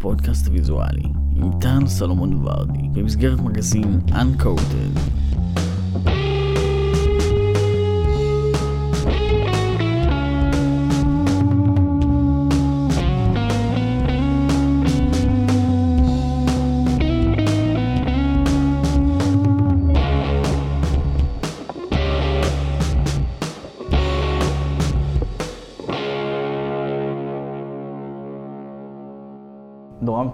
הפודקאסט 0.00 0.46
הוויזואלי, 0.46 1.02
עם 1.36 1.50
טרן 1.60 1.86
סלומון 1.86 2.46
ורדי, 2.46 2.88
במסגרת 2.92 3.40
מגזין 3.40 4.00
Uncoded. 4.08 5.00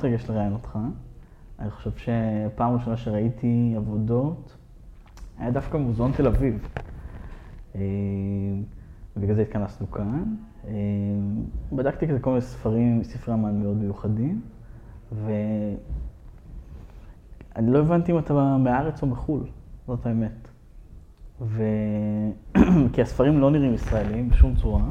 מתרגש 0.07 0.30
לראיין 0.30 0.52
אותך. 0.52 0.79
אני 1.58 1.71
חושב 1.71 1.90
שפעם 1.96 2.75
ראשונה 2.75 2.96
שראיתי 2.96 3.75
עבודות 3.76 4.57
היה 5.39 5.50
דווקא 5.50 5.76
מוזיאון 5.76 6.13
תל 6.13 6.26
אביב. 6.26 6.68
אה, 7.75 7.80
בגלל 9.16 9.35
זה 9.35 9.43
התכנסנו 9.43 9.90
כאן. 9.90 10.35
אה, 10.66 10.72
בדקתי 11.72 12.08
כזה 12.08 12.18
כל 12.21 12.30
מיני 12.30 12.43
ספרים, 12.43 13.04
ספרי 13.04 13.35
אמן 13.35 13.63
מאוד 13.63 13.77
מיוחדים, 13.77 14.40
ואני 15.13 15.77
לא 17.72 17.79
הבנתי 17.79 18.13
אם 18.13 18.18
אתה 18.18 18.57
מהארץ 18.58 19.02
או 19.02 19.07
מחו"ל, 19.07 19.46
זאת 19.86 20.07
האמת. 20.07 20.49
ו... 21.41 21.63
כי 22.93 23.02
הספרים 23.02 23.41
לא 23.41 23.50
נראים 23.50 23.75
ישראלים 23.75 24.29
בשום 24.29 24.57
צורה, 24.57 24.85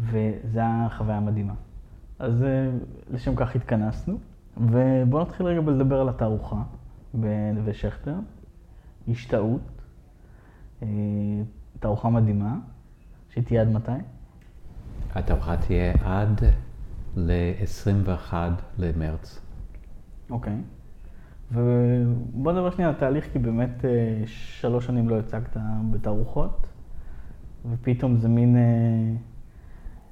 וזו 0.00 0.60
הייתה 0.60 0.86
חוויה 0.96 1.20
מדהימה. 1.20 1.54
אז 2.18 2.42
אה, 2.42 2.70
לשם 3.10 3.36
כך 3.36 3.56
התכנסנו, 3.56 4.18
ובואו 4.56 5.22
נתחיל 5.22 5.46
רגע 5.46 5.60
בלדבר 5.60 6.00
על 6.00 6.08
התערוכה 6.08 6.62
בנווה 7.14 7.74
שכטר, 7.74 8.14
השתאות, 9.08 9.60
אה, 10.82 10.88
תערוכה 11.80 12.10
מדהימה, 12.10 12.58
שהיא 13.28 13.44
תהיה 13.44 13.60
עד 13.60 13.68
מתי? 13.68 13.92
התערוכה 15.14 15.56
תהיה 15.56 15.92
עד 16.04 16.40
ל-21 17.16 18.34
למרץ. 18.78 19.40
אוקיי. 20.30 20.56
ובוא 21.52 22.52
נדבר 22.52 22.70
שנייה 22.70 22.88
על 22.88 22.94
התהליך, 22.94 23.32
כי 23.32 23.38
באמת 23.38 23.84
אה, 23.84 24.22
שלוש 24.26 24.86
שנים 24.86 25.08
לא 25.08 25.18
הצגת 25.18 25.56
בתערוכות, 25.90 26.66
ופתאום 27.70 28.16
זה 28.16 28.28
מין... 28.28 28.56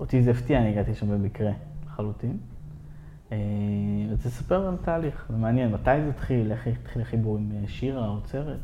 אותי 0.00 0.22
זה 0.22 0.30
הפתיע, 0.30 0.60
אני 0.60 0.68
הגעתי 0.68 0.94
שם 0.94 1.08
במקרה. 1.08 1.52
לחלוטין. 1.94 2.38
אז 3.30 3.36
אה, 3.36 4.16
תספר 4.24 4.66
על 4.68 4.74
התהליך, 4.74 5.26
זה 5.30 5.36
מעניין, 5.36 5.72
מתי 5.72 6.02
זה 6.04 6.08
התחיל, 6.08 6.52
איך 6.52 6.66
התחיל 6.66 7.02
החיבור 7.02 7.38
עם 7.38 7.52
אה, 7.52 7.68
שירה, 7.68 8.04
האוצרת? 8.04 8.60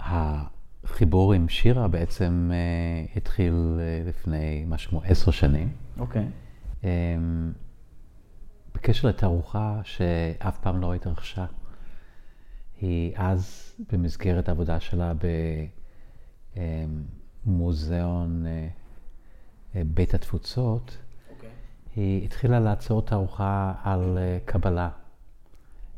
החיבור 0.00 1.32
עם 1.32 1.48
שירה 1.48 1.88
בעצם 1.88 2.50
uh, 2.50 3.16
התחיל 3.16 3.54
uh, 3.78 4.08
לפני 4.08 4.64
משהו 4.68 4.90
כמו 4.90 5.02
עשר 5.04 5.30
שנים. 5.30 5.72
אוקיי. 5.98 6.22
Okay. 6.22 6.82
Um, 6.82 6.86
בקשר 8.74 9.08
לתערוכה 9.08 9.80
שאף 9.84 10.58
פעם 10.58 10.80
לא 10.80 10.94
התרחשה. 10.94 11.46
היא 12.80 13.12
אז, 13.16 13.74
במסגרת 13.92 14.48
העבודה 14.48 14.80
שלה 14.80 15.12
במוזיאון 17.46 18.44
uh, 19.74 19.76
בית 19.94 20.14
התפוצות, 20.14 20.98
היא 21.96 22.24
התחילה 22.24 22.60
לעצור 22.60 23.02
תערוכה 23.02 23.74
על 23.82 24.18
אה, 24.18 24.38
קבלה. 24.44 24.88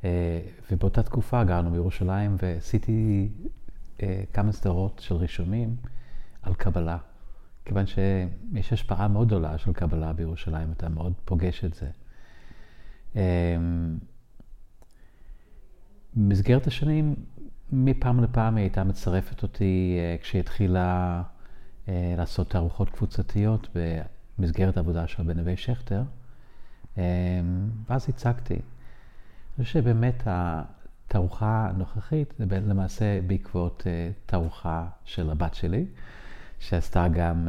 אה, 0.05 0.41
ובאותה 0.71 1.03
תקופה 1.03 1.45
גרנו 1.45 1.71
בירושלים 1.71 2.37
ועשיתי 2.43 3.29
אה, 4.03 4.25
כמה 4.33 4.53
סדרות 4.53 5.01
של 5.05 5.15
רישומים 5.15 5.77
על 6.43 6.55
קבלה. 6.55 6.99
כיוון 7.65 7.85
שיש 7.87 8.73
השפעה 8.73 9.09
מאוד 9.09 9.27
גדולה 9.27 9.59
של 9.59 9.73
קבלה 9.73 10.13
בירושלים, 10.13 10.73
אתה 10.73 10.89
מאוד 10.89 11.13
פוגש 11.25 11.65
את 11.65 11.75
זה. 11.75 11.91
במסגרת 16.17 16.67
השנים, 16.67 17.15
מפעם 17.73 18.25
לפעם 18.25 18.57
היא 18.57 18.63
הייתה 18.63 18.85
מצרפת 18.85 19.43
אותי 19.43 19.99
כשהיא 20.23 20.41
התחילה 20.41 21.23
לעשות 21.89 22.51
תערוכות 22.51 22.91
קבוצתיות 22.91 23.69
במסגרת 24.39 24.77
העבודה 24.77 25.07
שלה 25.07 25.25
בנווה 25.25 25.57
שכטר, 25.57 26.03
אמ, 26.97 27.03
ואז 27.89 28.09
הצגתי. 28.09 28.55
אני 28.55 29.65
חושב 29.65 29.81
שבאמת 29.81 30.23
התערוכה 30.27 31.69
הנוכחית 31.71 32.35
זה 32.39 32.61
למעשה 32.61 33.21
בעקבות 33.27 33.83
אה, 33.87 34.11
תערוכה 34.27 34.87
של 35.05 35.31
הבת 35.31 35.55
שלי, 35.55 35.87
שעשתה 36.59 37.09
גם 37.09 37.49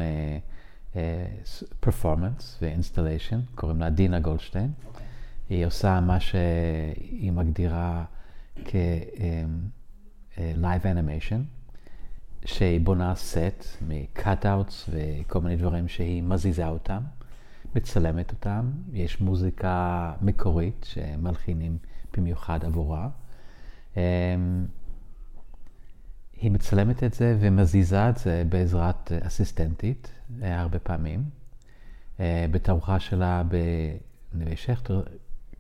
פרפורמנס 1.79 2.55
אה, 2.55 2.57
ו 2.61 2.67
installation, 2.67 3.39
קוראים 3.55 3.79
לה 3.79 3.89
דינה 3.89 4.19
גולדשטיין. 4.19 4.71
אוקיי. 4.83 4.87
אוקיי. 4.87 5.05
היא 5.49 5.65
עושה 5.65 5.99
מה 5.99 6.19
שהיא 6.19 7.31
מגדירה 7.31 8.05
כ-live 8.65 10.83
um, 10.83 10.85
animation. 10.85 11.54
שהיא 12.45 12.81
בונה 12.81 13.15
סט 13.15 13.65
מ-cutouts 13.87 14.89
וכל 14.89 15.41
מיני 15.41 15.55
דברים 15.55 15.87
שהיא 15.87 16.23
מזיזה 16.23 16.67
אותם, 16.67 17.01
מצלמת 17.75 18.31
אותם, 18.31 18.71
יש 18.93 19.21
מוזיקה 19.21 20.13
מקורית 20.21 20.85
שמלחינים 20.89 21.77
במיוחד 22.17 22.65
עבורה. 22.65 23.09
אמ, 23.97 24.01
היא 26.41 26.51
מצלמת 26.51 27.03
את 27.03 27.13
זה 27.13 27.37
ומזיזה 27.39 28.09
את 28.09 28.17
זה 28.17 28.43
בעזרת 28.49 29.11
אסיסטנטית 29.11 30.11
אה, 30.41 30.61
הרבה 30.61 30.79
פעמים. 30.79 31.23
אה, 32.19 32.45
בתערוכה 32.51 32.99
שלה 32.99 33.43
בנווה 34.33 34.55
שכטר 34.55 35.03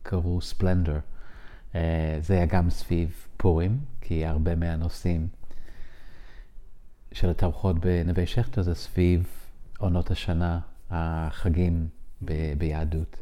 קראו 0.03 0.41
ספלנדר. 0.41 0.99
אה, 1.75 2.17
זה 2.21 2.33
היה 2.33 2.45
גם 2.45 2.69
סביב 2.69 3.27
פורים, 3.37 3.79
כי 4.01 4.25
הרבה 4.25 4.55
מהנושאים 4.55 5.27
של 7.15 7.29
התערוכות 7.29 7.79
בנווה 7.79 8.25
שכטר 8.27 8.61
זה 8.61 8.75
סביב 8.75 9.27
עונות 9.77 10.11
השנה, 10.11 10.59
החגים 10.89 11.87
ב- 12.25 12.53
ביהדות. 12.57 13.17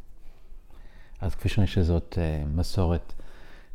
אז 1.22 1.36
כפי 1.36 1.50
שאני 1.50 1.68
שזאת 1.68 2.18
uh, 2.18 2.48
מסורת 2.48 3.14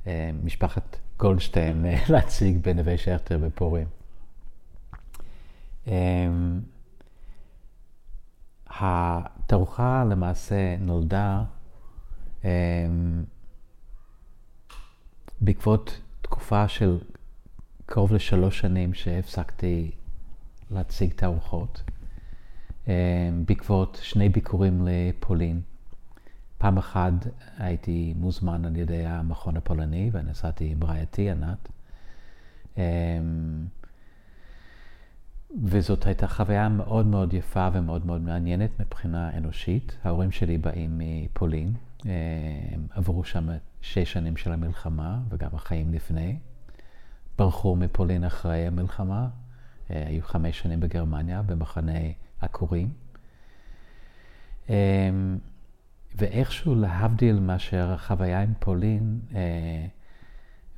uh, 0.04 0.08
משפחת 0.44 0.96
גולדשטיין 1.18 1.84
uh, 1.84 1.88
להציג 2.12 2.58
בנווה 2.62 2.98
שכטר 2.98 3.38
בפורים. 3.38 3.86
Um, 5.86 5.90
התערוכה 8.66 10.04
למעשה 10.10 10.76
נולדה 10.80 11.42
um, 12.42 12.46
בעקבות 15.40 16.00
תקופה 16.22 16.68
של 16.68 16.98
קרוב 17.86 18.12
לשלוש 18.12 18.58
שנים 18.58 18.94
שהפסקתי 18.94 19.90
להציג 20.70 21.12
תערוכות 21.12 21.82
אה, 22.88 23.30
בעקבות 23.46 23.98
שני 24.02 24.28
ביקורים 24.28 24.86
לפולין. 24.88 25.60
פעם 26.58 26.78
אחת 26.78 27.12
הייתי 27.58 28.14
מוזמן 28.16 28.64
על 28.64 28.76
ידי 28.76 29.06
המכון 29.06 29.56
הפולני 29.56 30.10
ונסעתי 30.12 30.70
עם 30.70 30.84
רעייתי 30.84 31.30
ענת. 31.30 31.68
אה, 32.78 32.84
וזאת 35.64 36.06
הייתה 36.06 36.28
חוויה 36.28 36.68
מאוד 36.68 37.06
מאוד 37.06 37.34
יפה 37.34 37.68
ומאוד 37.72 38.06
מאוד 38.06 38.20
מעניינת 38.20 38.80
מבחינה 38.80 39.36
אנושית. 39.36 39.96
ההורים 40.04 40.30
שלי 40.30 40.58
באים 40.58 40.98
מפולין, 40.98 41.74
אה, 42.06 42.12
הם 42.72 42.86
עברו 42.90 43.24
שם 43.24 43.48
שש 43.80 44.12
שנים 44.12 44.36
של 44.36 44.52
המלחמה 44.52 45.18
וגם 45.28 45.50
החיים 45.52 45.92
לפני. 45.92 46.38
ברחו 47.38 47.76
מפולין 47.76 48.24
אחרי 48.24 48.66
המלחמה, 48.66 49.28
היו 49.88 50.22
חמש 50.22 50.58
שנים 50.60 50.80
בגרמניה, 50.80 51.42
במחנה 51.42 51.98
עקורים. 52.40 52.88
אמ, 54.68 55.38
ואיכשהו 56.14 56.74
להבדיל 56.74 57.40
מאשר 57.40 57.92
החוויה 57.92 58.42
עם 58.42 58.52
פולין, 58.58 59.20
אה, 59.34 59.86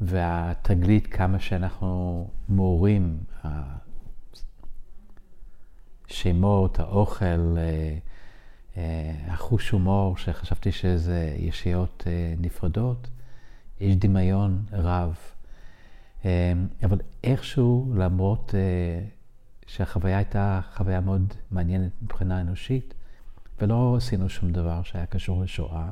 והתגלית 0.01 1.07
כמה 1.07 1.41
שאנחנו 1.41 2.29
מורים, 2.49 3.19
השמות, 6.09 6.79
האוכל, 6.79 7.57
אה, 7.59 7.99
החוש 9.27 9.71
הומור, 9.71 10.17
שחשבתי 10.17 10.73
שזה 10.73 11.35
ישיות 11.39 12.05
נפרדות, 12.39 13.11
יש 13.81 13.97
דמיון 13.97 14.65
רב. 14.73 15.17
אמ, 16.25 16.29
אבל 16.85 16.99
איכשהו, 17.25 17.93
למרות 17.97 18.55
אה, 18.55 19.05
שהחוויה 19.67 20.17
הייתה 20.17 20.61
חוויה 20.75 21.01
מאוד 21.01 21.35
מעניינת 21.51 21.93
מבחינה 22.03 22.41
אנושית, 22.41 22.95
ולא 23.61 23.95
עשינו 23.97 24.29
שום 24.29 24.53
דבר 24.53 24.83
שהיה 24.83 25.07
קשור 25.07 25.43
לשואה. 25.43 25.91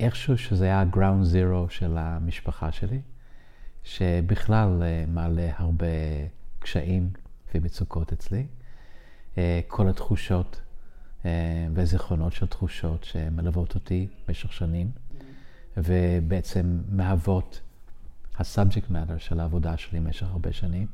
איכשהו 0.00 0.38
שזה 0.38 0.64
היה 0.64 0.84
ground 0.92 1.24
zero 1.32 1.70
של 1.70 1.98
המשפחה 1.98 2.72
שלי, 2.72 3.00
שבכלל 3.84 4.82
מעלה 5.08 5.50
הרבה 5.56 5.86
קשיים 6.58 7.10
ומצוקות 7.54 8.12
אצלי. 8.12 8.46
כל 9.68 9.88
התחושות 9.88 10.60
וזיכרונות 11.74 12.32
של 12.32 12.46
תחושות 12.46 13.04
שמלוות 13.04 13.74
אותי 13.74 14.08
במשך 14.28 14.52
שנים, 14.52 14.90
ובעצם 15.76 16.82
מהוות 16.88 17.60
ה-subject 18.38 18.90
matter 18.90 19.18
של 19.18 19.40
העבודה 19.40 19.76
שלי 19.76 20.00
במשך 20.00 20.26
הרבה 20.30 20.52
שנים. 20.52 20.86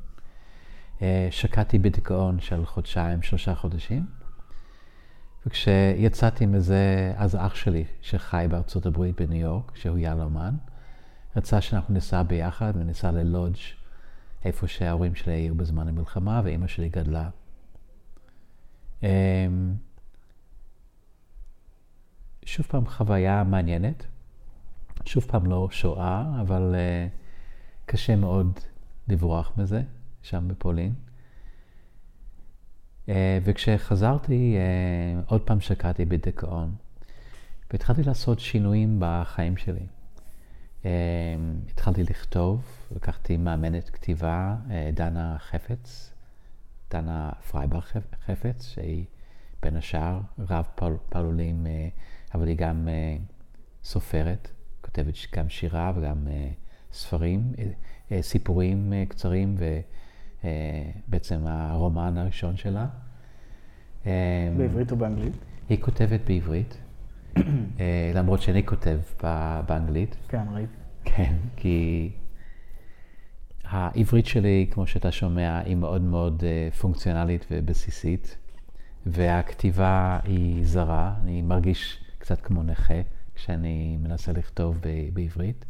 שקעתי 1.31 1.79
בדיכאון 1.79 2.41
של 2.41 2.67
חודשיים, 2.67 3.23
שלושה 3.23 3.55
חודשים. 3.55 4.07
וכשיצאתי 5.47 6.47
מזה, 6.47 7.13
אז 7.17 7.37
אח 7.37 7.55
שלי, 7.55 7.85
שחי 8.03 8.47
בארצות 8.51 8.87
הברית 8.87 9.21
בניו 9.21 9.41
יורק, 9.41 9.77
שהוא 9.77 9.99
יהלומן, 9.99 10.55
רצה 11.37 11.61
שאנחנו 11.61 11.95
ניסע 11.95 12.23
ביחד 12.23 12.73
וניסע 12.77 13.11
ללודג' 13.11 13.59
איפה 14.45 14.67
שההורים 14.67 15.15
שלי 15.15 15.33
היו 15.33 15.55
בזמן 15.55 15.89
המלחמה, 15.89 16.41
ואימא 16.45 16.67
שלי 16.67 16.89
גדלה. 16.89 17.29
אמ, 19.03 19.09
שוב 22.45 22.67
פעם 22.67 22.87
חוויה 22.87 23.45
מעניינת, 23.45 24.07
שוב 25.05 25.25
פעם 25.25 25.47
לא 25.47 25.69
שואה, 25.71 26.41
אבל 26.41 26.75
uh, 26.75 27.28
קשה 27.91 28.17
מאוד 28.17 28.61
לברוח 29.09 29.53
מזה, 29.57 29.83
שם 30.23 30.49
בפולין. 30.49 30.95
אה, 33.07 33.11
וכשחזרתי, 33.45 34.57
אה, 34.57 35.31
עוד 35.31 35.41
פעם 35.41 35.61
שקעתי 35.61 36.05
בדיכאון, 36.05 36.75
והתחלתי 37.73 38.03
לעשות 38.03 38.41
שינויים 38.41 38.97
בחיים 39.01 39.57
שלי. 39.57 39.87
אה, 40.83 40.87
התחלתי 41.71 42.03
לכתוב, 42.03 42.65
לקחתי 42.97 43.37
מאמנת 43.37 43.91
כתיבה, 43.91 44.57
דנה 44.93 45.37
חפץ, 45.39 46.13
דנה 46.91 47.31
פרייבר 47.51 47.81
חפץ, 48.27 48.67
שהיא 48.67 49.05
בין 49.63 49.77
השאר 49.77 50.21
רב 50.39 50.67
פעלולים, 51.09 51.67
אה, 51.67 52.35
אבל 52.35 52.49
היא 52.49 52.57
גם 52.57 52.89
סופרת, 53.85 54.51
כותבת 54.81 55.15
גם 55.37 55.49
שירה 55.49 55.93
וגם 55.97 56.27
ספרים, 56.93 57.53
אה, 57.57 58.13
סיפורים 58.21 58.93
אה, 58.93 59.09
קצרים, 59.11 59.57
ובעצם 61.09 61.47
הרומן 61.47 62.17
הראשון 62.17 62.57
שלה. 62.57 62.87
בעברית 64.57 64.93
או 64.93 64.97
באנגלית? 64.97 65.33
היא 65.69 65.79
כותבת 65.81 66.21
בעברית, 66.27 66.79
למרות 68.15 68.43
שאני 68.43 68.67
כותב 68.67 69.01
באנגלית. 69.67 70.17
כן, 70.29 70.45
ראיתי. 70.53 70.73
כן, 71.05 71.35
כי 71.57 72.11
העברית 73.65 74.27
שלי, 74.27 74.67
כמו 74.71 74.87
שאתה 74.87 75.13
שומע, 75.13 75.59
היא 75.59 75.77
מאוד 75.77 76.03
מאוד 76.03 76.43
פונקציונלית 76.81 77.47
ובסיסית, 77.51 78.37
והכתיבה 79.07 80.19
היא 80.25 80.65
זרה, 80.65 81.15
אני 81.23 81.43
מרגיש 81.43 82.05
קצת 82.19 82.41
כמו 82.41 82.63
נכה 82.63 83.01
כשאני 83.35 83.97
מנסה 84.03 84.33
לכתוב 84.33 84.77
בעברית. 85.13 85.65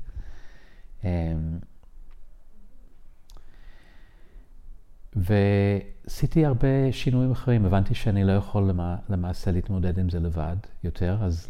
ועשיתי 5.16 6.46
הרבה 6.46 6.92
שינויים 6.92 7.32
אחרים, 7.32 7.64
הבנתי 7.64 7.94
שאני 7.94 8.24
לא 8.24 8.32
יכול 8.32 8.70
למעשה 9.08 9.50
להתמודד 9.50 9.98
עם 9.98 10.10
זה 10.10 10.20
לבד 10.20 10.56
יותר, 10.84 11.18
אז 11.22 11.48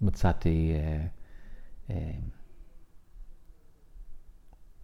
מצאתי 0.00 0.72
אה, 0.74 1.06
אה, 1.90 2.12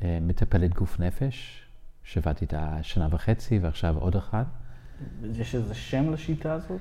אה, 0.03 0.19
מטפלת 0.21 0.75
גוף 0.75 1.01
נפש, 1.01 1.63
שעבדתי 2.03 2.45
איתה 2.45 2.79
שנה 2.83 3.09
וחצי 3.11 3.59
ועכשיו 3.59 3.97
עוד 3.99 4.17
אחת. 4.17 4.47
יש 5.35 5.55
איזה 5.55 5.75
שם 5.75 6.13
לשיטה 6.13 6.53
הזאת? 6.53 6.81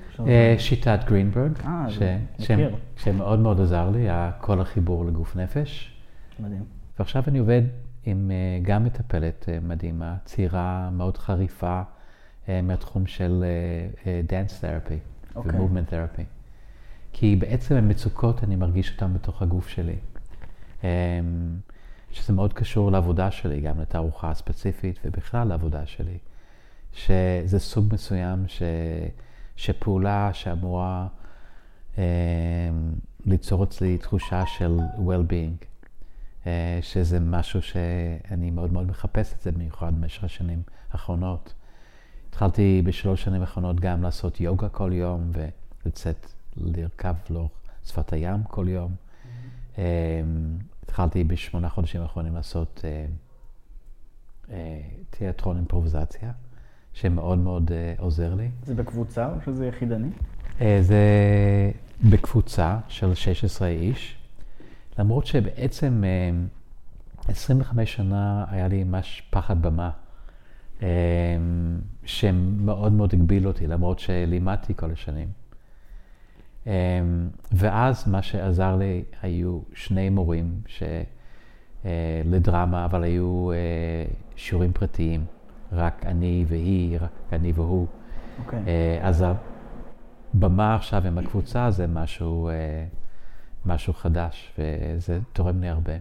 שיטת 0.58 1.00
גרינברג. 1.06 1.52
שמאוד 2.96 3.38
מאוד 3.38 3.60
עזר 3.60 3.90
לי, 3.90 4.06
כל 4.40 4.60
החיבור 4.60 5.04
לגוף 5.04 5.36
נפש. 5.36 5.96
מדהים. 6.40 6.77
ועכשיו 6.98 7.22
אני 7.28 7.38
עובד 7.38 7.62
עם 8.04 8.30
גם 8.62 8.84
מטפלת 8.84 9.48
מדהימה, 9.62 10.16
צעירה 10.24 10.90
מאוד 10.92 11.18
חריפה 11.18 11.82
מהתחום 12.48 13.06
של 13.06 13.44
דאנס 14.26 14.60
תרפי 14.60 14.98
ומובמנט 15.36 15.88
תרפי. 15.88 16.22
כי 17.12 17.36
בעצם 17.36 17.74
המצוקות, 17.74 18.44
אני 18.44 18.56
מרגיש 18.56 18.92
אותן 18.92 19.14
בתוך 19.14 19.42
הגוף 19.42 19.68
שלי. 19.68 19.96
שזה 22.12 22.32
מאוד 22.32 22.52
קשור 22.52 22.92
לעבודה 22.92 23.30
שלי, 23.30 23.60
גם 23.60 23.80
לתערוכה 23.80 24.30
הספציפית 24.30 24.98
ובכלל 25.04 25.48
לעבודה 25.48 25.86
שלי. 25.86 26.18
שזה 26.92 27.58
סוג 27.58 27.86
מסוים 27.92 28.48
ש, 28.48 28.62
שפעולה 29.56 30.30
שאמורה 30.32 31.06
אה, 31.98 32.04
ליצור 33.26 33.64
אצלי 33.64 33.98
תחושה 33.98 34.42
של 34.46 34.78
well-being, 34.96 35.64
אה, 35.64 35.66
שזה 36.82 37.20
משהו 37.20 37.62
שאני 37.62 38.50
מאוד 38.50 38.72
מאוד 38.72 38.86
מחפש 38.86 39.34
את 39.34 39.40
זה, 39.40 39.52
במיוחד 39.52 39.92
במשך 40.00 40.24
השנים 40.24 40.62
האחרונות. 40.90 41.54
התחלתי 42.28 42.82
בשלוש 42.84 43.22
שנים 43.22 43.40
האחרונות 43.40 43.80
גם 43.80 44.02
לעשות 44.02 44.40
יוגה 44.40 44.68
כל 44.68 44.90
יום 44.92 45.30
ולצאת 45.84 46.26
לרכב 46.56 47.14
לאורך 47.30 47.50
שפת 47.84 48.12
הים 48.12 48.42
כל 48.42 48.68
יום. 48.68 48.94
Mm-hmm. 48.94 49.78
התחלתי 50.82 51.24
בשמונה 51.24 51.68
חודשים 51.68 52.00
האחרונים 52.02 52.34
לעשות 52.34 52.80
אה, 52.84 53.06
אה, 54.50 54.80
תיאטרון 55.10 55.56
אימפרוביזציה, 55.56 56.30
שמאוד 56.92 57.38
מאוד 57.38 57.72
אה, 57.72 57.94
עוזר 57.98 58.34
לי. 58.34 58.50
זה 58.62 58.74
בקבוצה 58.74 59.28
או 59.28 59.40
שזה 59.44 59.66
יחידני? 59.66 60.08
אה, 60.60 60.78
זה 60.82 61.00
בקבוצה 62.10 62.78
של 62.88 63.14
16 63.14 63.68
איש, 63.68 64.17
למרות 64.98 65.26
שבעצם 65.26 66.04
אה, 66.04 66.30
25 67.28 67.92
שנה 67.92 68.44
היה 68.50 68.68
לי 68.68 68.84
ממש 68.84 69.22
פחד 69.30 69.62
במה, 69.62 69.90
אה, 70.82 70.88
שמאוד 72.04 72.92
מאוד 72.92 73.14
הגביל 73.14 73.46
אותי, 73.46 73.66
למרות 73.66 73.98
שלימדתי 73.98 74.74
כל 74.76 74.90
השנים. 74.90 75.28
אמ, 76.66 76.72
ואז 77.52 78.08
מה 78.08 78.22
שעזר 78.22 78.76
לי 78.76 79.04
היו 79.22 79.60
שני 79.74 80.08
מורים 80.10 80.60
ש... 80.66 80.82
אה, 81.84 82.22
לדרמה, 82.24 82.84
אבל 82.84 83.04
היו 83.04 83.50
אה, 83.52 83.56
שיעורים 84.36 84.72
פרטיים, 84.72 85.24
רק 85.72 86.06
אני 86.06 86.44
והיא, 86.48 86.98
רק 87.00 87.10
אני 87.32 87.52
והוא. 87.54 87.86
Okay. 87.86 88.40
אוקיי. 88.44 88.62
אה, 88.66 88.98
אז 89.02 89.24
הבמה 90.34 90.74
עכשיו 90.74 91.06
עם 91.06 91.18
הקבוצה 91.18 91.70
זה 91.70 91.86
משהו, 91.86 92.50
משהו 93.66 93.92
חדש, 93.92 94.52
וזה 94.58 95.18
תורם 95.32 95.60
לי 95.60 95.68
הרבה. 95.68 95.92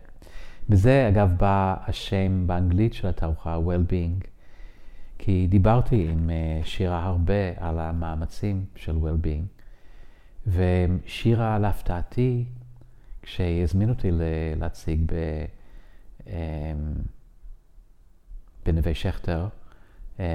בזה, 0.70 1.08
אגב, 1.10 1.34
בא 1.38 1.76
השם 1.88 2.48
באנגלית 2.48 2.94
של 2.94 3.08
התערוכה, 3.08 3.58
well-being, 3.58 4.28
כי 5.18 5.48
דיברתי 5.50 6.08
עם 6.12 6.30
שירה 6.64 7.06
הרבה 7.06 7.52
על 7.58 7.80
המאמצים 7.80 8.66
של 8.76 8.96
well-being. 8.96 9.58
ושירה, 10.48 11.60
להפתעתי, 11.60 12.46
כשהזמין 13.22 13.90
אותי 13.90 14.10
להציג 14.56 15.02
ב, 15.06 15.14
אמ, 16.28 16.34
בנווה 18.66 18.96
שכטר, 18.96 19.48
אמ, 20.20 20.26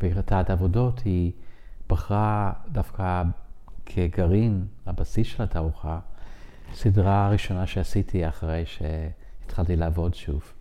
בהירתת 0.00 0.50
עבודות, 0.50 1.00
היא 1.04 1.32
בחרה 1.88 2.52
דווקא 2.72 3.22
כגרעין, 3.88 4.66
הבסיס 4.86 5.26
של 5.26 5.42
התערוכה, 5.42 5.98
סדרה 6.74 7.28
ראשונה 7.30 7.66
שעשיתי 7.66 8.28
אחרי 8.28 8.64
שהתחלתי 8.66 9.76
לעבוד 9.76 10.14
שוב. 10.14 10.52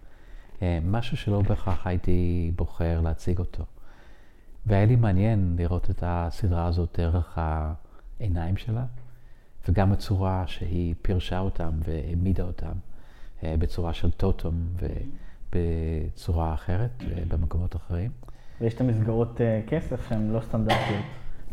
אמ, 0.62 0.68
משהו 0.84 1.18
שלא 1.18 1.42
בהכרח 1.42 1.88
הייתי 1.88 2.52
בוחר 2.56 3.02
להציג 3.02 3.40
אותו. 3.40 3.64
והיה 4.66 4.86
לי 4.86 4.96
מעניין 4.96 5.56
לראות 5.60 5.90
את 5.90 6.04
הסדרה 6.06 6.66
הזאת 6.66 7.00
דרך. 7.00 7.38
העיניים 8.20 8.58
שלה, 8.58 8.86
וגם 9.70 9.92
הצורה 9.92 10.44
שהיא 10.48 10.96
פירשה 11.02 11.40
אותם 11.40 11.70
והעמידה 11.84 12.44
אותם 12.44 12.74
אה, 13.44 13.56
בצורה 13.60 13.94
של 13.94 14.12
טוטום 14.12 14.68
ובצורה 15.54 16.54
אחרת 16.54 16.92
אה, 17.02 17.24
במקומות 17.28 17.76
אחרים. 17.76 18.12
ויש 18.62 18.74
את 18.74 18.82
המסגרות 18.82 19.42
אה, 19.42 19.62
כסף 19.68 20.10
שהן 20.10 20.30
לא 20.32 20.42
סטנדרטיות. 20.42 21.06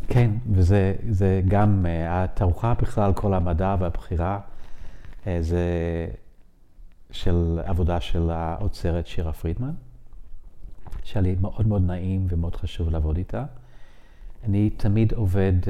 כן, 0.09 0.31
וזה 0.53 1.41
גם, 1.49 1.87
התערוכה 2.09 2.75
בכלל, 2.75 3.13
כל 3.13 3.35
המדע 3.35 3.77
והבחירה, 3.79 4.41
זה 5.41 5.67
של 7.11 7.61
עבודה 7.65 8.01
של 8.01 8.31
האוצרת 8.31 9.07
שירה 9.07 9.33
פרידמן, 9.33 9.73
שהיה 11.05 11.23
לי 11.23 11.37
מאוד 11.41 11.67
מאוד 11.67 11.83
נעים 11.83 12.27
ומאוד 12.29 12.57
חשוב 12.57 12.89
לעבוד 12.89 13.17
איתה. 13.17 13.45
אני 14.45 14.71
תמיד 14.71 15.13
עובד 15.13 15.53
uh, 15.63 15.67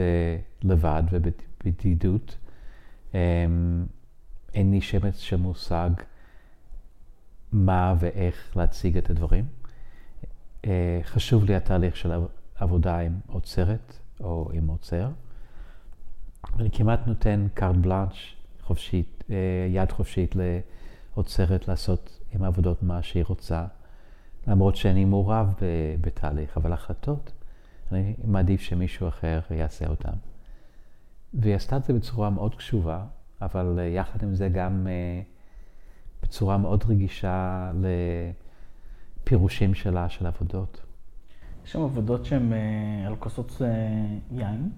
לבד 0.62 1.03
ובבדידות. 1.11 2.37
Um, 3.12 3.17
אין 4.55 4.71
לי 4.71 4.81
שמץ 4.81 5.19
של 5.19 5.37
מושג 5.37 5.91
מה 7.53 7.95
ואיך 7.99 8.57
להציג 8.57 8.97
את 8.97 9.11
הדברים. 9.11 9.45
חשוב 11.03 11.45
לי 11.45 11.55
התהליך 11.55 11.97
של 11.97 12.12
עבודה 12.57 12.99
עם 12.99 13.12
אוצרת 13.29 13.99
או 14.25 14.50
עם 14.52 14.69
אוצר. 14.69 15.09
ואני 16.57 16.71
כמעט 16.71 17.07
נותן 17.07 17.47
קארט 17.54 17.76
בלאנש, 17.76 18.37
חופשית, 18.62 19.25
uh, 19.26 19.33
יד 19.69 19.93
חופשית 19.93 20.35
לאוצרת 21.16 21.69
לעשות 21.69 22.21
עם 22.33 22.43
העבודות 22.43 22.83
מה 22.83 23.02
שהיא 23.02 23.25
רוצה, 23.28 23.64
למרות 24.47 24.76
שאני 24.76 25.04
מעורב 25.04 25.54
בתהליך, 26.00 26.57
אבל 26.57 26.73
החלטות 26.73 27.33
אני 27.93 28.14
מעדיף 28.25 28.61
שמישהו 28.61 29.09
אחר 29.09 29.40
יעשה 29.50 29.87
אותם. 29.87 30.12
והיא 31.35 31.54
עשתה 31.54 31.76
את 31.76 31.85
זה 31.85 31.93
בצורה 31.93 32.31
מאוד 32.31 32.54
קשובה, 32.54 33.04
אבל 33.43 33.76
אה, 33.78 33.85
יחד 33.85 34.23
עם 34.23 34.35
זה 34.35 34.49
גם 34.49 34.87
אה, 34.90 35.23
בצורה 36.23 36.59
מאוד 36.59 36.85
רגישה 36.88 37.71
לפירושים 39.25 39.75
שלה, 39.75 40.09
של 40.09 40.26
עבודות. 40.26 40.84
יש 41.64 41.73
שם 41.73 41.83
עבודות 41.83 42.25
שהן 42.25 42.52
אה, 42.52 43.06
על 43.06 43.16
כוסות 43.16 43.62
יין, 44.33 44.71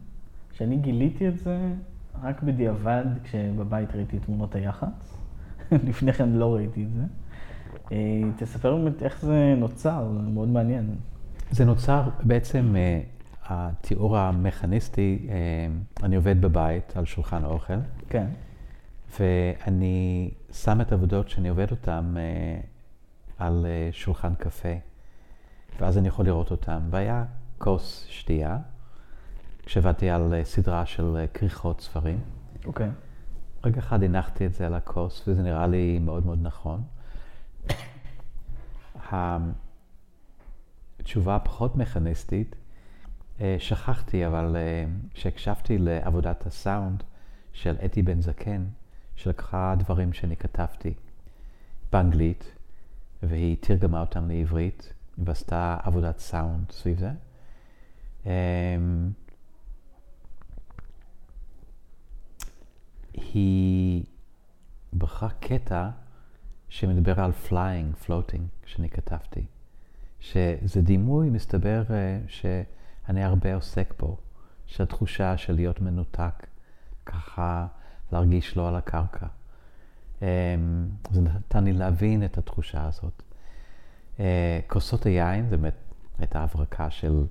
שאני 0.52 0.76
גיליתי 0.76 1.28
את 1.28 1.38
זה 1.38 1.58
רק 2.22 2.42
בדיעבד 2.42 3.04
כשבבית 3.24 3.94
ראיתי 3.94 4.16
את 4.16 4.22
תמונות 4.22 4.54
היח"צ. 4.54 5.18
לפני 5.88 6.12
כן 6.12 6.28
לא 6.28 6.54
ראיתי 6.54 6.84
את 6.84 6.88
זה. 6.92 7.02
תספר 8.36 8.76
באמת 8.76 9.02
איך 9.02 9.20
זה 9.20 9.54
נוצר, 9.56 10.12
זה 10.12 10.30
מאוד 10.30 10.48
מעניין. 10.48 10.94
זה 11.50 11.64
נוצר 11.64 12.08
בעצם, 12.22 12.74
התיאור 13.48 14.18
המכניסטי, 14.18 15.28
אני 16.02 16.16
עובד 16.16 16.40
בבית 16.40 16.96
על 16.96 17.04
שולחן 17.04 17.44
האוכל. 17.44 17.78
כן. 18.08 18.26
ואני 19.20 20.30
שם 20.52 20.80
את 20.80 20.92
העבודות 20.92 21.28
שאני 21.28 21.48
עובד 21.48 21.70
אותן 21.70 22.14
על 23.38 23.66
שולחן 23.92 24.34
קפה, 24.34 24.74
ואז 25.80 25.98
אני 25.98 26.08
יכול 26.08 26.24
לראות 26.24 26.50
אותן. 26.50 26.80
והיה 26.90 27.24
כוס 27.58 28.06
שתייה, 28.08 28.58
כשעבדתי 29.66 30.10
על 30.10 30.34
uh, 30.40 30.44
סדרה 30.44 30.86
של 30.86 31.16
uh, 31.16 31.38
כריכות 31.38 31.80
ספרים. 31.80 32.20
אוקיי. 32.64 32.86
Okay. 32.86 32.90
רגע 33.66 33.78
אחד 33.78 34.02
הנחתי 34.02 34.46
את 34.46 34.54
זה 34.54 34.66
על 34.66 34.74
הכוס, 34.74 35.28
וזה 35.28 35.42
נראה 35.42 35.66
לי 35.66 35.98
מאוד 35.98 36.26
מאוד 36.26 36.38
נכון. 36.42 36.82
תשובה 41.02 41.38
פחות 41.38 41.76
מכניסטית, 41.76 42.56
אה, 43.40 43.56
שכחתי, 43.58 44.26
אבל 44.26 44.56
אה, 44.56 44.84
כשהקשבתי 45.14 45.78
לעבודת 45.78 46.46
הסאונד 46.46 47.02
של 47.52 47.76
אתי 47.84 48.02
בן 48.02 48.20
זקן, 48.20 48.64
שלקחה 49.16 49.74
דברים 49.78 50.12
שאני 50.12 50.36
כתבתי 50.36 50.94
באנגלית, 51.92 52.52
והיא 53.22 53.56
תרגמה 53.60 54.00
אותם 54.00 54.28
לעברית, 54.28 54.92
ועשתה 55.18 55.76
עבודת 55.82 56.18
סאונד 56.18 56.72
סביב 56.72 56.98
זה. 56.98 57.10
אמ, 58.26 58.30
היא 63.12 64.04
בחרה 64.98 65.30
קטע 65.40 65.90
שמדבר 66.68 67.20
על 67.20 67.32
flying, 67.48 68.04
floating, 68.06 68.66
שאני 68.66 68.88
כתבתי. 68.90 69.46
שזה 70.20 70.82
דימוי, 70.82 71.30
מסתבר, 71.30 71.82
אה, 71.90 72.20
שאני 72.28 73.24
הרבה 73.24 73.54
עוסק 73.54 73.94
בו, 73.98 74.16
שהתחושה 74.66 75.36
של 75.36 75.54
להיות 75.54 75.80
מנותק, 75.80 76.46
ככה 77.06 77.66
להרגיש 78.12 78.56
לא 78.56 78.68
על 78.68 78.76
הקרקע. 78.76 79.26
אמ, 80.22 80.26
זה 81.10 81.20
נתן 81.20 81.64
לי 81.64 81.72
להבין 81.72 82.24
את 82.24 82.38
התחושה 82.38 82.86
הזאת. 82.86 83.22
אה, 84.20 84.60
כוסות 84.66 85.06
היין, 85.06 85.48
זו 85.48 85.58
באמת 85.58 85.74
הייתה 86.18 86.40
הברקה 86.42 86.90
של 86.90 87.24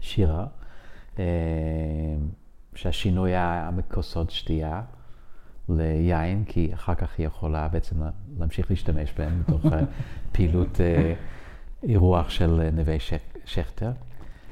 שירה, 0.00 0.46
אה, 1.18 1.24
שהשינוי 2.74 3.30
היה 3.30 3.70
מכוסות 3.76 4.30
שתייה 4.30 4.82
ליין, 5.68 6.44
כי 6.44 6.74
אחר 6.74 6.94
כך 6.94 7.18
היא 7.18 7.26
יכולה 7.26 7.68
בעצם 7.68 7.96
להמשיך 8.38 8.70
להשתמש 8.70 9.12
בהם 9.18 9.42
בתוך 9.42 9.66
פעילות 10.32 10.80
אירוח 11.82 12.30
של 12.30 12.68
נווה 12.72 12.96
שכטר. 13.44 13.92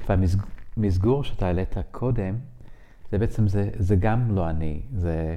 והמסגור 0.09 1.23
שאתה 1.23 1.45
העלית 1.45 1.75
קודם, 1.91 2.35
זה 3.11 3.17
בעצם, 3.17 3.47
זה, 3.47 3.69
זה 3.77 3.95
גם 3.95 4.35
לא 4.35 4.49
אני, 4.49 4.81
זה 4.93 5.35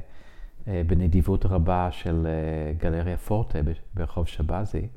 אה, 0.69 0.83
בנדיבות 0.87 1.47
רבה 1.47 1.89
של 1.91 2.27
אה, 2.27 2.73
גלריה 2.73 3.17
פורטה 3.17 3.59
ברחוב 3.95 4.27
שבזי, 4.27 4.89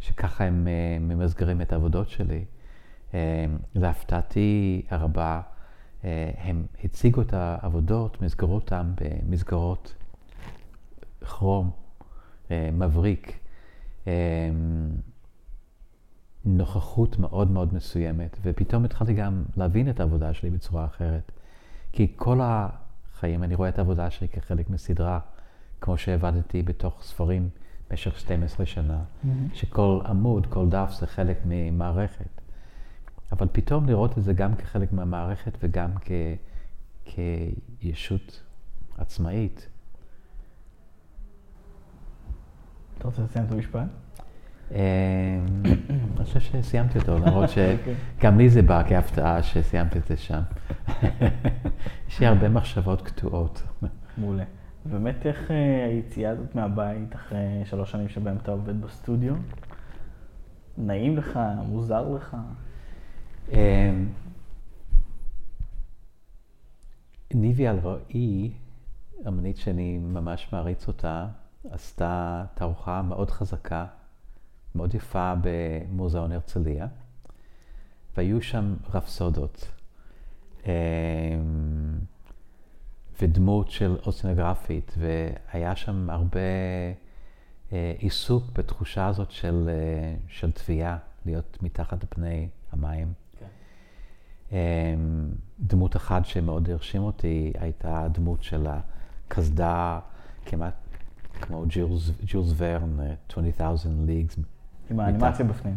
שככה 0.00 0.44
הם 0.44 0.68
אה, 0.68 0.98
ממסגרים 1.00 1.60
את 1.60 1.72
העבודות 1.72 2.08
שלי. 2.08 2.44
להפתעתי 3.74 4.82
הרבה, 4.90 5.40
הם 6.38 6.66
הציגו 6.84 7.20
את 7.22 7.32
העבודות, 7.32 8.22
מסגרו 8.22 8.54
אותם 8.54 8.92
במסגרות 9.00 9.94
כרום, 11.20 11.70
מבריק. 12.50 13.38
נוכחות 16.44 17.18
מאוד 17.18 17.50
מאוד 17.50 17.74
מסוימת, 17.74 18.36
ופתאום 18.42 18.84
התחלתי 18.84 19.14
גם 19.14 19.44
להבין 19.56 19.90
את 19.90 20.00
העבודה 20.00 20.34
שלי 20.34 20.50
בצורה 20.50 20.84
אחרת. 20.84 21.32
כי 21.92 22.12
כל 22.16 22.40
החיים 22.42 23.42
אני 23.42 23.54
רואה 23.54 23.68
את 23.68 23.78
העבודה 23.78 24.10
שלי 24.10 24.28
כחלק 24.28 24.70
מסדרה, 24.70 25.20
כמו 25.80 25.98
שעבדתי 25.98 26.62
בתוך 26.62 27.02
ספרים 27.02 27.48
במשך 27.90 28.18
12 28.18 28.66
שנה, 28.66 28.98
mm-hmm. 28.98 29.28
שכל 29.54 30.00
עמוד, 30.06 30.46
כל 30.46 30.68
דף 30.68 30.92
זה 31.00 31.06
חלק 31.06 31.38
ממערכת. 31.44 32.40
אבל 33.32 33.46
פתאום 33.52 33.86
לראות 33.86 34.18
את 34.18 34.22
זה 34.22 34.32
גם 34.32 34.54
כחלק 34.54 34.92
מהמערכת 34.92 35.58
וגם 35.62 35.90
כ... 36.00 36.10
כישות 37.04 38.42
עצמאית. 38.98 39.68
אתה 42.98 43.08
רוצה 43.08 43.22
לסיים 43.22 43.44
את 43.44 43.52
המשפט? 43.52 43.88
אה, 44.72 45.40
אני 45.60 46.24
חושב 46.24 46.40
שסיימתי 46.40 46.98
אותו, 46.98 47.18
למרות 47.18 47.50
שגם 47.54 48.38
לי 48.38 48.50
זה 48.50 48.62
בא 48.62 48.82
כהפתעה 48.88 49.42
שסיימתי 49.42 49.98
את 49.98 50.06
זה 50.06 50.16
שם. 50.16 50.40
יש 52.08 52.20
לי 52.20 52.26
הרבה 52.26 52.48
מחשבות 52.48 53.02
קטועות. 53.02 53.62
מעולה. 54.18 54.44
באמת 54.90 55.26
איך 55.26 55.50
אה, 55.50 55.84
היציאה 55.84 56.30
הזאת 56.30 56.54
מהבית 56.54 57.14
אחרי 57.14 57.62
שלוש 57.64 57.90
שנים 57.90 58.08
שבהם 58.08 58.36
אתה 58.36 58.50
עובד 58.50 58.80
בסטודיו? 58.80 59.34
נעים 60.78 61.16
לך? 61.16 61.40
מוזר 61.66 62.08
לך? 62.08 62.36
אה, 63.52 63.92
ניבי 67.34 67.68
אלרועי, 67.68 68.52
אמנית 69.26 69.56
שאני 69.56 69.98
ממש 69.98 70.52
מעריץ 70.52 70.88
אותה, 70.88 71.26
עשתה 71.70 72.44
תערוכה 72.54 73.02
מאוד 73.02 73.30
חזקה 73.30 73.86
מאוד 74.74 74.94
יפה 74.94 75.34
במוזיאון 75.42 76.32
הרצליה, 76.32 76.86
והיו 78.16 78.42
שם 78.42 78.74
רפסודות 78.94 79.68
אמ, 80.66 80.70
ודמות 83.22 83.70
של 83.70 83.96
אוצנוגרפית, 84.06 84.94
והיה 84.98 85.76
שם 85.76 86.10
הרבה 86.10 86.40
אה, 87.72 87.94
עיסוק 87.98 88.44
בתחושה 88.52 89.06
הזאת 89.06 89.30
של, 89.30 89.68
אה, 89.68 90.14
של 90.28 90.52
תביעה, 90.52 90.96
להיות 91.26 91.58
מתחת 91.62 92.04
לפני 92.04 92.48
המים. 92.72 93.12
כן. 93.38 93.46
אמ, 94.52 95.30
דמות 95.60 95.96
אחת 95.96 96.26
שמאוד 96.26 96.70
הרשים 96.70 97.02
אותי 97.02 97.52
הייתה 97.58 98.04
הדמות 98.04 98.42
של 98.42 98.66
הקסדה, 98.66 100.00
כמעט 100.46 100.74
כמו 101.40 101.64
ג'ולס 102.26 102.52
ורן, 102.56 102.98
20,000 103.28 104.06
ליגס 104.06 104.36
עם 104.90 105.00
האנימציה 105.00 105.44
בפנים. 105.44 105.76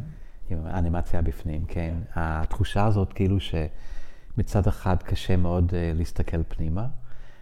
עם 0.50 0.66
האנימציה 0.66 1.22
בפנים, 1.22 1.66
כן. 1.68 1.96
התחושה 2.16 2.86
הזאת 2.86 3.14
כאילו 3.14 3.38
שמצד 3.40 4.68
אחד 4.68 5.04
קשה 5.04 5.36
מאוד 5.38 5.70
uh, 5.70 5.74
להסתכל 5.98 6.44
פנימה, 6.44 6.88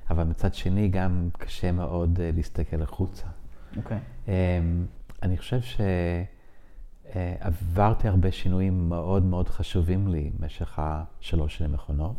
אבל 0.10 0.24
מצד 0.24 0.54
שני 0.54 0.88
גם 0.88 1.30
קשה 1.38 1.72
מאוד 1.72 2.18
uh, 2.18 2.36
להסתכל 2.36 2.82
החוצה. 2.82 3.28
אוקיי. 3.78 3.98
Okay. 3.98 4.28
Um, 4.28 4.30
אני 5.24 5.38
חושב 5.38 5.60
שעברתי 7.14 8.08
uh, 8.08 8.12
הרבה 8.12 8.32
שינויים 8.32 8.90
מאוד 8.90 9.24
מאוד 9.24 9.50
חשובים 9.50 10.08
לי 10.08 10.32
במשך 10.40 10.80
השלוש 10.80 11.58
שנים 11.58 11.72
האחרונות, 11.72 12.16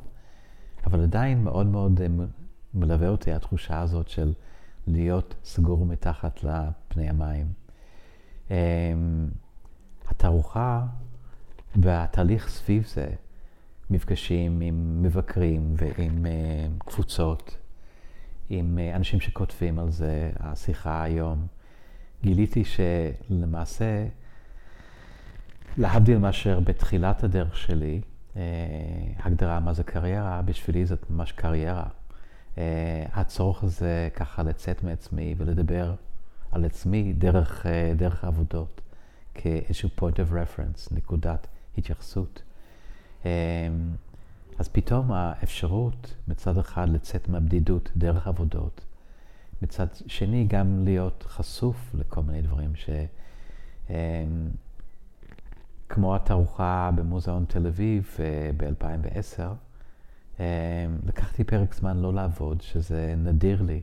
אבל 0.87 1.03
עדיין 1.03 1.45
מאוד 1.45 1.67
מאוד 1.67 1.99
uh, 1.99 2.03
מלווה 2.75 3.09
אותי 3.09 3.33
התחושה 3.33 3.81
הזאת 3.81 4.09
של 4.09 4.33
להיות 4.87 5.35
סגור 5.45 5.87
מתחת 5.87 6.45
לפני 6.45 7.09
המים. 7.09 7.47
אמ, 8.51 8.57
התערוכה 10.09 10.87
והתהליך 11.77 12.49
סביב 12.49 12.87
זה 12.87 13.11
מפגשים 13.91 14.61
עם 14.61 15.03
מבקרים 15.03 15.75
ועם 15.77 16.27
קבוצות, 16.79 17.57
עם 18.53 18.79
אנשים 18.95 19.21
שכותבים 19.21 19.79
על 19.79 19.91
זה, 19.91 20.31
השיחה 20.41 21.03
היום. 21.03 21.47
גיליתי 22.23 22.63
שלמעשה, 22.65 24.07
להבדיל 25.77 26.19
מאשר 26.19 26.61
בתחילת 26.61 27.25
הדרך 27.25 27.57
שלי, 27.57 28.01
הגדרה 29.19 29.61
מה 29.61 29.73
זה 29.73 29.83
קריירה, 29.83 30.43
בשבילי 30.43 30.87
זאת 30.87 31.11
ממש 31.11 31.33
קריירה. 31.33 31.85
הצורך 33.13 33.65
הזה 33.65 34.09
ככה 34.15 34.43
לצאת 34.43 34.83
מעצמי 34.83 35.35
ולדבר 35.39 35.95
על 36.53 36.65
עצמי 36.65 37.13
דרך, 37.13 37.67
דרך 37.97 38.25
העבודות, 38.25 38.81
כאיזשהו 39.35 39.89
point 39.99 40.15
of 40.15 40.33
reference, 40.33 40.95
נקודת 40.95 41.47
התייחסות. 41.79 42.43
אז 44.61 44.69
פתאום 44.69 45.13
האפשרות 45.13 46.15
מצד 46.29 46.59
אחד 46.59 46.89
לצאת 46.89 47.29
מהבדידות 47.29 47.91
דרך 47.97 48.27
עבודות, 48.27 48.81
מצד 49.63 49.87
שני 50.07 50.45
גם 50.49 50.85
להיות 50.85 51.25
חשוף 51.29 51.95
לכל 51.95 52.23
מיני 52.23 52.43
דברים 52.43 52.73
ש... 52.75 52.91
כמו 55.89 56.17
התערוכה 56.17 56.91
במוזיאון 56.97 57.45
תל 57.49 57.67
אביב 57.67 58.17
אה, 58.21 58.51
ב-2010, 58.57 59.43
לקחתי 61.07 61.45
פרק 61.45 61.75
זמן 61.75 61.99
לא 61.99 62.15
לעבוד, 62.15 62.61
שזה 62.61 63.15
נדיר 63.17 63.63
לי, 63.63 63.81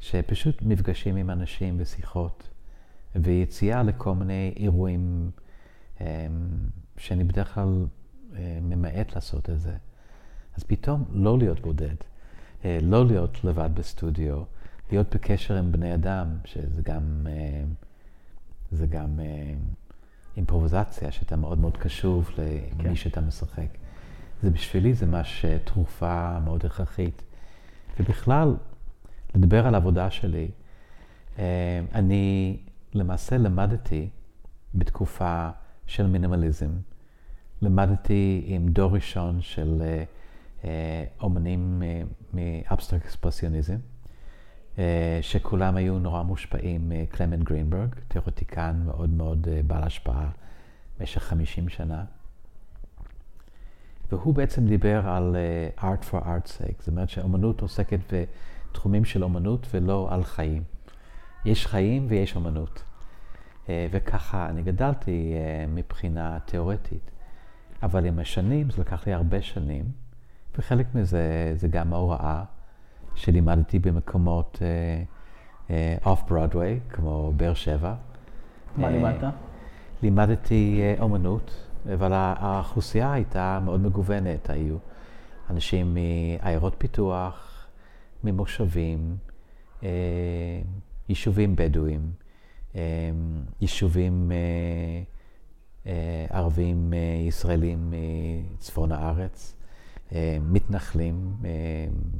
שפשוט 0.00 0.62
מפגשים 0.62 1.16
עם 1.16 1.30
אנשים 1.30 1.76
ושיחות, 1.78 2.48
ויציאה 3.16 3.82
לכל 3.82 4.14
מיני 4.14 4.54
אירועים 4.56 5.30
שאני 6.96 7.24
בדרך 7.24 7.54
כלל 7.54 7.86
אה, 8.36 8.58
ממעט 8.62 9.14
לעשות 9.14 9.50
את 9.50 9.60
זה. 9.60 9.76
אז 10.56 10.64
פתאום 10.64 11.04
לא 11.12 11.38
להיות 11.38 11.60
בודד, 11.60 11.94
אה, 12.64 12.78
לא 12.82 13.06
להיות 13.06 13.44
לבד 13.44 13.70
בסטודיו, 13.74 14.42
להיות 14.90 15.14
בקשר 15.14 15.56
עם 15.56 15.72
בני 15.72 15.94
אדם, 15.94 16.26
שזה 16.44 16.82
גם, 16.82 17.26
אה, 17.26 17.64
זה 18.70 18.86
גם 18.86 19.20
אימפרוביזציה, 20.36 21.12
שאתה 21.12 21.36
מאוד 21.36 21.58
מאוד 21.58 21.76
קשוב 21.76 22.30
למי 22.38 22.60
כן. 22.78 22.94
שאתה 22.94 23.20
משחק. 23.20 23.68
זה 24.42 24.50
בשבילי, 24.50 24.94
זה 24.94 25.06
ממש 25.06 25.44
תרופה 25.64 26.40
מאוד 26.40 26.66
הכרחית. 26.66 27.22
ובכלל, 28.00 28.56
לדבר 29.34 29.66
על 29.66 29.74
העבודה 29.74 30.10
שלי, 30.10 30.50
אני 31.94 32.56
למעשה 32.94 33.38
למדתי 33.38 34.08
בתקופה 34.74 35.50
של 35.86 36.06
מינימליזם. 36.06 36.70
למדתי 37.62 38.42
עם 38.46 38.68
דור 38.68 38.94
ראשון 38.94 39.40
של 39.40 39.82
אה, 39.82 39.86
אה, 39.86 40.04
אומנים 41.20 41.82
מ 42.34 42.42
abstract 42.42 43.04
expressionism, 43.04 43.76
אה, 44.78 45.18
שכולם 45.22 45.76
היו 45.76 45.98
נורא 45.98 46.22
מושפעים 46.22 46.88
מקלמנט 46.88 47.42
גרינברג, 47.42 47.94
תיאורטיקן 48.08 48.82
מאוד 48.86 49.10
מאוד 49.10 49.48
בעל 49.66 49.82
השפעה 49.82 50.30
במשך 50.98 51.22
50 51.22 51.68
שנה. 51.68 52.04
והוא 54.12 54.34
בעצם 54.34 54.66
דיבר 54.66 55.08
על 55.08 55.36
art 55.78 56.10
for 56.10 56.22
art's 56.22 56.48
sake, 56.58 56.78
זאת 56.78 56.88
אומרת 56.88 57.08
שאומנות 57.08 57.60
עוסקת 57.60 57.98
בתחומים 58.12 59.04
של 59.04 59.24
אומנות 59.24 59.66
ולא 59.74 60.08
על 60.10 60.24
חיים. 60.24 60.62
יש 61.44 61.66
חיים 61.66 62.06
ויש 62.08 62.36
אומנות. 62.36 62.82
וככה 63.68 64.48
אני 64.48 64.62
גדלתי 64.62 65.34
מבחינה 65.68 66.38
תיאורטית. 66.44 67.10
אבל 67.82 68.06
עם 68.06 68.18
השנים, 68.18 68.70
זה 68.70 68.80
לקח 68.80 69.06
לי 69.06 69.12
הרבה 69.12 69.42
שנים, 69.42 69.84
וחלק 70.58 70.86
מזה 70.94 71.52
זה 71.56 71.68
גם 71.68 71.92
ההוראה 71.92 72.44
שלימדתי 73.14 73.78
במקומות 73.78 74.62
אוף 76.06 76.22
uh, 76.22 76.24
ברודוויי, 76.28 76.80
uh, 76.88 76.94
כמו 76.94 77.32
באר 77.36 77.54
שבע. 77.54 77.94
מה 78.76 78.88
uh, 78.88 78.90
לימדת? 78.90 79.34
לימדתי 80.02 80.80
uh, 80.98 81.02
אומנות, 81.02 81.68
אבל 81.94 82.12
האוכלוסייה 82.14 83.12
הייתה 83.12 83.60
מאוד 83.64 83.80
מגוונת. 83.80 84.50
היו 84.50 84.76
אנשים 85.50 85.96
מעיירות 86.42 86.74
פיתוח, 86.78 87.66
ממושבים, 88.24 89.16
uh, 89.80 89.84
יישובים 91.08 91.56
בדואים, 91.56 92.10
uh, 92.72 92.76
יישובים... 93.60 94.30
Uh, 94.30 95.14
אה, 95.86 96.26
ערבים 96.30 96.94
אה, 96.94 96.98
ישראלים 97.28 97.94
מצפון 98.54 98.92
הארץ, 98.92 99.53
מתנחלים 100.40 101.36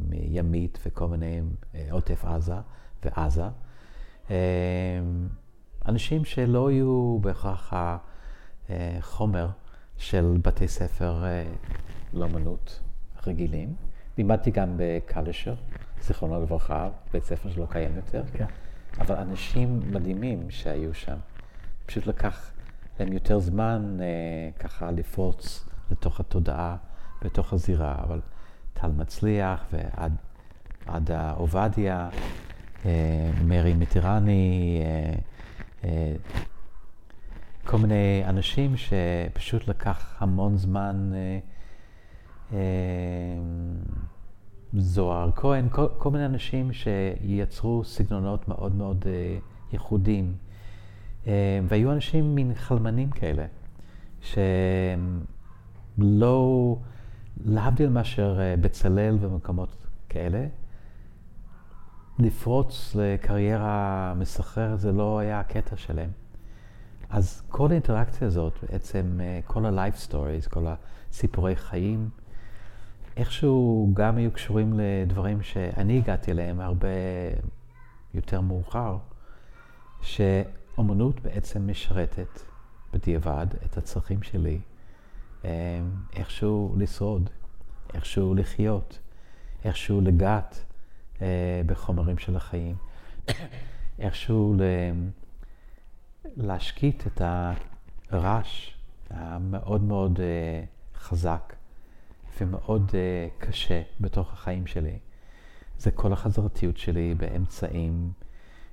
מימית 0.09 0.79
וכל 0.87 1.09
מיני 1.09 1.41
עוטף 1.91 2.25
עזה 2.25 2.55
ועזה. 3.05 3.45
אנשים 5.87 6.25
שלא 6.25 6.69
היו 6.69 7.19
בהכרח 7.21 7.73
החומר 8.69 9.49
של 9.97 10.37
בתי 10.43 10.69
ספר 10.69 11.25
לאומנות 12.13 12.81
רגילים. 13.27 13.75
לימדתי 14.19 14.51
גם 14.51 14.75
בקלישר, 14.77 15.55
זיכרונו 16.03 16.43
לברכה, 16.43 16.89
בית 17.13 17.25
ספר 17.25 17.51
שלא 17.51 17.67
קיים 17.71 17.97
יותר. 17.97 18.23
כן. 18.33 18.47
אבל 18.99 19.15
אנשים 19.17 19.81
מדהימים 19.93 20.51
שהיו 20.51 20.95
שם. 20.95 21.17
פשוט 21.87 22.07
לקח 22.07 22.51
להם 23.01 23.13
יותר 23.13 23.39
זמן 23.39 23.97
אה, 24.01 24.07
ככה 24.59 24.91
לפרוץ 24.91 25.69
לתוך 25.91 26.21
התודעה, 26.21 26.77
בתוך 27.25 27.53
הזירה, 27.53 27.95
אבל 28.03 28.21
טל 28.73 28.91
מצליח 28.91 29.65
ועד 30.87 31.11
עובדיה, 31.37 32.09
אה, 32.85 33.31
מרי 33.45 33.75
מטירני, 33.75 34.81
אה, 34.85 35.15
אה, 35.85 36.17
כל 37.65 37.79
מיני 37.79 38.23
אנשים 38.27 38.75
שפשוט 38.77 39.69
לקח 39.69 40.15
המון 40.19 40.57
זמן, 40.57 41.11
אה, 41.15 41.39
אה, 42.53 42.59
זוהר 44.75 45.31
כהן, 45.37 45.69
כל, 45.71 45.87
כל 45.99 46.11
מיני 46.11 46.27
אנשים 46.27 46.73
שיצרו 46.73 47.85
סגנונות 47.85 48.49
מאוד 48.49 48.75
מאוד 48.75 49.05
אה, 49.07 49.39
ייחודיים. 49.73 50.35
אה, 51.27 51.61
והיו 51.69 51.93
אנשים 51.93 52.35
מין 52.35 52.55
חלמנים 52.55 53.11
כאלה, 53.11 53.47
שלא, 55.99 56.77
להבדיל 57.45 57.89
מאשר 57.89 58.41
אה, 58.41 58.55
בצלאל 58.61 59.17
ומקומות 59.21 59.87
כאלה, 60.09 60.47
לפרוץ 62.19 62.97
לקריירה 62.99 64.15
מסחררת 64.17 64.81
זה 64.81 64.93
לא 64.93 65.19
היה 65.19 65.41
הקטע 65.41 65.77
שלהם. 65.77 66.11
אז 67.11 67.43
כל 67.49 67.71
האינטראקציה 67.71 68.27
הזאת, 68.27 68.53
בעצם 68.63 69.21
אה, 69.21 69.41
כל 69.45 69.67
ה-life 69.67 70.11
stories, 70.11 70.51
כל 70.51 70.67
הסיפורי 71.11 71.57
חיים, 71.57 72.09
איכשהו 73.17 73.91
גם 73.95 74.17
היו 74.17 74.31
קשורים 74.31 74.81
לדברים 74.81 75.43
שאני 75.43 75.99
הגעתי 75.99 76.31
אליהם 76.31 76.61
הרבה 76.61 76.89
יותר 78.15 78.41
מאוחר, 78.41 78.97
ש... 80.03 80.21
אומנות 80.79 81.21
בעצם 81.21 81.71
משרתת 81.71 82.41
בדיעבד 82.93 83.47
את 83.65 83.77
הצרכים 83.77 84.23
שלי, 84.23 84.61
איכשהו 86.17 86.75
לשרוד, 86.79 87.31
איכשהו 87.95 88.35
לחיות, 88.35 88.99
איכשהו 89.65 90.01
לגעת 90.01 90.65
אה, 91.23 91.61
בחומרים 91.67 92.19
של 92.19 92.37
החיים, 92.37 92.77
איכשהו 93.99 94.57
להשקיט 96.37 97.07
את 97.07 97.21
הרעש 98.11 98.71
המאוד 99.11 99.83
מאוד 99.83 100.21
אה, 100.21 100.65
חזק 100.95 101.55
ומאוד 102.41 102.91
אה, 102.95 103.29
קשה 103.39 103.83
בתוך 104.01 104.33
החיים 104.33 104.67
שלי. 104.67 104.99
זה 105.79 105.91
כל 105.91 106.13
החזרתיות 106.13 106.77
שלי 106.77 107.15
באמצעים 107.15 108.13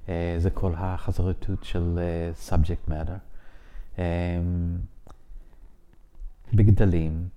אה, 0.10 0.36
זה 0.38 0.50
כל 0.50 0.74
החזרתיות 0.78 1.64
של 1.64 2.00
אה, 2.00 2.32
subject 2.50 2.90
matter. 2.90 3.18
אה, 4.00 4.40
בגדלים, 6.54 7.28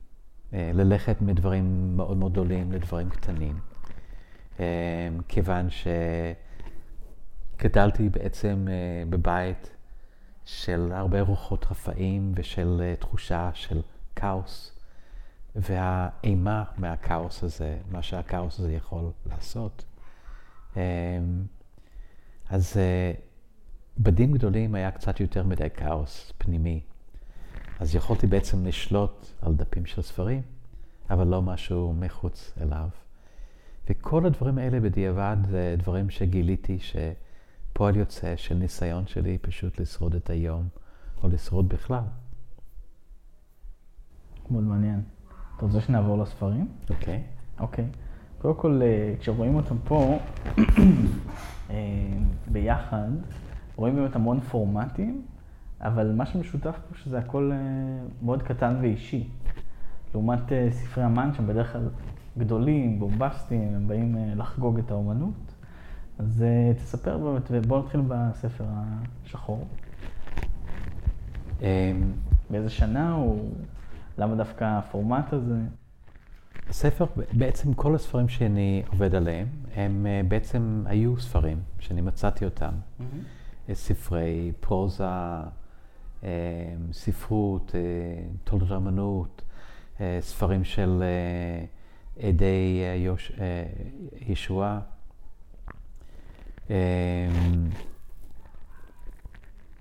ללכת 0.53 1.22
מדברים 1.22 1.96
מאוד 1.96 2.16
מאוד 2.16 2.33
גדולים 2.33 2.72
לדברים 2.72 3.11
קטנים. 3.11 3.59
כיוון 5.29 5.68
שגדלתי 7.57 8.09
בעצם 8.09 8.66
בבית 9.11 9.70
של 10.44 10.92
הרבה 10.94 11.20
רוחות 11.20 11.66
רפאים 11.70 12.33
ושל 12.37 12.94
תחושה 12.98 13.50
של 13.55 13.83
כאוס, 14.16 14.79
והאימה 15.57 16.64
מהכאוס 16.79 17.44
הזה, 17.44 17.79
מה 17.90 18.03
שהכאוס 18.03 18.61
הזה 18.61 18.72
יכול 18.72 19.11
לעשות. 19.27 19.85
אז 22.48 22.77
בדים 23.98 24.33
גדולים 24.33 24.74
היה 24.74 24.90
קצת 24.90 25.20
יותר 25.20 25.44
מדי 25.44 25.68
כאוס 25.77 26.33
פנימי. 26.38 26.81
אז 27.80 27.94
יכולתי 27.94 28.26
בעצם 28.26 28.66
לשלוט 28.66 29.26
על 29.42 29.54
דפים 29.54 29.87
של 29.87 30.02
ספרים, 30.02 30.42
אבל 31.10 31.26
לא 31.26 31.42
משהו 31.42 31.92
מחוץ 31.92 32.52
אליו. 32.60 32.88
וכל 33.88 34.26
הדברים 34.26 34.58
האלה 34.58 34.80
בדיעבד 34.80 35.37
זה 35.50 35.74
דברים 35.78 36.10
שגיליתי 36.10 36.78
שפועל 36.78 37.96
יוצא 37.96 38.37
של 38.37 38.54
ניסיון 38.54 39.06
שלי 39.06 39.38
פשוט 39.38 39.80
לשרוד 39.80 40.14
את 40.14 40.30
היום, 40.30 40.68
או 41.22 41.28
לשרוד 41.28 41.68
בכלל. 41.68 42.04
מאוד 44.50 44.64
מעניין. 44.64 45.02
אתה 45.56 45.66
רוצה 45.66 45.80
שנעבור 45.80 46.18
לספרים? 46.18 46.68
אוקיי. 46.90 47.22
Okay. 47.58 47.60
אוקיי. 47.60 47.84
Okay. 47.84 48.42
קודם 48.42 48.54
כל, 48.54 48.80
אה, 48.82 49.14
כשרואים 49.20 49.54
אותם 49.54 49.76
פה 49.84 50.18
אה, 51.70 51.74
ביחד, 52.52 53.08
רואים 53.76 53.96
באמת 53.96 54.16
המון 54.16 54.40
פורמטים, 54.40 55.26
אבל 55.80 56.12
מה 56.12 56.26
שמשותף 56.26 56.76
פה 56.88 56.98
שזה 56.98 57.18
הכל 57.18 57.50
אה, 57.52 57.58
מאוד 58.22 58.42
קטן 58.42 58.76
ואישי. 58.80 59.28
לעומת 60.14 60.40
ספרי 60.70 61.04
אמן 61.04 61.30
שהם 61.34 61.46
בדרך 61.46 61.72
כלל 61.72 61.88
גדולים, 62.38 62.98
בומבסטיים, 62.98 63.74
הם 63.74 63.88
באים 63.88 64.16
לחגוג 64.37 64.78
את 64.78 64.90
האומנות. 64.90 65.54
אז 66.18 66.44
תספר 66.76 67.18
באמת, 67.18 67.42
ובואו 67.50 67.82
נתחיל 67.82 68.00
בספר 68.08 68.64
השחור. 69.24 69.66
באיזה 72.50 72.68
שנה 72.68 73.12
הוא, 73.12 73.50
למה 74.18 74.34
דווקא 74.37 74.64
הפורמט 74.64 75.32
הזה? 75.32 75.58
הספר, 76.68 77.06
בעצם 77.32 77.74
כל 77.74 77.94
הספרים 77.94 78.28
שאני 78.28 78.82
עובד 78.88 79.14
עליהם, 79.14 79.46
הם 79.74 80.06
אה, 80.06 80.20
בעצם 80.28 80.84
היו 80.87 81.20
ספרים 81.20 81.58
שאני 81.78 82.00
מצאתי 82.00 82.44
אותם. 82.44 82.72
Mm-hmm. 83.00 83.74
ספרי 83.74 84.52
פרוזה, 84.60 85.04
אה, 85.04 85.42
ספרות, 86.92 87.74
תולדות 88.44 88.70
האמנות, 88.70 89.42
ספרים 90.20 90.64
של 90.64 91.02
עדי 92.18 92.82
יוש... 93.04 93.32
ישועה. 94.20 94.80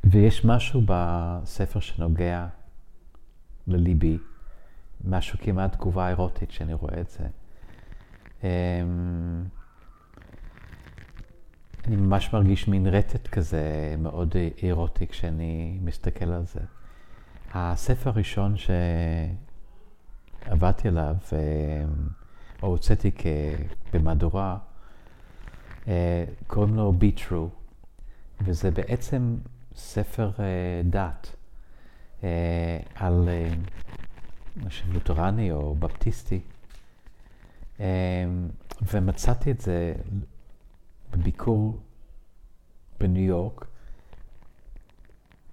ויש 0.03 0.45
משהו 0.45 0.81
בספר 0.85 1.79
שנוגע 1.79 2.47
לליבי. 3.67 4.17
משהו 5.03 5.39
כמעט 5.41 5.73
תגובה 5.73 6.09
אירוטית 6.09 6.49
כשאני 6.49 6.73
רואה 6.73 7.01
את 7.01 7.09
זה. 7.09 7.27
אני 11.87 11.95
ממש 11.95 12.33
מרגיש 12.33 12.67
מין 12.67 12.87
רטט 12.87 13.27
כזה 13.27 13.95
מאוד 13.99 14.35
אירוטי 14.63 15.07
כשאני 15.07 15.79
מסתכל 15.81 16.25
על 16.25 16.45
זה. 16.45 16.59
הספר 17.53 18.09
הראשון 18.09 18.55
שעבדתי 20.47 20.87
עליו, 20.87 21.15
אמ, 21.31 21.37
או 22.63 22.67
הוצאתי 22.67 23.11
במהדורה, 23.93 24.57
אה, 25.87 26.25
קוראים 26.47 26.75
לו 26.75 26.93
Be 26.99 27.19
True, 27.19 27.49
וזה 28.41 28.71
בעצם 28.71 29.35
ספר 29.75 30.31
אה, 30.39 30.45
דת 30.83 31.35
אה, 32.23 32.79
על 32.95 33.29
משהו 34.65 34.93
לותרני 34.93 35.51
או 35.51 35.75
בפטיסטי. 35.75 36.39
ומצאתי 38.93 39.51
את 39.51 39.61
זה 39.61 39.93
בביקור 41.13 41.79
בניו 42.99 43.23
יורק, 43.23 43.65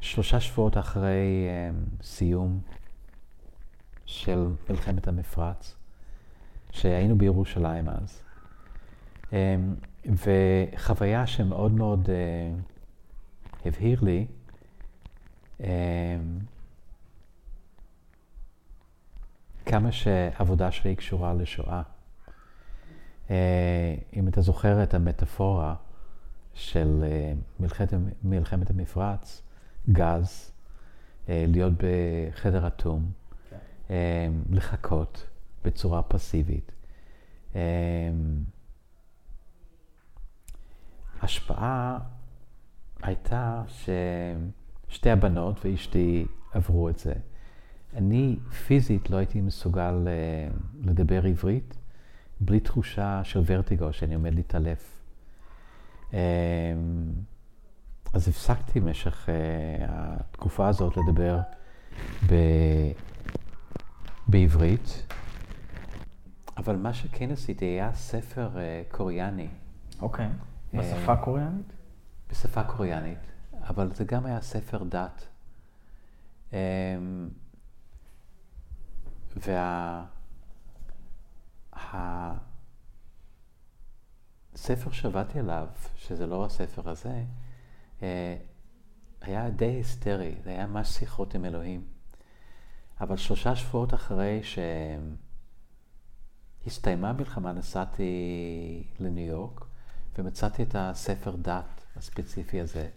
שלושה 0.01 0.41
שבועות 0.41 0.79
אחרי 0.79 1.49
um, 1.49 2.03
סיום 2.05 2.61
של 4.07 4.47
מלחמת 4.71 5.09
המפרץ, 5.09 5.75
שהיינו 6.71 7.19
בירושלים 7.19 7.89
אז. 7.89 8.23
Um, 9.25 9.33
וחוויה 10.05 11.27
שמאוד 11.27 11.73
מאוד 11.73 12.07
uh, 12.07 12.09
הבהיר 13.67 14.01
לי, 14.03 14.27
um, 15.59 15.65
כמה 19.67 19.93
שהעבודה 19.93 20.73
שלי 20.73 20.97
קשורה 20.97 21.35
לשואה. 21.35 21.83
אה, 23.31 23.95
אם 24.17 24.29
אתה 24.29 24.41
זוכר 24.41 24.83
את 24.83 24.95
המטאפורה 24.95 25.75
של 26.55 27.05
אה, 27.05 27.33
מלחמת, 27.61 27.95
מלחמת 28.25 28.71
המפרץ, 28.71 29.43
גז, 29.93 30.53
אה, 31.29 31.45
להיות 31.49 31.73
בחדר 31.77 32.67
אטום, 32.67 33.11
כן. 33.51 34.33
לחכות 34.51 35.27
בצורה 35.65 36.03
פסיבית. 36.03 36.73
השפעה 41.23 41.99
הייתה 43.03 43.63
ששתי 44.89 45.11
הבנות 45.11 45.65
ואשתי 45.65 46.27
עברו 46.53 46.89
את 46.89 46.99
זה. 46.99 47.13
אני 47.95 48.37
פיזית 48.67 49.11
לא 49.11 49.17
הייתי 49.17 49.41
מסוגל 49.41 50.07
לדבר 50.83 51.25
עברית 51.25 51.80
בלי 52.41 52.61
תחושה 52.61 53.21
של 53.25 53.43
ורטיגו 53.47 53.93
שאני 53.93 54.15
עומד 54.15 54.35
להתעלף. 54.35 55.03
Um, 56.11 56.15
אז 58.13 58.29
הפסקתי 58.29 58.81
במשך 58.81 59.29
uh, 59.29 59.31
התקופה 59.89 60.69
הזאת 60.69 60.97
לדבר 60.97 61.39
ב... 62.27 62.35
בעברית, 64.29 65.07
אבל 66.57 66.77
מה 66.77 66.95
שכן 66.95 67.31
עשיתי 67.31 67.65
היה 67.65 67.95
ספר 67.95 68.51
uh, 68.55 68.97
קוריאני. 68.97 69.49
אוקיי, 70.01 70.27
okay. 70.27 70.77
בשפה 70.77 71.17
קוריאנית? 71.17 71.73
בשפה 72.31 72.63
קוריאנית, 72.63 73.33
אבל 73.69 73.91
זה 73.95 74.05
גם 74.05 74.27
היה 74.27 74.41
ספר 74.41 74.85
דת. 74.85 75.27
Um, 76.51 76.55
והספר 84.53 84.89
וה... 84.89 84.95
שעבדתי 84.95 85.39
עליו, 85.39 85.67
שזה 85.97 86.27
לא 86.27 86.45
הספר 86.45 86.91
הזה, 86.91 87.23
אה, 88.03 88.37
היה 89.21 89.51
די 89.51 89.65
היסטרי, 89.65 90.35
זה 90.45 90.51
היה 90.51 90.67
ממש 90.67 90.89
שיחות 90.89 91.35
עם 91.35 91.45
אלוהים. 91.45 91.85
אבל 93.01 93.17
שלושה 93.17 93.57
שבועות 93.57 93.95
אחרי 93.95 94.41
שהסתיימה 96.65 97.11
המלחמה, 97.11 97.53
נסעתי 97.53 98.13
לניו 99.01 99.27
יורק 99.27 99.65
ומצאתי 100.19 100.63
את 100.63 100.75
הספר 100.79 101.37
דת 101.37 101.85
הספציפי 101.97 102.61
הזה. 102.61 102.89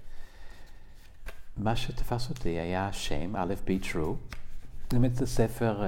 מה 1.58 1.76
שתפס 1.76 2.30
אותי 2.30 2.50
היה 2.50 2.94
שם, 2.94 3.36
א', 3.36 3.54
be 3.68 3.86
true. 3.86 4.16
באמת 4.92 5.16
זה 5.16 5.28
ספר 5.28 5.84
uh, 5.84 5.86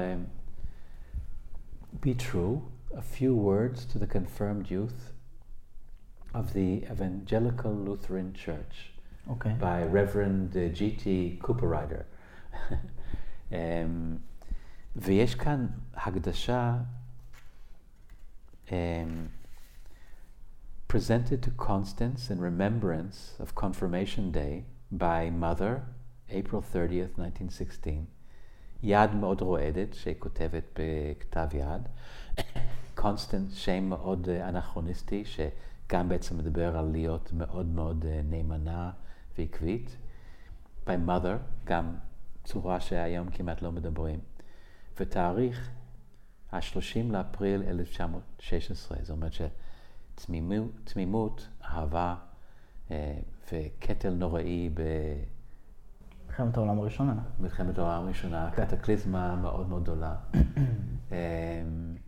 Be 2.04 2.14
True, 2.16 2.60
a 2.97 3.03
few 3.03 3.35
words 3.35 3.85
to 3.87 3.99
the 3.99 4.07
confirmed 4.07 4.71
youth 4.71 5.12
of 6.35 6.53
the 6.53 6.85
Evangelical 6.90 7.73
Lutheran 7.73 8.33
Church 8.35 8.93
okay. 9.31 9.55
by 9.61 9.83
Reverend 9.83 10.57
uh, 10.57 10.69
G.T. 10.69 11.38
Cooperrider. 11.43 12.05
um, 13.53 14.21
ויש 14.97 15.35
כאן 15.35 15.66
הקדשה 15.95 16.79
um, 18.69 18.73
presented 20.88 21.43
to 21.43 21.51
Constance 21.51 22.31
in 22.31 22.40
remembrance 22.40 23.35
of 23.38 23.55
Confirmation 23.55 24.33
Day 24.33 24.64
by 24.90 25.31
Mother, 25.31 25.83
April 26.31 26.62
30th, 26.62 27.16
1916. 27.19 28.07
יד 28.83 29.14
מאוד 29.14 29.40
רועדת, 29.40 29.95
שכותבת 29.95 30.64
בכתב 30.79 31.49
יד. 31.55 31.88
קונסטנט, 32.96 33.52
שם 33.52 33.84
מאוד 33.84 34.30
אה, 34.30 34.50
אנכרוניסטי, 34.50 35.24
שגם 35.26 36.10
בעצם 36.10 36.38
מדבר 36.38 36.78
על 36.78 36.86
להיות 36.92 37.34
מאוד 37.34 37.66
מאוד 37.66 38.06
אה, 38.08 38.22
נאמנה 38.24 38.92
ועקבית. 39.38 39.98
by 40.88 41.08
mother, 41.08 41.38
גם 41.64 41.96
צורה 42.44 42.80
שהיום 42.80 43.30
כמעט 43.30 43.62
לא 43.62 43.72
מדברים. 43.72 44.20
ותאריך 45.00 45.70
ה-30 46.52 47.12
לאפריל 47.12 47.64
1916, 47.64 48.98
זאת 49.02 49.10
אומרת 49.10 49.32
שתמימות, 50.18 51.48
אהבה 51.64 52.16
אה, 52.92 53.18
וקטל 53.52 54.14
נוראי 54.14 54.70
ב... 54.74 54.82
מלחמת 56.28 56.58
העולם 56.58 56.80
הראשונה. 56.80 57.16
מלחמת 57.40 57.78
העולם 57.78 58.04
הראשונה, 58.04 58.52
כן. 58.56 58.66
קטקליזמה 58.66 59.36
מאוד 59.36 59.70
מאוד 59.70 59.84
גדולה. 59.84 60.16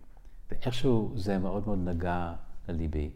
ואיכשהו 0.52 1.12
זה 1.16 1.38
מאוד 1.38 1.68
מאוד 1.68 1.80
נגע 1.86 2.34
לליבי. 2.68 3.12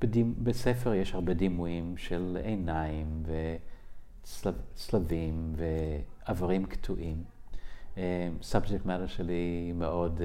בדימ... 0.00 0.34
בספר 0.42 0.94
יש 0.94 1.14
הרבה 1.14 1.34
דימויים 1.34 1.96
של 1.96 2.38
עיניים 2.44 3.22
וצלבים 4.24 5.54
ואיברים 5.56 6.66
קטועים. 6.66 7.24
subject 8.42 8.86
matter 8.86 9.06
שלי 9.06 9.72
מאוד 9.74 10.18
אה, 10.18 10.22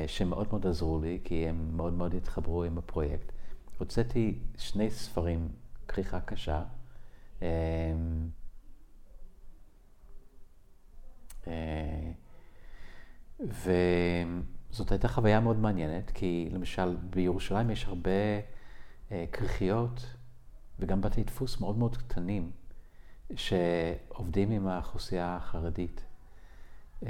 שמאוד 0.08 0.48
מאוד 0.52 0.68
עזרו 0.68 1.00
לי, 1.00 1.20
כי 1.24 1.48
הם 1.48 1.72
מאוד 1.78 1.94
מאוד 1.94 2.13
התחברו 2.13 2.63
עם 2.63 2.78
הפרויקט. 2.78 3.32
הוצאתי 3.78 4.39
שני 4.58 4.89
ספרים, 4.89 5.50
כריכה 5.88 6.20
קשה. 6.20 6.63
אה, 11.48 12.12
וזאת 13.39 14.92
הייתה 14.92 15.08
חוויה 15.08 15.39
מאוד 15.39 15.58
מעניינת, 15.58 16.12
כי 16.12 16.50
למשל 16.52 16.98
בירושלים 17.10 17.70
יש 17.70 17.86
הרבה 17.86 18.12
אה, 19.12 19.26
כריכיות 19.32 20.15
וגם 20.80 21.02
בתי 21.02 21.24
דפוס 21.24 21.62
מאוד 21.62 21.78
מאוד 21.78 21.98
קטנים, 21.98 22.52
שעובדים 23.36 24.52
עם 24.52 24.68
האוכלוסייה 24.68 25.36
החרדית. 25.36 26.04
אמ, 27.04 27.10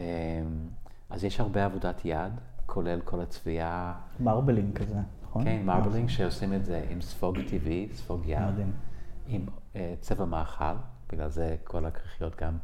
אז 1.10 1.24
יש 1.24 1.40
הרבה 1.40 1.66
עבודת 1.66 2.02
יד, 2.06 2.34
כולל 2.66 3.02
כל 3.02 3.22
הצביעה. 3.22 4.02
מרבלינג 4.20 4.78
כזה, 4.78 5.00
נכון? 5.24 5.44
כן, 5.44 5.66
מרבלינג 5.66 6.10
שעושים 6.10 6.54
את 6.54 6.66
זה 6.66 6.86
עם 6.90 7.02
ספוג 7.02 7.38
טבעי, 7.50 7.90
ספוג 7.94 8.22
יד. 8.26 8.40
מדהים. 8.42 8.72
עם 9.28 9.46
uh, 9.74 9.78
צבע 10.00 10.26
מאכל, 10.26 10.76
בגלל 11.12 11.30
זה 11.30 11.56
כל 11.64 11.86
הכריכיות 11.86 12.42
גם 12.42 12.58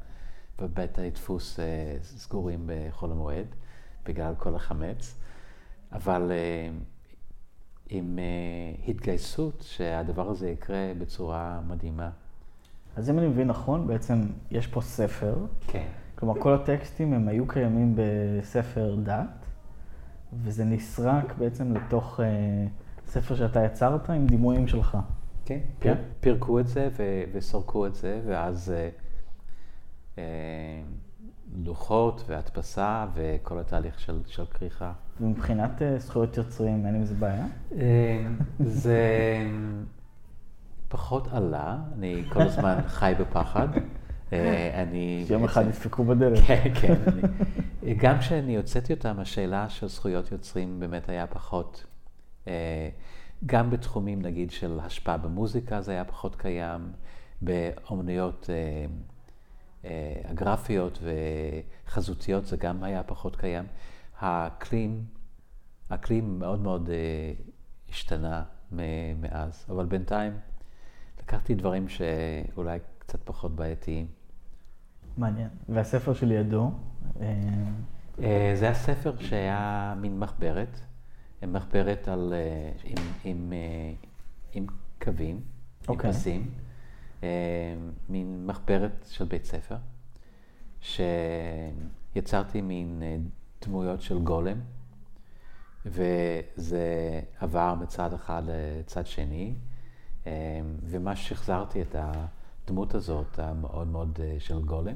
בבית 0.60 1.00
דפוס 1.00 1.60
uh, 1.60 2.04
סגורים 2.04 2.70
בחול 2.70 3.12
המועד, 3.12 3.48
בגלל 4.06 4.34
כל 4.38 4.56
החמץ. 4.56 5.16
אבל 5.92 6.32
עם 7.90 8.20
uh, 8.20 8.90
התגייסות 8.90 9.64
שהדבר 9.68 10.30
הזה 10.30 10.50
יקרה 10.50 10.92
בצורה 10.98 11.60
מדהימה. 11.68 12.10
אז 12.96 13.10
אם 13.10 13.20
אני 13.20 13.28
מבין 13.28 13.48
נכון, 13.48 13.88
בעצם 13.88 14.22
יש 14.52 14.68
פה 14.68 14.82
ספר. 14.82 15.36
כן. 15.68 15.88
כלומר, 16.16 16.42
כל 16.42 16.54
הטקסטים 16.54 17.14
הם 17.14 17.28
היו 17.28 17.48
קיימים 17.48 17.96
בספר 17.96 18.96
דת, 19.04 19.46
וזה 20.34 20.66
נסרק 20.66 21.34
בעצם 21.38 21.74
לתוך 21.74 22.20
אה, 22.20 22.26
ספר 23.08 23.36
שאתה 23.36 23.66
יצרת 23.66 24.10
עם 24.10 24.28
דימויים 24.28 24.68
שלך. 24.68 24.98
כן, 25.46 25.60
פיר, 25.80 25.96
פירקו 26.20 26.60
את 26.60 26.68
זה 26.68 26.90
ו- 26.98 27.24
וסרקו 27.34 27.88
את 27.88 27.96
זה, 27.96 28.22
ואז 28.26 28.72
אה, 28.72 28.90
אה, 30.18 30.24
לוחות 31.64 32.24
והדפסה 32.28 33.06
וכל 33.14 33.60
התהליך 33.60 34.00
של, 34.00 34.20
של 34.28 34.46
כריכה. 34.46 34.92
ומבחינת 35.22 35.82
אה, 35.82 36.00
זכויות 36.00 36.38
יוצרים, 36.38 36.86
אין 36.86 36.96
עם 36.96 37.06
זה 37.06 37.16
בעיה? 37.16 37.46
אה, 37.78 38.28
זה 38.60 39.02
פחות 40.88 41.28
עלה, 41.32 41.78
אני 41.98 42.24
כל 42.34 42.42
הזמן 42.42 42.80
חי 42.88 43.14
בפחד. 43.20 43.68
אה, 44.34 44.84
אני... 44.84 45.24
שיום 45.28 45.44
אחד 45.44 45.66
ידפקו 45.66 46.04
בדלת. 46.04 46.40
כן, 46.48 46.72
כן. 46.82 46.96
אני, 47.84 47.94
גם 47.94 48.20
כשאני 48.20 48.58
הוצאתי 48.58 48.94
אותם, 48.94 49.20
השאלה 49.20 49.70
של 49.70 49.88
זכויות 49.88 50.32
יוצרים 50.32 50.80
באמת 50.80 51.10
היה 51.10 51.28
פחות. 51.28 51.86
גם 53.46 53.70
בתחומים, 53.70 54.22
נגיד, 54.22 54.52
של 54.52 54.80
השפעה 54.84 55.18
במוזיקה 55.18 55.82
זה 55.82 55.92
היה 55.92 56.04
פחות 56.04 56.36
קיים, 56.36 56.82
באומנויות 57.42 58.50
הגרפיות 60.26 61.00
וחזותיות 61.88 62.46
זה 62.46 62.58
גם 62.58 62.84
היה 62.84 63.04
פחות 63.04 63.36
קיים. 63.36 63.66
האקלים, 64.20 65.06
האקלים 65.90 66.40
מאוד 66.40 66.60
מאוד 66.60 66.90
השתנה 67.90 68.44
מאז, 69.22 69.66
אבל 69.70 69.86
בינתיים 69.86 70.34
לקחתי 71.20 71.56
דברים 71.56 71.90
שאולי 71.90 72.80
קצת 73.00 73.20
פחות 73.24 73.56
בעייתיים. 73.56 74.08
מעניין. 75.18 75.50
והספר 75.70 76.14
שלידו? 76.14 76.72
אה, 78.24 78.52
זה 78.56 78.70
הספר 78.70 79.14
שהיה 79.20 79.94
מין 80.02 80.20
מחברת, 80.20 80.80
מחברת 81.48 82.08
על, 82.08 82.34
אה, 82.34 82.72
עם, 82.84 82.98
עם, 83.24 83.54
אה, 83.54 83.94
עם 84.54 84.66
קווים, 85.02 85.36
okay. 85.36 85.90
עם 85.90 85.96
אוקיי. 85.96 86.12
פסים, 86.12 86.52
מין 88.10 88.48
מחברת 88.48 89.06
של 89.10 89.26
בית 89.26 89.46
ספר, 89.46 89.76
שיצרתי 90.82 92.62
מין 92.62 93.04
דמויות 93.66 94.02
של 94.02 94.20
גולם, 94.20 94.60
וזה 95.86 97.22
עבר 97.40 97.76
מצד 97.82 98.14
אחד 98.14 98.44
לצד 98.46 99.08
שני, 99.08 99.54
ומה 100.84 101.16
שחזרתי 101.16 101.82
את. 101.82 101.96
הדמות 102.66 102.96
הזאת, 102.96 103.40
המאוד 103.40 103.88
מאוד 103.88 104.20
אה, 104.24 104.36
של 104.40 104.62
גולם. 104.62 104.96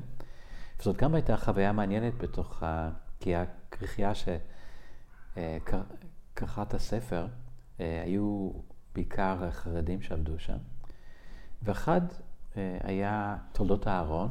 וזאת 0.79 0.97
גם 0.97 1.15
הייתה 1.15 1.37
חוויה 1.37 1.71
מעניינת 1.71 2.17
בתוך, 2.17 2.63
ה... 2.63 2.89
כי 3.19 3.35
הכריכייה 3.35 4.11
שכרכה 5.35 6.61
את 6.61 6.73
הספר, 6.73 7.27
אה, 7.79 8.01
היו 8.05 8.51
בעיקר 8.95 9.51
חרדים 9.51 10.01
שעבדו 10.01 10.39
שם. 10.39 10.57
ואחד 11.63 12.01
אה, 12.57 12.77
היה 12.83 13.37
תולדות 13.51 13.87
אהרון, 13.87 14.29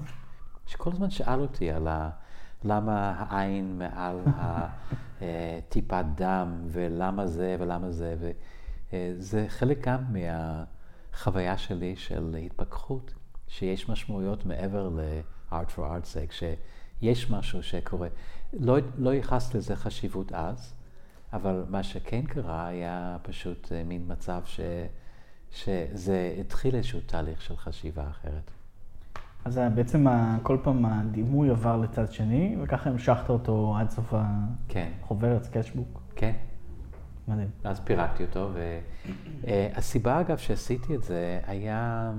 שכל 0.67 0.93
הזמן 0.93 1.11
שאל 1.11 1.41
אותי 1.41 1.71
על 1.71 1.88
ה... 1.88 2.11
למה 2.64 3.14
העין 3.19 3.79
מעל 3.79 4.21
הטיפת 5.21 6.05
דם, 6.14 6.62
ולמה 6.67 7.27
זה 7.27 7.57
ולמה 7.59 7.91
זה, 7.91 8.33
וזה 8.93 9.45
חלק 9.49 9.88
גם 9.88 10.05
מהחוויה 10.12 11.59
שלי 11.59 11.97
של 11.97 12.37
התפכחות. 12.47 13.14
שיש 13.49 13.88
משמעויות 13.88 14.47
מעבר 14.47 14.88
ל-art 14.88 15.71
for 15.77 15.79
art 15.79 16.05
sake, 16.14 16.33
שיש 16.33 17.31
משהו 17.31 17.62
שקורה. 17.62 18.09
לא, 18.53 18.77
לא 18.99 19.14
ייחס 19.14 19.55
לזה 19.55 19.77
חשיבות 19.77 20.33
אז, 20.33 20.75
אבל 21.33 21.64
מה 21.69 21.83
שכן 21.83 22.23
קרה 22.23 22.67
היה 22.67 23.17
פשוט 23.23 23.73
אה, 23.73 23.85
מין 23.85 24.05
מצב 24.07 24.43
ש, 24.45 24.61
שזה 25.53 26.37
התחיל 26.41 26.75
איזשהו 26.75 27.01
תהליך 27.07 27.43
של 27.43 27.57
חשיבה 27.57 28.09
אחרת. 28.11 28.51
אז 29.45 29.61
בעצם 29.75 30.07
כל 30.43 30.59
פעם 30.63 30.87
הדימוי 30.87 31.51
עבר 31.51 31.77
לצד 31.77 32.13
שני, 32.13 32.57
וככה 32.63 32.91
המשכת 32.91 33.31
אותו 33.31 33.77
עד 33.79 33.91
סוף 33.91 34.15
החוברת, 34.15 35.47
כן. 35.47 35.63
סקצ'בוק. 35.63 36.03
כן. 36.17 36.33
מדהים. 37.29 37.51
אז 37.65 37.81
פירקתי 37.81 38.25
אותו, 38.25 38.51
והסיבה 39.43 40.15
אה, 40.15 40.21
אגב 40.21 40.37
שעשיתי 40.37 40.95
את 40.95 41.03
זה 41.03 41.41
היה... 41.47 42.13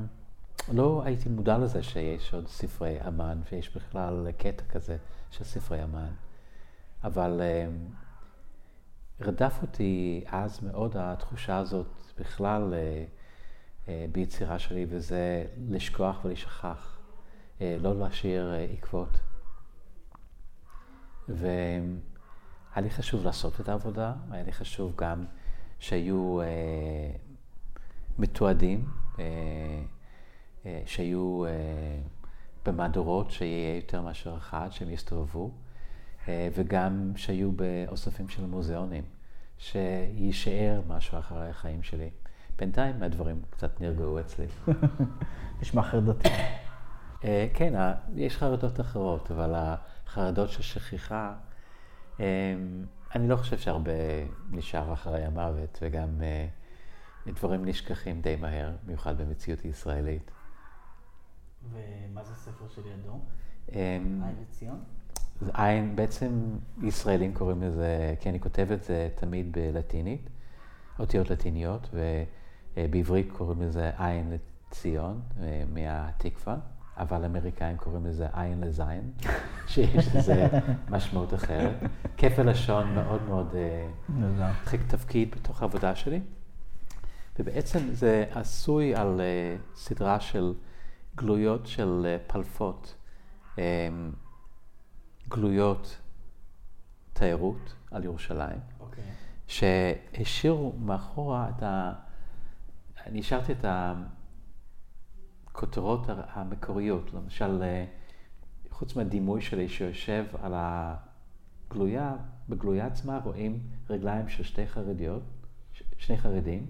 לא 0.74 1.02
הייתי 1.06 1.30
מודע 1.30 1.58
לזה 1.58 1.84
שיש 1.84 2.34
עוד 2.34 2.48
ספרי 2.48 2.98
אמן, 3.08 3.40
ויש 3.52 3.76
בכלל 3.76 4.28
קטע 4.38 4.64
כזה 4.70 4.98
של 5.32 5.44
ספרי 5.44 5.84
אמן. 5.84 6.12
אבל 7.04 7.42
um, 7.42 9.26
רדף 9.26 9.60
אותי 9.62 10.24
אז 10.28 10.64
מאוד 10.64 10.96
התחושה 10.98 11.58
הזאת 11.58 11.88
בכלל 12.20 12.74
uh, 12.74 13.19
ביצירה 14.12 14.60
שלי, 14.60 14.86
וזה 14.90 15.46
לשכוח 15.70 16.26
ולשכח, 16.26 17.00
uh, 17.58 17.62
לא 17.80 18.00
להשאיר 18.00 18.54
uh, 18.54 18.74
עקבות. 18.74 19.20
והיה 21.28 21.82
לי 22.76 22.90
חשוב 22.90 23.26
לעשות 23.26 23.60
את 23.60 23.70
העבודה, 23.70 24.14
היה 24.32 24.44
לי 24.44 24.52
חשוב 24.52 24.94
גם 24.96 25.26
שהיו 25.80 26.40
מתועדים. 28.20 28.86
אה, 30.66 30.82
שיהיו 30.86 31.46
אה, 31.46 31.52
במהדורות, 32.66 33.32
שיהיה 33.32 33.76
יותר 33.76 34.02
מאשר 34.02 34.38
אחד, 34.38 34.68
שהם 34.72 34.90
יסתובבו, 34.90 35.52
אה, 36.28 36.50
וגם 36.56 37.12
שיהיו 37.16 37.52
באוספים 37.52 38.30
של 38.30 38.46
מוזיאונים, 38.46 39.04
שיישאר 39.58 40.82
משהו 40.88 41.20
אחרי 41.20 41.50
החיים 41.50 41.84
שלי. 41.84 42.10
בינתיים 42.60 43.04
הדברים 43.04 43.42
קצת 43.50 43.82
נרגעו 43.82 44.20
אצלי. 44.20 44.46
נשמע 45.62 45.84
חרדתי. 45.84 46.30
כן, 47.56 47.74
יש 48.16 48.38
חרדות 48.38 48.80
אחרות, 48.80 49.32
אבל 49.32 49.54
החרדות 49.56 50.50
של 50.50 50.62
שכיחה, 50.62 51.34
אני 53.16 53.28
לא 53.28 53.36
חושב 53.36 53.58
שהרבה 53.58 53.92
נשאר 54.52 54.94
אחרי 54.94 55.26
המוות, 55.26 55.80
וגם 55.82 56.10
דברים 57.28 57.66
נשכחים 57.66 58.22
די 58.22 58.36
מהר, 58.36 58.72
במיוחד 58.86 59.22
במציאות 59.22 59.66
ישראלית. 59.66 60.32
ומה 61.72 62.24
זה 62.24 62.36
ספר 62.36 62.68
שלידו? 62.68 63.20
אמ, 63.72 64.22
עין 64.26 64.36
וציון? 64.42 64.84
עין, 65.54 65.96
בעצם 65.96 66.58
ישראלים 66.82 67.34
קוראים 67.34 67.62
לזה, 67.62 68.16
כי 68.20 68.30
אני 68.30 68.40
כותב 68.40 68.68
את 68.72 68.84
זה 68.84 69.10
תמיד 69.16 69.52
בלטינית, 69.52 70.30
אותיות 71.00 71.30
לטיניות, 71.30 71.90
ובעברית 72.78 73.32
קוראים 73.32 73.62
לזה 73.62 73.92
עין 73.98 74.38
לציון, 74.72 75.22
מהתקווה. 75.74 76.58
אבל 76.98 77.24
האמריקאים 77.24 77.78
קוראים 77.78 78.06
לזה 78.06 78.28
עין 78.34 78.62
לזין, 78.62 79.12
שיש 79.68 80.16
לזה 80.16 80.48
משמעות 80.90 81.34
אחרת. 81.34 81.76
כפל 82.18 82.50
לשון 82.50 82.96
מאוד 82.96 83.22
מאוד 83.22 83.56
התחיל 84.40 84.82
תפקיד 84.88 85.36
בתוך 85.36 85.62
העבודה 85.62 85.96
שלי. 85.96 86.22
ובעצם 87.40 87.80
זה 87.94 88.26
עשוי 88.32 88.96
על 88.96 89.22
סדרה 89.76 90.20
של 90.20 90.54
גלויות 91.16 91.68
של 91.68 92.18
פלפות, 92.28 92.96
גלויות 95.30 95.98
תיירות 97.14 97.76
על 97.92 98.04
ירושלים, 98.04 98.60
okay. 98.60 98.82
אוקיי. 98.84 99.04
שהשאירו 99.48 100.74
מאחורה 100.80 101.50
את 101.50 101.64
ה... 101.64 101.94
אני 103.10 103.20
השארתי 103.20 103.52
את 103.52 103.66
הכותרות 105.48 106.06
המקוריות, 106.08 107.14
למשל, 107.14 107.62
uh, 107.62 108.70
חוץ 108.72 108.96
מהדימוי 108.96 109.42
שלי 109.42 109.70
שיושב 109.70 110.26
על 110.42 110.54
הגלויה, 110.56 112.16
בגלויה 112.50 112.86
עצמה 112.86 113.20
רואים 113.24 113.60
רגליים 113.90 114.30
של 114.30 114.44
שתי 114.44 114.68
חרדיות, 114.68 115.24
שני 115.98 116.18
חרדים. 116.18 116.66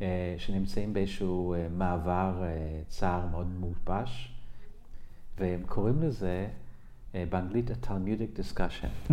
אה, 0.00 0.34
שנמצאים 0.38 0.92
באיזשהו 0.92 1.54
אה, 1.54 1.68
מעבר 1.70 2.42
אה, 2.42 2.80
צר 2.88 3.26
מאוד 3.30 3.46
מולבש, 3.46 4.32
והם 5.38 5.62
קוראים 5.66 6.02
לזה 6.02 6.48
באנגלית 7.14 7.70
a 7.70 7.86
Talmudic 7.86 8.38
discussion. 8.38 9.12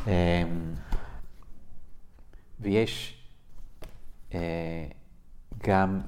ויש 2.60 3.22
גם 5.66 6.00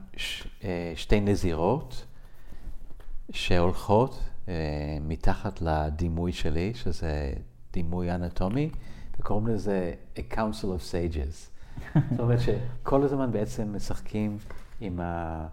שתי 0.95 1.21
נזירות 1.21 2.07
שהולכות 3.33 4.23
מתחת 5.01 5.63
לדימוי 5.63 6.33
שלי, 6.33 6.75
שזה 6.75 7.33
דימוי 7.73 8.15
אנטומי, 8.15 8.71
וקוראים 9.19 9.47
לזה 9.47 9.95
a 10.17 10.35
council 10.35 10.65
of 10.65 10.93
sages. 10.93 11.51
זאת 12.11 12.21
אומרת 12.21 12.39
שכל 12.41 13.03
הזמן 13.03 13.33
בעצם 13.33 13.77
משחקים 13.77 14.39
עם, 14.81 15.01
ה... 15.01 15.47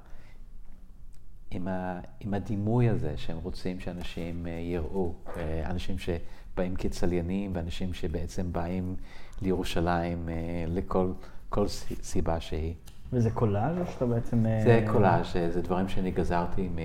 עם, 1.52 1.68
ה... 1.68 2.00
עם 2.20 2.34
הדימוי 2.34 2.90
הזה 2.90 3.14
שהם 3.18 3.38
רוצים 3.44 3.80
שאנשים 3.80 4.48
אה, 4.48 4.52
יראו. 4.52 5.14
אה, 5.38 5.70
אנשים 5.70 5.96
שבאים 6.00 6.76
כצליינים 6.76 7.52
ואנשים 7.54 7.94
שבעצם 7.94 8.52
באים 8.52 8.96
לירושלים 9.42 10.30
אה, 10.30 10.36
לכל 10.68 11.12
כל 11.50 11.68
סיבה 12.02 12.40
שהיא. 12.40 12.74
וזה 13.14 13.32
קולאז' 13.32 13.78
או 13.78 13.86
שאתה 13.86 14.06
בעצם... 14.06 14.46
זה 14.64 14.86
קולאז', 14.92 15.26
זה 15.50 15.62
דברים 15.62 15.88
שאני 15.88 16.12
גזרתי 16.12 16.70
מ... 16.70 16.78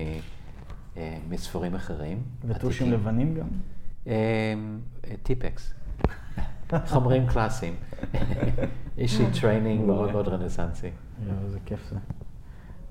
מספרים 1.29 1.75
אחרים. 1.75 2.21
וטושים 2.45 2.91
לבנים 2.91 3.35
גם? 3.35 3.47
טיפקס. 5.23 5.73
חומרים 6.87 7.27
קלאסיים. 7.27 7.75
יש 8.97 9.19
לי 9.19 9.25
training 9.41 9.85
מאוד 9.85 10.11
מאוד 10.11 10.27
רנסנסי. 10.27 10.89
איזה 11.45 11.59
כיף 11.65 11.89
זה. 11.89 11.97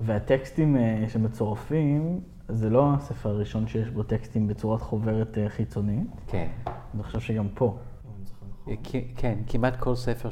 והטקסטים 0.01 0.77
אה, 0.77 1.05
שמצורפים, 1.09 2.19
זה 2.49 2.69
לא 2.69 2.93
הספר 2.93 3.29
הראשון 3.29 3.67
שיש 3.67 3.89
בו 3.89 4.03
טקסטים 4.03 4.47
בצורת 4.47 4.81
חוברת 4.81 5.37
אה, 5.37 5.49
חיצונית. 5.49 6.07
כן. 6.27 6.47
אני 6.95 7.03
חושב 7.03 7.19
שגם 7.19 7.47
פה. 7.53 7.77
אה, 8.67 8.73
כן, 9.15 9.39
כמעט 9.47 9.75
כל 9.75 9.95
ספר 9.95 10.29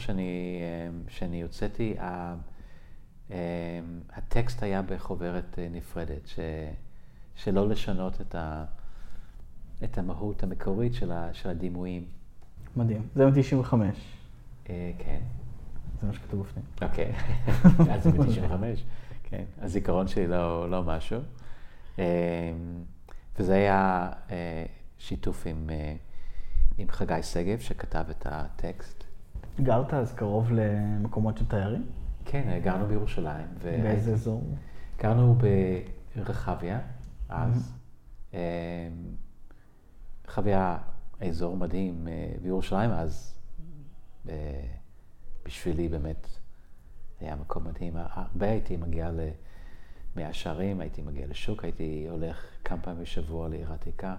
שאני 1.08 1.42
הוצאתי, 1.44 1.96
הטקסט 4.14 4.64
היה 4.64 4.82
בחוברת 4.82 5.60
נפרדת, 5.72 6.28
ש, 6.28 6.40
שלא 7.36 7.70
לשנות 7.70 8.22
את, 8.22 8.36
ה, 8.36 8.66
את 9.84 9.98
המהות 9.98 10.44
המקורית 10.44 10.94
של, 10.94 11.12
ה, 11.12 11.30
של 11.34 11.50
הדימויים. 11.50 12.06
מדהים. 12.76 13.08
זה 13.16 13.26
מ-95. 13.26 13.74
כן. 14.98 15.20
זה 16.02 16.08
מה 16.08 16.14
שכתוב 16.14 16.44
בפנים. 16.44 16.66
אוקיי, 16.82 17.14
אז 17.94 18.04
זה 18.04 18.12
ב-95, 18.12 18.64
כן. 19.24 19.44
הזיכרון 19.62 20.08
שלי 20.08 20.28
לא, 20.28 20.70
לא 20.70 20.84
משהו. 20.84 21.20
אמ, 22.00 22.04
וזה 23.40 23.54
היה 23.54 24.10
אה, 24.32 24.66
שיתוף 24.98 25.48
עם, 25.48 25.70
אה, 25.70 25.94
עם 26.78 26.88
חגי 26.90 27.24
שגב, 27.24 27.60
שכתב 27.60 28.06
את 28.10 28.28
הטקסט. 28.30 29.04
גרת 29.60 29.94
אז 29.94 30.14
קרוב 30.14 30.52
למקומות 30.52 31.38
של 31.38 31.46
תיירים? 31.46 31.86
כן, 32.32 32.60
גרנו 32.64 32.88
בירושלים. 32.88 33.48
באיזה 33.64 34.14
אזור? 34.14 34.56
גרנו 35.00 35.36
ברחביה, 36.16 36.80
אז. 37.30 37.74
אמ, 38.34 38.40
רחביה, 40.28 40.78
אזור 41.22 41.58
מדהים 41.58 42.08
אה, 42.08 42.34
בירושלים, 42.42 42.92
אז 42.92 43.36
בשבילי 45.46 45.90
באמת 45.90 46.28
היה 47.20 47.36
מקום 47.36 47.64
מדהים. 47.64 47.94
הרבה 47.96 48.50
הייתי 48.50 48.78
מגיע 48.78 49.12
למאה 49.12 50.34
הייתי 50.80 51.02
מגיע 51.02 51.28
לשוק, 51.28 51.64
הייתי 51.64 52.08
הולך 52.10 52.46
כמה 52.64 52.82
פעמים 52.82 53.02
בשבוע 53.02 53.50
לעיר 53.50 53.72
העתיקה. 53.72 54.16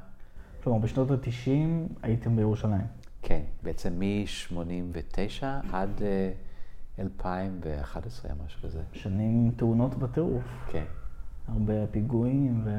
כלומר, 0.63 0.79
בשנות 0.79 1.11
ה-90 1.11 1.49
הייתם 2.03 2.37
בירושלים. 2.37 2.87
כן, 3.23 3.43
בעצם 3.63 3.99
מ-89 3.99 5.45
עד 5.73 6.03
2011 6.99 8.31
היה 8.31 8.43
משהו 8.45 8.63
כזה. 8.63 8.83
שנים 8.93 9.53
תאונות 9.57 9.95
בטירוף. 9.95 10.45
כן. 10.69 10.85
הרבה 11.49 11.87
פיגועים 11.91 12.63
ו... 12.65 12.71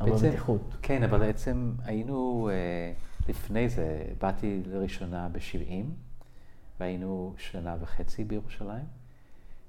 הרבה 0.00 0.16
בטיחות. 0.16 0.76
כן, 0.82 1.02
אבל 1.02 1.18
בעצם 1.18 1.72
היינו, 1.84 2.48
אה, 2.52 2.92
לפני 3.28 3.68
זה, 3.68 4.02
באתי 4.20 4.62
לראשונה 4.66 5.28
ב-70. 5.28 5.84
והיינו 6.80 7.34
שנה 7.38 7.76
וחצי 7.80 8.24
בירושלים, 8.24 8.84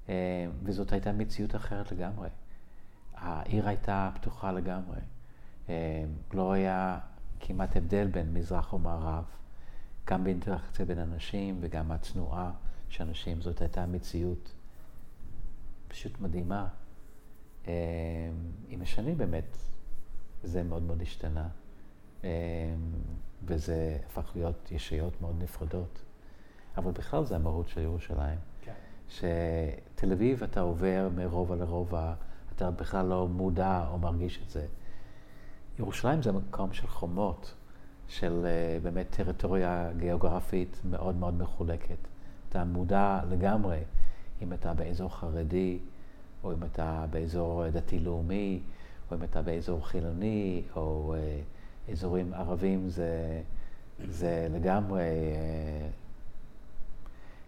אה, 0.08 0.46
וזאת 0.62 0.92
הייתה 0.92 1.12
מציאות 1.12 1.54
אחרת 1.54 1.92
לגמרי. 1.92 2.28
העיר 3.14 3.68
הייתה 3.68 4.10
פתוחה 4.14 4.52
לגמרי. 4.52 5.00
אה, 5.68 6.04
לא 6.32 6.52
היה 6.52 6.98
כמעט 7.40 7.76
הבדל 7.76 8.06
בין 8.06 8.34
מזרח 8.34 8.72
ומערב, 8.72 9.24
גם 10.10 10.24
באינטראקציה 10.24 10.84
בין 10.84 10.98
אנשים 10.98 11.58
וגם 11.60 11.92
התנועה 11.92 12.52
של 12.88 13.04
אנשים. 13.04 13.40
זאת 13.40 13.60
הייתה 13.60 13.86
מציאות 13.86 14.52
פשוט 15.88 16.20
מדהימה. 16.20 16.68
אה, 17.66 17.72
עם 18.68 18.82
השנים 18.82 19.18
באמת 19.18 19.56
זה 20.42 20.62
מאוד 20.62 20.82
מאוד 20.82 21.02
השתנה, 21.02 21.48
וזה 23.44 23.98
הפך 24.06 24.30
להיות 24.34 24.72
ישיות 24.72 25.20
מאוד 25.20 25.42
נפרדות. 25.42 26.02
אבל 26.76 26.92
בכלל 26.92 27.24
זה 27.24 27.36
המהות 27.36 27.68
של 27.68 27.80
ירושלים. 27.80 28.38
כן. 28.60 28.74
שתל 29.08 30.12
אביב 30.12 30.42
אתה 30.42 30.60
עובר 30.60 31.08
מרובע 31.16 31.56
לרובע, 31.56 32.14
אתה 32.56 32.70
בכלל 32.70 33.06
לא 33.06 33.28
מודע 33.28 33.88
או 33.88 33.98
מרגיש 33.98 34.40
את 34.44 34.50
זה. 34.50 34.66
ירושלים 35.78 36.22
זה 36.22 36.32
מקום 36.32 36.72
של 36.72 36.86
חומות, 36.86 37.54
של 38.10 38.44
uh, 38.44 38.82
באמת 38.82 39.06
טריטוריה 39.10 39.90
גיאוגרפית 39.96 40.80
מאוד 40.84 41.16
מאוד 41.16 41.34
מחולקת. 41.34 41.96
אתה 42.48 42.64
מודע 42.64 43.20
לגמרי 43.30 43.78
אם 44.42 44.52
אתה 44.52 44.74
באזור 44.74 45.16
חרדי, 45.16 45.78
או 46.44 46.52
אם 46.52 46.64
אתה 46.64 47.04
באזור 47.10 47.68
דתי-לאומי, 47.68 48.60
או 49.10 49.16
אם 49.16 49.22
אתה 49.22 49.42
באזור 49.42 49.86
חילוני, 49.86 50.62
או 50.76 51.14
uh, 51.88 51.92
אזורים 51.92 52.34
ערבים, 52.34 52.88
זה, 52.88 53.42
זה 54.08 54.48
לגמרי 54.50 55.02
uh, 55.02 56.00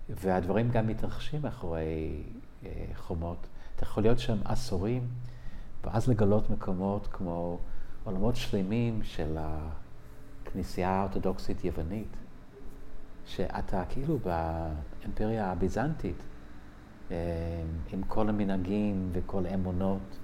והדברים 0.09 0.71
גם 0.71 0.87
מתרחשים 0.87 1.43
מאחורי 1.43 2.23
אה, 2.65 2.71
חומות. 2.95 3.47
אתה 3.77 3.85
יכול 3.85 4.03
להיות 4.03 4.19
שם 4.19 4.39
עשורים, 4.45 5.09
ואז 5.85 6.09
לגלות 6.09 6.51
מקומות 6.51 7.07
כמו 7.07 7.59
עולמות 8.05 8.37
שלמים 8.37 9.01
של 9.03 9.39
הכנסייה 10.53 10.91
האורתודוקסית 10.91 11.65
יוונית, 11.65 12.17
שאתה 13.27 13.83
כאילו 13.89 14.19
באימפריה 14.19 15.53
הביזנטית, 15.53 16.23
אה, 17.11 17.17
עם 17.93 18.03
כל 18.09 18.29
המנהגים 18.29 19.11
וכל 19.13 19.47
האמונות, 19.47 20.19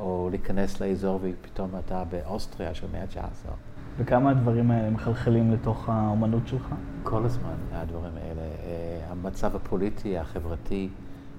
או 0.00 0.28
להיכנס 0.30 0.80
לאזור 0.80 1.20
ופתאום 1.22 1.70
אתה 1.78 2.04
באוסטריה 2.04 2.74
של 2.74 2.86
מאה 2.92 3.02
ה-19. 3.02 3.50
וכמה 3.96 4.30
הדברים 4.30 4.70
האלה 4.70 4.90
מחלחלים 4.90 5.52
לתוך 5.52 5.88
האומנות 5.88 6.48
שלך? 6.48 6.74
כל 7.02 7.24
הזמן 7.24 7.56
הדברים 7.72 8.12
האלה. 8.16 8.42
אה, 8.42 9.06
המצב 9.10 9.56
הפוליטי, 9.56 10.18
החברתי, 10.18 10.88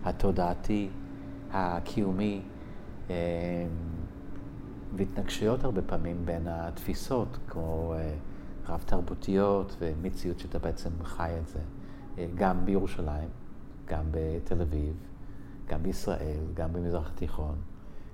התודעתי, 0.05 0.89
הקיומי, 1.51 2.41
אה, 3.09 3.15
והתנגשויות 4.95 5.63
הרבה 5.63 5.81
פעמים 5.81 6.25
בין 6.25 6.47
התפיסות, 6.47 7.37
כמו 7.47 7.93
אה, 7.97 8.13
רב 8.67 8.83
תרבותיות 8.85 9.75
ומציאות 9.79 10.39
שאתה 10.39 10.59
בעצם 10.59 10.89
חי 11.03 11.31
את 11.41 11.47
זה, 11.47 11.59
גם 12.35 12.65
בירושלים, 12.65 13.29
גם 13.85 14.05
בתל 14.11 14.61
אביב, 14.61 14.95
גם 15.67 15.83
בישראל, 15.83 16.43
גם 16.53 16.73
במזרח 16.73 17.11
התיכון, 17.15 17.55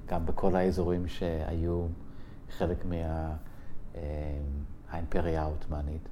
גם 0.06 0.26
בכל 0.26 0.56
האזורים 0.56 1.08
שהיו 1.08 1.86
חלק 2.58 2.86
מהאימפריה 4.92 5.42
מה, 5.42 5.46
העות'מאנית. 5.46 6.10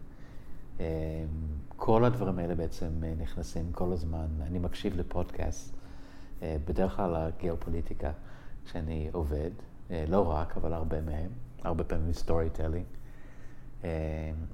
כל 1.78 2.06
הדברים 2.06 2.40
האלה 2.40 2.56
בעצם 2.56 2.90
נכנסים 3.18 3.72
כל 3.72 3.94
הזמן. 3.94 4.28
אני 4.42 4.60
מקשיב 4.60 4.96
לפודקאסט, 5.00 5.76
בדרך 6.42 6.96
כלל 6.96 7.16
על 7.16 7.32
גיאופוליטיקה, 7.40 8.12
כשאני 8.66 9.10
עובד, 9.12 9.52
לא 10.08 10.32
רק, 10.32 10.58
אבל 10.58 10.74
הרבה 10.74 11.02
מהם, 11.02 11.30
הרבה 11.64 11.84
פעמים 11.84 12.14
storytelling. 12.14 12.86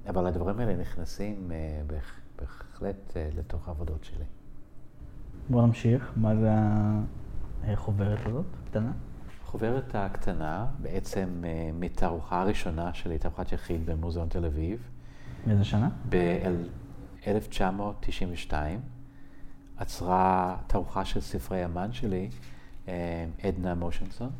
אבל 0.08 0.26
הדברים 0.26 0.58
האלה 0.58 0.76
נכנסים 0.76 1.50
בהחלט 2.36 3.16
לתוך 3.36 3.68
העבודות 3.68 4.04
שלי. 4.04 4.24
בוא 5.48 5.62
נמשיך. 5.62 6.12
מה 6.16 6.36
זה 6.36 6.50
החוברת 7.64 8.26
הזאת, 8.26 8.46
קטנה? 8.70 8.92
החוברת 9.42 9.94
הקטנה, 9.94 10.66
בעצם 10.82 11.42
מתערוכה 11.74 12.40
הראשונה 12.40 12.94
שלי, 12.94 13.18
תערוכת 13.18 13.52
יחיד 13.52 13.86
במוזיאון 13.86 14.28
תל 14.28 14.44
אביב. 14.44 14.88
מאיזה 15.46 15.64
שנה? 15.64 15.88
ב-1992 16.08 18.52
עצרה 19.76 20.56
תערוכה 20.66 21.04
של 21.04 21.20
ספרי 21.20 21.64
אמן 21.64 21.92
שלי, 21.92 22.30
עדנה 23.42 23.74
מושנסון, 23.74 24.30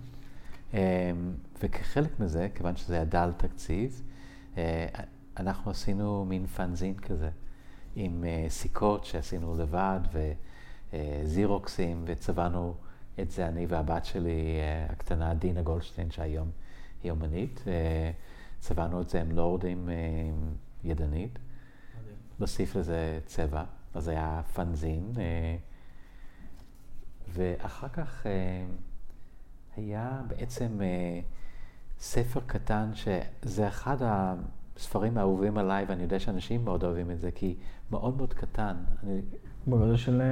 וכחלק 1.63 2.21
מזה, 2.21 2.49
כיוון 2.55 2.77
שזה 2.77 2.95
היה 2.95 3.05
דל 3.05 3.31
תקציב, 3.37 4.03
אנחנו 5.37 5.71
עשינו 5.71 6.25
מין 6.25 6.47
פאנזין 6.47 6.95
כזה, 6.95 7.31
עם 7.97 8.25
סיכות 8.49 9.05
שעשינו 9.05 9.57
לבד, 9.59 10.01
וזירוקסים, 10.93 12.03
וצבענו 12.07 12.75
את 13.21 13.31
זה 13.31 13.49
אני 13.49 13.67
והבת 13.67 14.05
שלי, 14.05 14.59
הקטנה 14.89 15.35
דינה 15.35 15.63
גולדשטיין, 15.63 16.11
שהיום 16.11 16.51
היא 17.03 17.11
אומנית. 17.11 17.65
צבענו 18.61 19.01
את 19.01 19.09
זה 19.09 19.21
עם 19.21 19.33
לורדים 19.33 19.89
ידנית. 20.85 21.39
להוסיף 22.39 22.77
לזה 22.77 23.21
צבע, 23.27 23.65
אז 23.95 24.09
היה 24.09 24.43
פאנזין. 24.55 25.13
ואחר 27.29 27.89
כך 27.89 28.27
היה 29.79 30.21
בעצם 30.29 30.81
ספר 31.99 32.41
קטן, 32.47 32.91
שזה 32.95 33.69
אחד 33.69 33.97
הספרים 34.01 35.19
האהובים 35.19 35.59
עליי, 35.59 35.85
ואני 35.89 36.03
יודע 36.03 36.19
שאנשים 36.19 36.65
מאוד 36.65 36.85
אוהבים 36.85 37.11
את 37.11 37.21
זה, 37.21 37.31
כי 37.31 37.57
מאוד 37.91 38.17
מאוד 38.17 38.35
קטן. 38.35 38.77
אני... 39.03 39.21
בגודל 39.69 39.97
של 39.97 40.23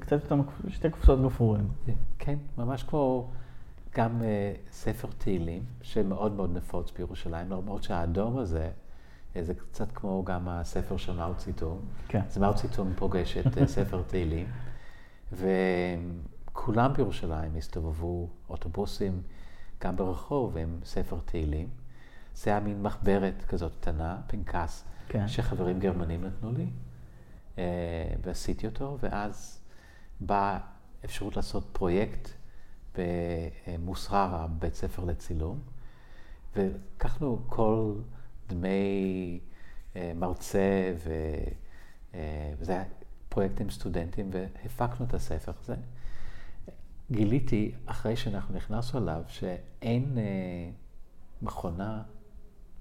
קצת 0.00 0.12
יותר, 0.12 0.36
שתי 0.68 0.90
קופסאות 0.90 1.22
גפרורים. 1.22 1.68
כן, 2.18 2.38
ממש 2.58 2.82
כמו 2.82 3.30
גם 3.96 4.20
uh, 4.20 4.24
ספר 4.72 5.08
תהילים, 5.18 5.62
שמאוד 5.82 6.32
מאוד 6.32 6.56
נפוץ 6.56 6.90
בירושלים, 6.90 7.50
למרות 7.50 7.82
שהאדום 7.82 8.38
הזה, 8.38 8.70
זה 9.40 9.54
קצת 9.54 9.92
כמו 9.94 10.24
גם 10.24 10.48
הספר 10.48 10.96
של 10.96 11.12
מאו 11.12 11.34
ציטום. 11.34 11.78
כן. 12.08 12.20
אז 12.30 12.38
מאו 12.38 12.54
ציטום 12.54 12.92
פוגש 12.96 13.36
את 13.36 13.68
ספר 13.68 14.02
תהילים, 14.02 14.46
וכולם 16.52 16.92
בירושלים 16.92 17.56
הסתובבו 17.56 18.28
אוטובוסים, 18.48 19.22
גם 19.80 19.96
ברחוב, 19.96 20.56
עם 20.56 20.80
ספר 20.84 21.18
תהילים. 21.24 21.68
זה 22.34 22.50
היה 22.50 22.60
מין 22.60 22.82
מחברת 22.82 23.44
כזאת 23.48 23.72
קטנה, 23.80 24.20
פנקס, 24.26 24.84
כן. 25.08 25.28
שחברים 25.28 25.80
גרמנים 25.80 26.24
נתנו 26.24 26.52
לי. 26.52 26.66
ועשיתי 28.22 28.66
אותו, 28.66 28.98
ואז 29.00 29.60
באה 30.20 30.58
אפשרות 31.04 31.36
לעשות 31.36 31.68
פרויקט 31.72 32.28
במוסררה, 32.94 34.46
בית 34.58 34.74
ספר 34.74 35.04
לצילום, 35.04 35.60
ולקחנו 36.56 37.42
כל 37.46 37.94
דמי 38.48 39.40
מרצה, 39.96 40.92
ו... 41.04 41.12
וזה 42.58 42.72
היה 42.72 42.84
פרויקט 43.28 43.60
עם 43.60 43.70
סטודנטים, 43.70 44.30
והפקנו 44.32 45.06
את 45.06 45.14
הספר 45.14 45.52
הזה. 45.62 45.76
גיליתי, 47.12 47.74
אחרי 47.86 48.16
שאנחנו 48.16 48.54
נכנסנו 48.54 49.00
אליו, 49.00 49.22
שאין 49.28 50.18
מכונה 51.42 52.02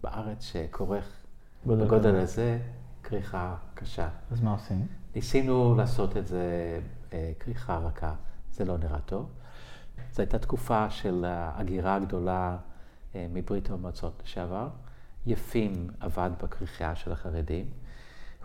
בארץ 0.03 0.43
שכורך 0.43 1.25
בגודל 1.65 2.15
הזה. 2.15 2.59
כריכה 3.03 3.55
קשה. 3.73 4.09
אז 4.31 4.41
מה 4.41 4.51
עושים? 4.51 4.87
ניסינו 5.15 5.75
לעשות 5.75 6.17
את 6.17 6.27
זה 6.27 6.79
אה, 7.13 7.31
כריכה 7.39 7.77
רכה, 7.77 8.15
זה 8.51 8.65
לא 8.65 8.77
נראה 8.77 8.99
טוב. 8.99 9.29
זו 10.13 10.21
הייתה 10.21 10.39
תקופה 10.39 10.89
של 10.89 11.25
ההגירה 11.27 11.95
הגדולה 11.95 12.57
אה, 13.15 13.25
מברית 13.33 13.69
המועצות 13.69 14.21
לשעבר. 14.23 14.69
יפים 15.25 15.87
עבד 15.99 16.29
בכריכה 16.43 16.95
של 16.95 17.11
החרדים. 17.11 17.65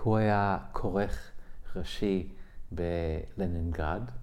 הוא 0.02 0.16
היה 0.16 0.58
כורך 0.72 1.30
ראשי 1.76 2.32
בלנינגרד, 2.72 4.02
אה, 4.08 4.14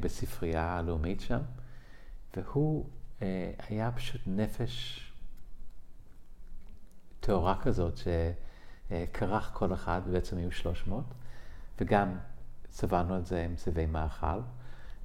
בספרייה 0.00 0.78
הלאומית 0.78 1.20
שם, 1.20 1.40
והוא 2.36 2.86
היה 3.68 3.92
פשוט 3.92 4.20
נפש 4.26 5.02
טהורה 7.20 7.60
כזאת, 7.62 7.96
ש... 7.96 8.08
כרך 9.12 9.50
כל 9.52 9.74
אחד, 9.74 10.00
בעצם 10.12 10.36
היו 10.36 10.52
300, 10.52 11.04
וגם 11.80 12.18
צבענו 12.68 13.18
את 13.18 13.26
זה 13.26 13.44
עם 13.44 13.56
צבעי 13.56 13.86
מאכל, 13.86 14.40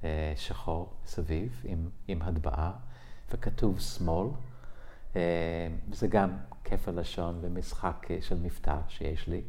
אה, 0.04 0.32
שחור 0.36 0.92
סביב, 1.06 1.62
עם, 1.64 1.88
עם 2.08 2.22
הטבעה, 2.22 2.72
וכתוב 3.30 3.80
שמאל. 3.80 4.28
אה, 5.16 5.68
זה 5.92 6.06
גם 6.06 6.36
כיף 6.64 6.88
הלשון 6.88 7.38
ומשחק 7.40 8.06
של 8.20 8.40
מבטא 8.40 8.78
שיש 8.88 9.28
לי, 9.28 9.42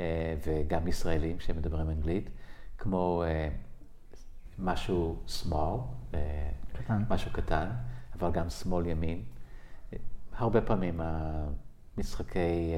אה, 0.00 0.36
וגם 0.46 0.88
ישראלים 0.88 1.40
שמדברים 1.40 1.90
אנגלית, 1.90 2.30
כמו 2.78 3.24
משהו 4.58 5.16
שמאל, 5.26 5.80
קטן. 6.72 7.02
משהו 7.10 7.30
קטן, 7.32 7.70
אבל 8.18 8.30
גם 8.30 8.50
שמאל 8.50 8.86
ימין. 8.86 9.22
הרבה 10.32 10.60
פעמים 10.60 11.00
המשחקי 11.96 12.74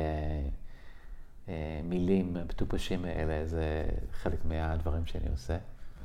מילים 1.84 2.34
מטופשים 2.34 3.04
האלה, 3.04 3.46
זה 3.46 3.88
חלק 4.12 4.44
מהדברים 4.44 5.06
שאני 5.06 5.28
עושה. 5.30 5.58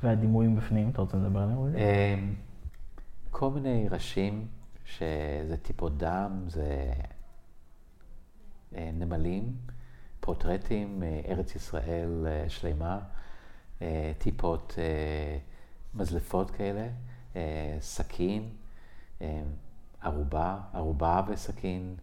והדימויים 0.04 0.56
בפנים, 0.56 0.90
אתה 0.90 1.02
רוצה 1.02 1.18
לדבר 1.18 1.40
עליהם 1.40 2.36
כל 3.32 3.52
מיני 3.52 3.88
ראשים, 3.90 4.48
שזה 4.86 5.56
טיפות 5.62 5.98
דם, 5.98 6.44
זה 6.48 6.94
אה, 8.76 8.90
נמלים, 8.94 9.56
פורטרטים, 10.20 11.04
אה, 11.04 11.22
ארץ 11.28 11.56
ישראל 11.56 12.28
אה, 12.28 12.50
שלמה, 12.50 13.00
טיפות 14.18 14.76
מזלפות 15.96 16.52
כאלה, 16.52 16.88
סכין, 17.80 18.50
ערובה, 20.02 20.60
ערובה 20.74 21.22
וסכין. 21.28 21.96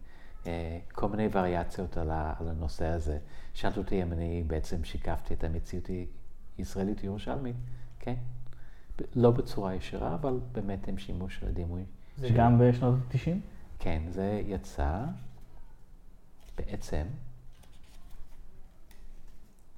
אה, 0.47 0.79
כל 0.91 1.09
מיני 1.09 1.27
וריאציות 1.31 1.97
על, 1.97 2.09
הנושא 2.11 2.85
הזה. 2.85 3.19
שאלת 3.53 3.77
אותי 3.77 4.03
אם 4.03 4.13
אני 4.13 4.43
בעצם 4.47 4.83
שיקפתי 4.83 5.33
את 5.33 5.43
המציאות 5.43 5.89
הישראלית 6.57 7.03
ירושלמית, 7.03 7.55
כן. 7.99 8.15
לא 9.15 9.31
בצורה 9.31 9.75
ישירה, 9.75 10.15
אבל 10.15 10.39
באמת 10.51 10.87
עם 10.87 10.97
שימוש 10.97 11.35
של 11.39 11.47
הדימוי. 11.47 11.83
זה 12.17 12.27
של... 12.27 12.37
גם 12.37 12.59
בשנות 12.59 12.95
ה-90? 12.95 13.29
כן, 13.79 14.01
זה 14.09 14.41
יצא 14.45 15.05
בעצם, 16.57 17.05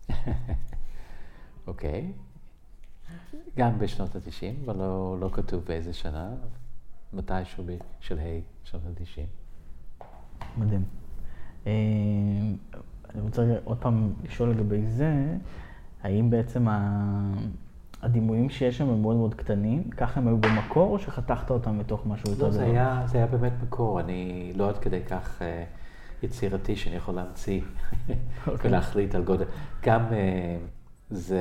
אוקיי, 1.68 2.14
גם 3.58 3.80
בשנות 3.80 4.16
ה-90, 4.16 4.66
אבל 4.66 4.78
לא, 4.78 5.18
לא 5.20 5.30
כתוב 5.34 5.64
באיזה 5.66 5.94
שנה, 5.94 6.30
מתישהו 7.14 7.64
בשלהי 7.64 8.42
שנות 8.64 8.84
ה-90. 8.86 9.22
מדהים. 10.58 10.84
אה, 11.68 11.72
אני 13.14 13.22
רוצה 13.22 13.56
עוד 13.64 13.78
פעם 13.78 14.14
לשאול 14.24 14.50
לגבי 14.50 14.86
זה, 14.86 15.38
האם 16.04 16.30
בעצם 16.30 16.68
הדימויים 18.02 18.50
שיש 18.50 18.78
שם 18.78 18.90
הם 18.90 19.02
מאוד 19.02 19.16
מאוד 19.16 19.34
קטנים, 19.34 19.90
ככה 19.90 20.20
הם 20.20 20.28
היו 20.28 20.38
במקור, 20.38 20.94
או 20.94 21.00
שחתכת 21.00 21.50
אותם 21.50 21.78
מתוך 21.78 22.06
משהו 22.06 22.30
יותר 22.30 22.50
גדול? 22.50 22.62
לא, 22.66 23.08
זה 23.08 23.18
היה, 23.18 23.28
באמת 23.28 23.54
מקור, 23.64 24.00
אני 24.00 24.52
לא 24.56 24.70
עד 24.70 24.78
כדי 24.78 25.04
כך 25.04 25.42
אה, 25.42 25.64
יצירתי 26.24 26.76
שאני 26.76 26.96
יכול 26.96 27.16
להמציא 27.16 27.62
okay. 27.62 28.12
אוקיי. 28.48 28.70
ולהחליט 28.70 29.16
על 29.16 29.24
גודל. 29.24 29.46
גם 29.84 30.14
אה, 30.14 30.58
זה 31.10 31.40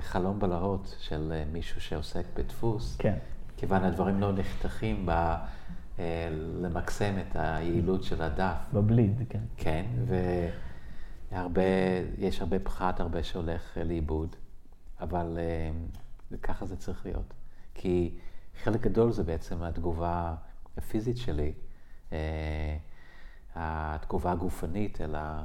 חלום 0.00 0.38
בלהות 0.38 0.96
של 1.00 1.42
מישהו 1.52 1.80
שעוסק 1.80 2.24
בדפוס, 2.34 2.96
כן. 2.98 3.18
כיוון 3.56 3.84
הדברים 3.84 4.20
לא 4.20 4.32
נחתכים 4.32 5.06
ב... 5.06 5.34
למקסם 6.60 7.14
את 7.18 7.36
היעילות 7.36 8.02
של 8.02 8.22
הדף. 8.22 8.56
בבליד, 8.72 9.22
כן. 9.28 9.40
כן, 9.56 9.86
הרבה, 11.30 11.62
יש 12.18 12.40
הרבה 12.40 12.58
פחת, 12.58 13.00
הרבה 13.00 13.22
שהולך 13.22 13.78
לאיבוד, 13.84 14.36
אבל 15.00 15.38
ככה 16.42 16.66
זה 16.66 16.76
צריך 16.76 17.06
להיות. 17.06 17.34
כי 17.74 18.18
חלק 18.62 18.80
גדול 18.80 19.12
זה 19.12 19.24
בעצם 19.24 19.62
התגובה 19.62 20.34
הפיזית 20.76 21.16
שלי, 21.16 21.52
התגובה 23.54 24.32
הגופנית 24.32 25.00
אל, 25.00 25.14
ה, 25.14 25.44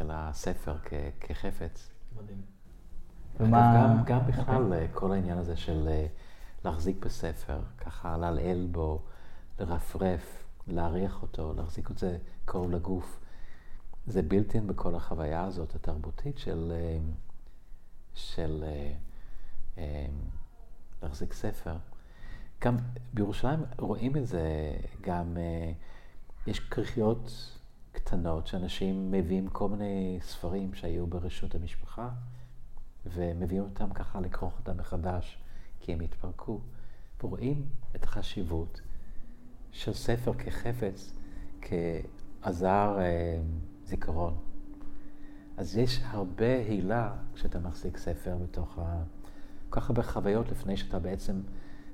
אל 0.00 0.10
הספר 0.10 0.78
כ, 0.84 0.94
כחפץ. 1.20 1.95
מדהים. 2.22 2.42
ומה... 3.40 3.74
גם, 3.76 4.04
גם 4.04 4.26
בכלל 4.26 4.62
okay. 4.62 4.74
אוקיי. 4.74 4.88
כל 4.92 5.12
העניין 5.12 5.38
הזה 5.38 5.56
של 5.56 5.88
להחזיק 6.64 7.04
בספר, 7.04 7.60
ככה 7.78 8.16
לעלעל 8.16 8.68
בו, 8.70 9.02
לרפרף, 9.58 10.44
להריח 10.66 11.22
אותו, 11.22 11.54
להחזיק 11.56 11.90
את 11.90 11.98
זה 11.98 12.18
קרוב 12.44 12.70
לגוף. 12.70 13.20
זה 14.06 14.22
בלתי 14.22 14.60
בכל 14.60 14.94
החוויה 14.94 15.44
הזאת 15.44 15.74
התרבותית 15.74 16.38
של, 16.38 16.72
אה, 16.76 16.98
של 18.14 18.64
אה, 18.66 18.92
אה, 19.78 20.06
להחזיק 21.02 21.32
ספר. 21.32 21.76
גם 22.60 22.76
בירושלים 23.14 23.60
רואים 23.78 24.16
את 24.16 24.26
זה, 24.26 24.76
גם 25.00 25.36
יש 26.46 26.60
כריכיות 26.60 27.55
קטנות 27.96 28.46
שאנשים 28.46 29.10
מביאים 29.10 29.48
כל 29.48 29.68
מיני 29.68 30.18
ספרים 30.22 30.74
שהיו 30.74 31.06
ברשות 31.06 31.54
המשפחה, 31.54 32.08
ומביאים 33.06 33.62
אותם 33.62 33.90
ככה 33.94 34.20
לכרוך 34.20 34.58
אותם 34.58 34.76
מחדש, 34.76 35.38
כי 35.80 35.92
הם 35.92 36.00
התפרקו, 36.00 36.60
ורואים 37.22 37.66
את 37.96 38.04
החשיבות 38.04 38.80
של 39.72 39.92
ספר 39.92 40.32
כחפץ, 40.34 41.12
כעזר 41.60 42.96
אה, 42.98 43.38
זיכרון. 43.84 44.34
אז 45.56 45.76
יש 45.76 46.00
הרבה 46.04 46.56
הילה 46.68 47.14
כשאתה 47.34 47.58
מחזיק 47.58 47.96
ספר 47.96 48.36
בתוך 48.42 48.78
ה... 48.78 49.02
כל 49.70 49.80
כך 49.80 49.90
הרבה 49.90 50.02
חוויות 50.02 50.50
לפני 50.50 50.76
שאתה 50.76 50.98
בעצם 50.98 51.40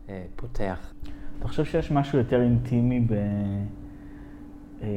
אה, 0.09 0.27
פותח. 0.37 0.93
אתה 1.39 1.49
חושב 1.49 1.65
שיש 1.65 1.91
משהו 1.91 2.19
יותר 2.19 2.43
אינטימי 2.43 3.01
ב... 3.01 3.13
אה, 4.83 4.89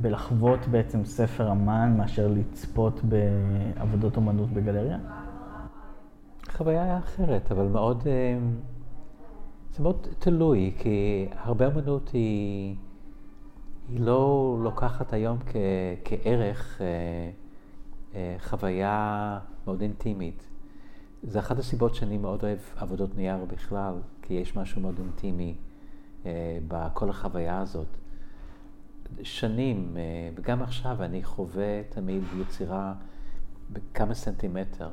בלחוות 0.00 0.66
בעצם 0.70 1.04
ספר 1.04 1.52
אמן 1.52 1.94
מאשר 1.96 2.28
לצפות 2.28 3.00
בעבודות 3.04 4.16
אומנות 4.16 4.50
בגלריה? 4.50 4.98
חוויה 6.50 6.82
היה 6.82 6.98
אחרת, 6.98 7.52
אבל 7.52 7.66
מאוד... 7.66 8.02
אה, 8.06 8.38
זה 9.76 9.82
מאוד 9.82 10.06
תלוי, 10.18 10.74
כי 10.78 11.28
הרבה 11.32 11.66
אמנות 11.66 12.08
היא, 12.08 12.76
היא 13.88 14.00
לא 14.00 14.56
לוקחת 14.62 15.12
היום 15.12 15.38
כ, 15.46 15.56
כערך 16.04 16.80
אה, 16.80 16.86
אה, 18.14 18.36
חוויה 18.38 19.38
מאוד 19.66 19.80
אינטימית. 19.80 20.46
זה 21.22 21.38
אחת 21.38 21.58
הסיבות 21.58 21.94
שאני 21.94 22.18
מאוד 22.18 22.42
אוהב 22.42 22.58
עבודות 22.76 23.16
נייר 23.16 23.44
בכלל, 23.44 23.94
כי 24.22 24.34
יש 24.34 24.56
משהו 24.56 24.80
מאוד 24.80 24.98
אינטימי 24.98 25.54
אה, 26.26 26.58
בכל 26.68 27.10
החוויה 27.10 27.60
הזאת. 27.60 27.86
שנים, 29.22 29.96
אה, 29.96 30.02
וגם 30.34 30.62
עכשיו, 30.62 31.02
אני 31.02 31.24
חווה 31.24 31.82
תמיד 31.88 32.22
יצירה 32.40 32.94
בכמה 33.70 34.14
סנטימטר 34.14 34.90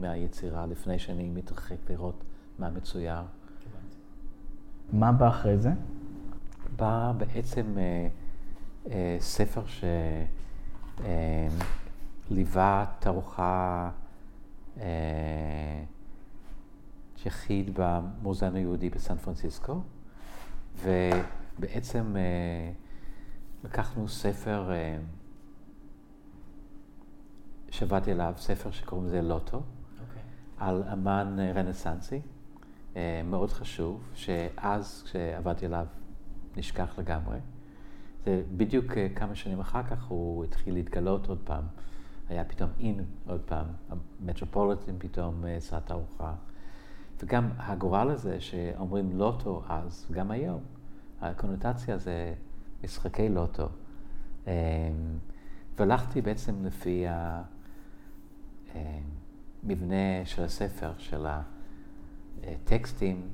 מהיצירה 0.00 0.66
לפני 0.66 0.98
שאני 0.98 1.28
מתרחק 1.28 1.76
לראות 1.90 2.24
מה 2.58 2.70
מצויר. 2.70 3.22
מה 4.92 5.12
בא 5.12 5.28
אחרי 5.28 5.58
זה? 5.58 5.70
בא 6.76 7.12
בעצם 7.16 7.78
אה, 7.78 8.08
אה, 8.90 9.16
ספר 9.20 9.62
שליווה 12.28 12.80
אה, 12.80 12.86
תערוכה 12.98 13.90
אה, 14.80 15.84
יחיד 17.26 17.70
במוזיאון 17.74 18.56
היהודי 18.56 18.90
בסן 18.90 19.16
פרנסיסקו, 19.16 19.80
ובעצם 20.82 22.16
אה, 22.16 22.72
לקחנו 23.64 24.08
ספר 24.08 24.72
אה, 24.72 24.96
שעבדתי 27.70 28.12
עליו, 28.12 28.34
ספר 28.36 28.70
שקוראים 28.70 29.06
לזה 29.06 29.22
לוטו, 29.22 29.56
okay. 29.56 30.00
אוקיי. 30.00 30.22
על 30.58 30.82
אמן 30.92 31.36
רנסנסי. 31.54 32.20
אה, 32.96 33.20
מאוד 33.24 33.50
חשוב, 33.50 34.02
שאז 34.14 35.02
כשעבדתי 35.02 35.66
עליו 35.66 35.86
נשכח 36.56 36.98
לגמרי. 36.98 37.38
זה 38.24 38.42
בדיוק 38.56 38.98
אה, 38.98 39.08
כמה 39.14 39.34
שנים 39.34 39.60
אחר 39.60 39.82
כך 39.82 40.04
הוא 40.04 40.44
התחיל 40.44 40.74
להתגלות 40.74 41.26
עוד 41.28 41.38
פעם. 41.44 41.64
היה 42.28 42.44
פתאום 42.44 42.70
אין 42.80 43.04
עוד 43.26 43.40
פעם, 43.40 43.66
המטרופוליטין 43.88 44.96
פתאום 44.98 45.44
עשה 45.56 45.80
תערוכה. 45.80 46.34
וגם 47.22 47.50
הגורל 47.58 48.10
הזה 48.10 48.40
שאומרים 48.40 49.18
לוטו 49.18 49.62
אז, 49.68 50.06
גם 50.10 50.30
היום, 50.30 50.60
הקונוטציה 51.20 51.98
זה 51.98 52.34
משחקי 52.84 53.28
לוטו. 53.28 53.68
והלכתי 55.78 56.20
בעצם 56.20 56.64
לפי 56.64 57.04
המבנה 59.62 60.24
של 60.24 60.44
הספר, 60.44 60.92
של 60.98 61.26
ה... 61.26 61.42
טקסטים. 62.64 63.28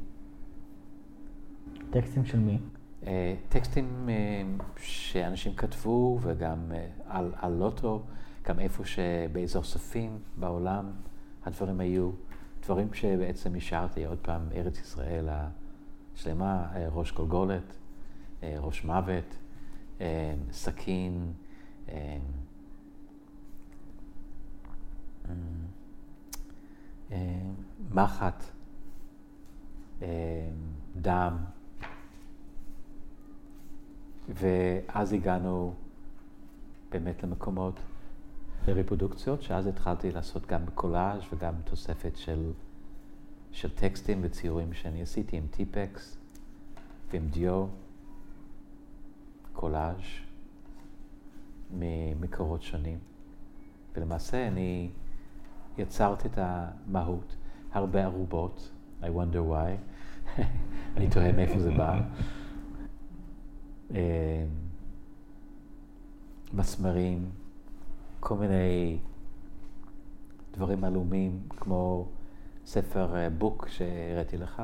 טקסטים 1.90 2.24
של 2.24 2.38
מי? 2.38 2.59
אה, 3.07 3.34
טקסטים 3.48 4.09
אה, 4.09 4.42
שאנשים 4.76 5.55
כתבו 5.55 6.18
וגם 6.22 6.72
אה, 6.72 6.86
על, 7.07 7.32
על 7.36 7.53
לוטו, 7.53 8.03
גם 8.44 8.61
איפה 8.61 8.84
שבאזור 8.84 9.62
סופים 9.62 10.18
בעולם 10.36 10.90
הדברים 11.44 11.80
היו, 11.80 12.11
דברים 12.62 12.94
שבעצם 12.94 13.55
השארתי 13.57 14.05
עוד 14.05 14.18
פעם, 14.18 14.42
ארץ 14.55 14.80
ישראל 14.80 15.28
השלמה, 15.28 16.66
ראש 16.92 17.12
גולגולת, 17.12 17.76
ראש 18.43 18.84
מוות, 18.84 19.38
סכין, 20.51 21.32
מחט. 27.91 28.45
אה, 30.03 30.51
דם. 30.97 31.36
ואז 34.28 35.12
הגענו 35.12 35.74
באמת 36.91 37.22
למקומות 37.22 37.80
לריפרודוקציות, 38.68 39.43
שאז 39.43 39.66
התחלתי 39.66 40.12
לעשות 40.12 40.47
גם 40.47 40.66
בקולאז' 40.66 41.22
וגם 41.32 41.55
תוספת 41.64 42.16
של, 42.16 42.53
של 43.53 43.70
טקסטים 43.70 44.20
וציורים 44.22 44.72
שאני 44.72 45.03
עשיתי 45.03 45.36
עם 45.36 45.47
טיפקס 45.51 46.18
ועם 47.11 47.28
דיו, 47.28 47.66
קולאז' 49.61 49.96
ממקורות 51.70 52.62
שונים. 52.62 52.98
ולמעשה 53.94 54.48
אני 54.48 54.90
יצרתי 55.78 56.28
את 56.28 56.38
המהות, 56.38 57.36
הרבה 57.72 58.04
ערובות, 58.04 58.70
I 59.02 59.04
wonder 59.04 59.50
why. 59.50 59.70
אני 60.96 61.11
תוהה 61.11 61.32
מאיפה 61.32 61.58
זה 61.58 61.70
בא. 61.70 62.00
אה, 63.94 64.44
מסמרים, 66.54 67.30
כל 68.20 68.36
מיני 68.36 68.98
דברים 70.52 70.84
עלומים, 70.84 71.40
כמו 71.50 72.08
ספר 72.66 73.28
בוק 73.38 73.64
אה, 73.64 73.70
שהראיתי 73.70 74.36
לך. 74.36 74.62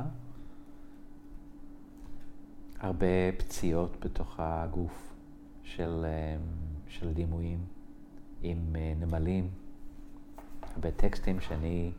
הרבה 2.80 3.32
פציעות 3.38 3.96
בתוך 4.00 4.34
הגוף 4.38 5.14
של, 5.62 6.02
אה, 6.04 6.36
של 6.88 7.12
דימויים 7.12 7.58
עם 8.42 8.76
נמלים, 9.00 9.50
הרבה 10.74 10.90
טקסטים 10.90 11.40
שאני 11.40 11.90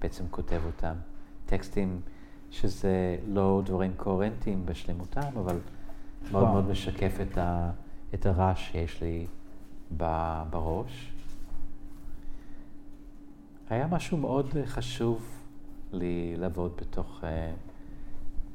בעצם 0.00 0.24
כותב 0.30 0.60
אותם. 0.66 0.94
טקסטים 1.46 2.00
שזה 2.50 3.18
לא 3.26 3.62
דברים 3.64 3.92
קוהרנטיים 3.96 4.66
בשלמותם, 4.66 5.38
אבל 5.38 5.58
מאוד 6.32 6.48
מאוד 6.48 6.68
משקף 6.68 7.16
את, 7.22 7.38
ה, 7.38 7.70
את 8.14 8.26
הרעש 8.26 8.70
שיש 8.70 9.02
לי 9.02 9.26
בראש. 10.50 11.12
היה 13.70 13.86
משהו 13.86 14.18
מאוד 14.18 14.54
חשוב 14.66 15.42
לי 15.92 16.34
לעבוד 16.36 16.72
בתוך 16.76 17.20
uh, 17.20 17.26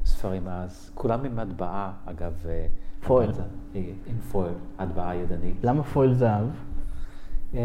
ספרים 0.07 0.47
אז. 0.47 0.91
כולם 0.95 1.25
עם 1.25 1.39
הטבעה, 1.39 1.93
אגב. 2.05 2.33
אה, 2.49 2.67
foil. 3.01 3.31
עם 3.73 4.19
foil, 4.31 4.53
הטבעה 4.79 5.15
ידנית. 5.15 5.55
למה 5.63 5.83
foil 5.83 6.13
זהב? 6.13 6.47
אה, 7.53 7.57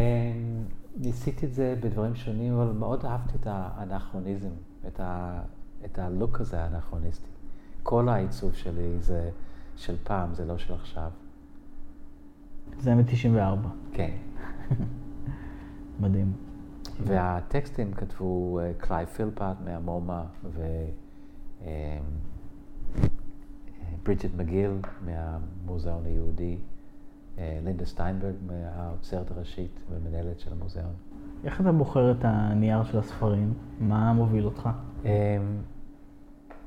ניסיתי 0.97 1.47
את 1.47 1.55
זה 1.55 1.75
בדברים 1.81 2.15
שונים, 2.15 2.55
אבל 2.55 2.73
מאוד 2.73 3.05
אהבתי 3.05 3.37
את 3.41 3.47
האנכרוניזם. 3.51 4.51
את, 4.87 5.01
ה, 5.01 5.41
את 5.85 5.99
ה 5.99 6.07
look 6.07 6.41
הזה 6.41 6.63
האנכרוניסטי. 6.65 7.29
כל 7.83 8.09
העיצוב 8.09 8.55
שלי 8.55 9.01
זה 9.01 9.31
של 9.77 9.97
פעם, 10.05 10.35
זה 10.35 10.45
לא 10.45 10.59
של 10.59 10.75
עכשיו. 10.75 11.11
זה 12.79 12.95
מ-94. 12.95 13.69
כן. 13.93 14.11
מדהים. 16.01 16.33
והטקסטים 17.07 17.93
כתבו 17.93 18.61
אה, 18.61 18.73
קלייב 18.79 19.07
פילפוט 19.07 19.57
מהמומה 19.65 20.25
וברידג'ט 24.03 24.35
מגיל 24.37 24.71
מהמוזיאון 25.05 26.07
היהודי, 26.07 26.59
אה, 27.39 27.61
לינדה 27.65 27.85
סטיינברג 27.85 28.35
מהאוצרת 28.47 29.31
הראשית 29.31 29.81
ומנהלת 29.91 30.41
של 30.41 30.53
המוזיאון. 30.53 30.95
איך 31.45 31.61
אתה 31.61 31.73
בוחר 31.73 32.11
את 32.11 32.17
הנייר 32.23 32.85
של 32.85 32.99
הספרים? 32.99 33.55
מה 33.81 34.13
מוביל 34.13 34.45
אותך? 34.45 34.69
אמ, 35.05 35.09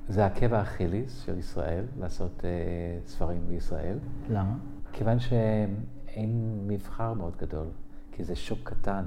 זה 0.07 0.25
עקב 0.25 0.53
האכיליס 0.53 1.21
של 1.25 1.37
ישראל, 1.37 1.85
לעשות 1.99 2.39
אה, 2.39 3.07
ספרים 3.09 3.41
בישראל. 3.47 3.97
למה? 4.29 4.57
כיוון 4.93 5.19
שאין 5.19 6.59
מבחר 6.67 7.13
מאוד 7.13 7.33
גדול, 7.41 7.67
כי 8.11 8.23
זה 8.23 8.35
שוק 8.35 8.59
קטן, 8.63 9.05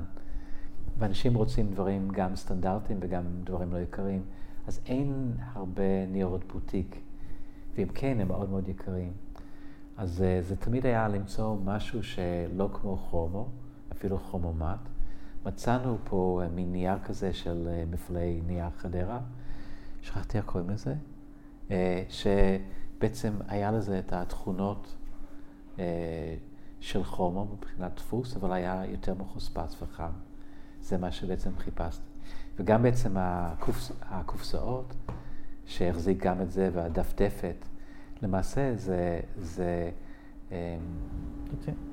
ואנשים 0.98 1.34
רוצים 1.34 1.70
דברים 1.70 2.08
גם 2.12 2.36
סטנדרטיים 2.36 2.98
וגם 3.02 3.22
דברים 3.44 3.72
לא 3.72 3.78
יקרים, 3.78 4.22
אז 4.66 4.80
אין 4.86 5.32
הרבה 5.52 6.06
ניירות 6.08 6.44
בוטיק, 6.52 7.00
ואם 7.78 7.88
כן, 7.94 8.20
הם 8.20 8.28
מאוד 8.28 8.50
מאוד 8.50 8.68
יקרים. 8.68 9.12
אז 9.96 10.20
uh, 10.20 10.44
זה 10.44 10.56
תמיד 10.56 10.86
היה 10.86 11.08
למצוא 11.08 11.56
משהו 11.64 12.02
שלא 12.02 12.70
כמו 12.72 12.96
כרומו, 12.96 13.48
אפילו 13.92 14.18
כרומומט. 14.18 14.78
מצאנו 15.46 15.98
פה 16.04 16.42
uh, 16.44 16.54
מין 16.54 16.72
נייר 16.72 16.98
כזה 16.98 17.32
של 17.32 17.68
uh, 17.68 17.94
מפעלי 17.94 18.40
נייר 18.46 18.70
חדרה. 18.76 19.20
שכחתי 20.02 20.38
איך 20.38 20.46
קוראים 20.46 20.70
לזה, 20.70 20.94
אה, 21.70 22.02
שבעצם 22.08 23.32
היה 23.48 23.72
לזה 23.72 23.98
את 23.98 24.12
התכונות 24.12 24.96
אה, 25.78 25.84
של 26.80 27.04
חומו 27.04 27.44
מבחינת 27.44 27.96
דפוס, 27.96 28.36
אבל 28.36 28.52
היה 28.52 28.82
יותר 28.86 29.14
מחוספס 29.14 29.82
וחם. 29.82 30.10
זה 30.80 30.98
מה 30.98 31.12
שבעצם 31.12 31.50
חיפשתי. 31.58 32.02
וגם 32.58 32.82
בעצם 32.82 33.16
הקופס, 33.16 33.92
הקופסאות, 34.02 34.94
שהחזיק 35.66 36.22
גם 36.22 36.42
את 36.42 36.50
זה, 36.50 36.70
והדפדפת, 36.72 37.67
למעשה 38.22 38.76
זה... 38.76 39.20
זה 39.36 39.90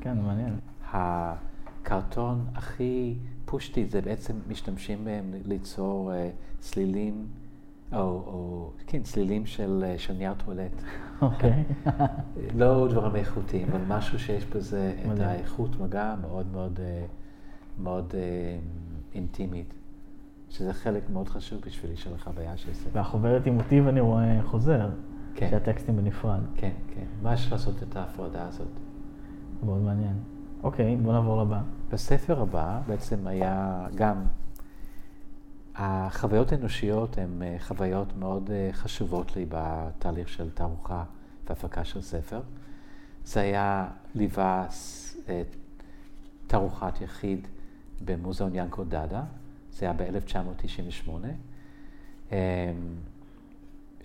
כן, 0.01 0.17
מעניין. 0.17 0.59
הקרטון 0.91 2.45
הכי 2.55 3.15
פושטי, 3.45 3.86
זה 3.86 4.01
בעצם 4.01 4.34
משתמשים 4.47 5.05
בהם 5.05 5.34
ליצור 5.45 6.11
צלילים. 6.59 7.28
או, 7.93 7.99
או 7.99 8.69
כן, 8.88 9.03
צלילים 9.03 9.45
של, 9.45 9.93
של 9.97 10.13
נייר 10.13 10.34
טואלט. 10.45 10.82
אוקיי. 11.21 11.63
לא 12.59 12.88
דברים 12.89 13.15
איכותיים, 13.15 13.67
אבל 13.69 13.82
משהו 13.88 14.19
שיש 14.19 14.45
בזה 14.45 14.93
את 15.13 15.19
האיכות 15.19 15.80
מגע 15.80 16.15
מאוד 16.21 16.45
מאוד, 16.51 16.80
אה, 16.80 17.05
מאוד 17.84 18.13
אה, 18.13 18.57
אינטימית, 19.15 19.73
שזה 20.49 20.73
חלק 20.73 21.09
מאוד 21.09 21.30
חשוב 21.30 21.61
בשבילי 21.65 21.97
של 21.97 22.13
החוויה 22.13 22.57
של 22.57 22.73
זה. 22.73 22.89
והחוברת 22.93 23.45
עם 23.45 23.53
מוטיב 23.53 23.88
אני 23.88 23.99
רואה 23.99 24.43
חוזר, 24.43 24.89
כן. 25.36 25.49
שהטקסטים 25.49 25.97
בנפרד. 25.97 26.39
כן, 26.55 26.71
כן. 26.93 27.05
ממש 27.21 27.51
לעשות 27.51 27.83
את 27.83 27.95
ההפרדה 27.95 28.47
הזאת. 28.47 28.67
מאוד 29.63 29.81
מעניין. 29.81 30.15
אוקיי, 30.63 30.95
בוא 30.95 31.13
נעבור 31.13 31.41
לבא. 31.41 31.61
בספר 31.89 32.41
הבא 32.41 32.81
בעצם 32.88 33.27
היה 33.27 33.88
גם 33.95 34.25
החוויות 35.75 36.51
האנושיות 36.51 37.17
הן 37.17 37.41
אה, 37.41 37.55
חוויות 37.59 38.17
מאוד 38.17 38.51
אה, 38.51 38.69
חשובות 38.73 39.36
לי 39.36 39.45
בתהליך 39.49 40.29
של 40.29 40.49
תערוכה 40.49 41.03
והפקה 41.49 41.86
של 41.86 42.01
ספר. 42.01 42.41
זה 43.25 43.41
היה 43.41 43.88
ליווה 44.15 44.67
אה, 45.29 45.41
תערוכת 46.47 47.01
יחיד 47.01 47.47
במוזיאון 48.05 48.55
ינקו 48.55 48.83
דאדה, 48.83 49.23
זה 49.71 49.86
היה 49.86 49.93
ב-1998. 49.93 51.09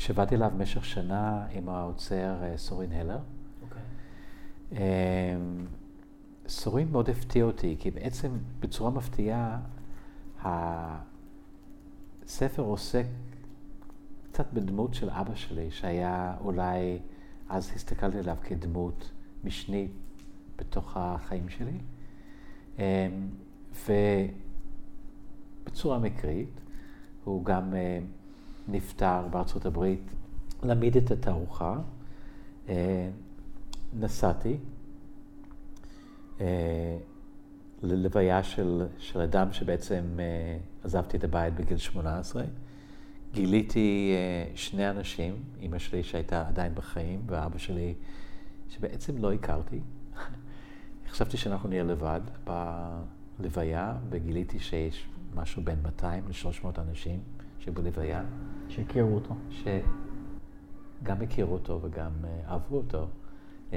שבאתי 0.01 0.35
אליו 0.35 0.51
במשך 0.55 0.85
שנה 0.85 1.47
עם 1.51 1.69
האוצר 1.69 2.57
סורין 2.57 2.93
הלר. 2.93 3.19
Okay. 3.19 3.63
אוקיי. 3.63 3.83
אמ, 4.73 5.67
סורין 6.49 6.91
מאוד 6.91 7.11
הפתיע 7.11 7.45
אותי, 7.45 7.77
כי 7.79 7.91
בעצם 7.91 8.39
בצורה 8.61 8.91
מפתיעה, 8.91 9.61
הספר 10.43 12.63
עוסק 12.63 13.07
קצת 14.33 14.53
בדמות 14.53 14.95
של 14.95 15.11
אבא 15.11 15.35
שלי, 15.35 15.71
שהיה 15.71 16.37
אולי, 16.41 16.99
אז 17.49 17.73
הסתכלתי 17.75 18.19
עליו 18.19 18.37
כדמות 18.43 19.11
משנית 19.45 19.93
בתוך 20.57 20.97
החיים 20.97 21.49
שלי. 21.49 21.79
אמ, 22.79 22.85
ובצורה 25.67 25.99
מקרית, 25.99 26.61
הוא 27.25 27.45
גם 27.45 27.75
אה, 27.75 27.99
נפטר 28.71 29.27
בארצות 29.31 29.67
הברית, 29.67 30.11
להעמיד 30.63 30.97
את 30.97 31.11
התערוכה. 31.11 31.79
אה, 32.69 33.11
נסעתי 33.99 34.57
אה, 36.41 36.99
ללוויה 37.83 38.43
של, 38.43 38.87
של 38.99 39.21
אדם 39.21 39.53
שבעצם 39.53 40.05
עזבתי 40.85 41.17
את 41.17 41.25
הבית 41.25 41.55
בגיל 41.55 41.77
18. 41.77 42.43
גיליתי 43.33 44.15
שני 44.55 44.91
אנשים, 44.91 45.43
אימא 45.61 45.79
שלי 45.79 46.03
שהייתה 46.03 46.49
עדיין 46.49 46.75
בחיים, 46.75 47.23
ואבא 47.27 47.59
שלי 47.59 47.95
שבעצם 48.69 49.19
לא 49.19 49.33
הכרתי. 49.33 49.81
חשבתי 51.11 51.37
שאנחנו 51.37 51.69
נהיה 51.69 51.83
לבד 51.83 52.21
בלוויה, 53.39 53.97
וגיליתי 54.11 54.59
שיש 54.59 55.09
משהו 55.35 55.63
בין 55.63 55.79
200 55.83 56.25
ל-300 56.29 56.81
אנשים 56.81 57.21
שבלוויה. 57.61 58.25
שהכירו 58.69 59.15
אותו. 59.15 59.35
שגם 59.51 61.23
הכירו 61.23 61.53
אותו 61.53 61.81
וגם 61.83 62.11
uh, 62.23 62.51
אהבו 62.51 62.77
אותו. 62.77 63.07
Uh, 63.71 63.75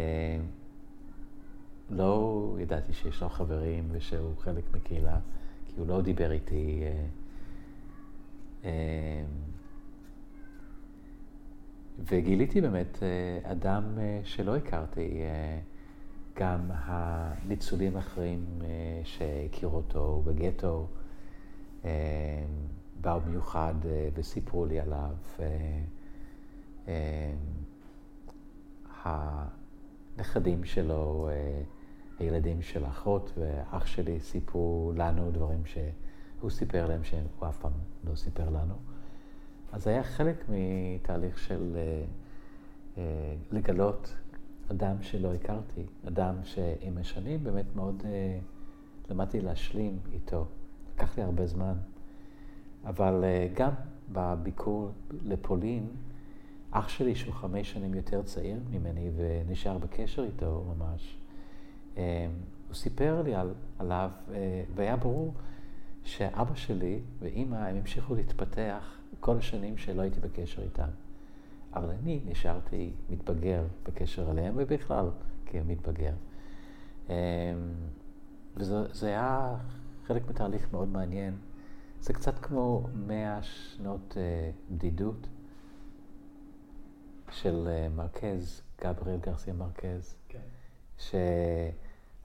לא 1.89 2.55
ידעתי 2.59 2.93
שיש 2.93 3.21
לו 3.21 3.29
חברים 3.29 3.87
ושהוא 3.91 4.37
חלק 4.37 4.63
מקהילה. 4.73 5.19
כי 5.73 5.79
הוא 5.79 5.87
לא 5.87 6.01
דיבר 6.01 6.31
איתי. 6.31 6.83
אה, 6.83 7.05
אה, 8.63 9.23
וגיליתי 12.09 12.61
באמת 12.61 12.97
אה, 13.03 13.51
אדם 13.51 13.83
שלא 14.23 14.55
הכרתי, 14.55 15.21
גם 16.35 16.59
הניצולים 16.71 17.95
האחרים 17.95 18.45
שהכירו 19.03 19.75
אותו 19.75 20.23
בגטו, 20.25 20.87
באו 23.03 23.19
במיוחד 23.21 23.73
וסיפרו 24.13 24.65
לי 24.65 24.79
עליו. 24.79 25.15
הנכדים 29.03 30.63
שלו 30.63 31.29
הילדים 32.19 32.61
של 32.61 32.85
האחות 32.85 33.31
ואח 33.37 33.85
שלי 33.85 34.19
סיפרו 34.19 34.91
לנו 34.95 35.31
דברים 35.31 35.65
שהוא 35.65 36.49
סיפר 36.49 36.87
להם 36.87 37.03
שהוא 37.03 37.49
אף 37.49 37.57
פעם 37.57 37.71
לא 38.03 38.15
סיפר 38.15 38.49
לנו. 38.49 38.75
אז 39.71 39.87
היה 39.87 40.03
חלק 40.03 40.45
מתהליך 40.49 41.37
של 41.39 41.77
לגלות 43.51 44.13
אדם 44.71 45.01
שלא 45.01 45.33
הכרתי, 45.33 45.85
אדם 46.07 46.35
שעם 46.43 46.97
השנים 46.97 47.43
באמת 47.43 47.75
מאוד 47.75 48.03
למדתי 49.09 49.41
להשלים 49.41 49.99
איתו. 50.13 50.45
לקח 50.95 51.17
לי 51.17 51.23
הרבה 51.23 51.45
זמן. 51.45 51.73
אבל 52.85 53.23
uh, 53.23 53.59
גם 53.59 53.71
בביקור 54.11 54.91
לפולין, 55.25 55.87
אח 56.71 56.89
שלי 56.89 57.15
שהוא 57.15 57.33
חמש 57.33 57.71
שנים 57.71 57.93
יותר 57.93 58.21
צעיר 58.23 58.59
ממני 58.71 59.09
ונשאר 59.15 59.77
בקשר 59.77 60.23
איתו 60.23 60.63
ממש, 60.77 61.17
אמ, 61.97 62.01
הוא 62.67 62.75
סיפר 62.75 63.21
לי 63.21 63.35
על, 63.35 63.53
עליו, 63.79 64.11
אה, 64.33 64.63
והיה 64.75 64.95
ברור 64.95 65.33
שאבא 66.03 66.55
שלי 66.55 66.99
ואימא, 67.19 67.55
הם 67.55 67.75
המשיכו 67.77 68.15
להתפתח 68.15 68.97
כל 69.19 69.37
השנים 69.37 69.77
שלא 69.77 70.01
הייתי 70.01 70.19
בקשר 70.19 70.61
איתם. 70.61 70.87
אבל 71.73 71.89
אני 71.89 72.19
נשארתי 72.25 72.91
מתבגר 73.09 73.63
בקשר 73.85 74.31
אליהם, 74.31 74.53
ובכלל 74.57 75.09
כמתבגר. 75.45 76.13
וזה 78.57 79.07
היה 79.07 79.55
חלק 80.05 80.29
מתהליך 80.29 80.67
מאוד 80.71 80.87
מעניין. 80.87 81.33
זה 82.03 82.13
קצת 82.13 82.39
כמו 82.39 82.87
מאה 82.93 83.43
שנות 83.43 84.17
אה, 84.17 84.51
בדידות 84.71 85.27
של 87.31 87.67
אה, 87.67 87.89
מרקז, 87.89 88.61
גבריאל 88.81 89.19
גרסיה 89.19 89.53
מרקז. 89.53 90.15
כן. 90.29 90.39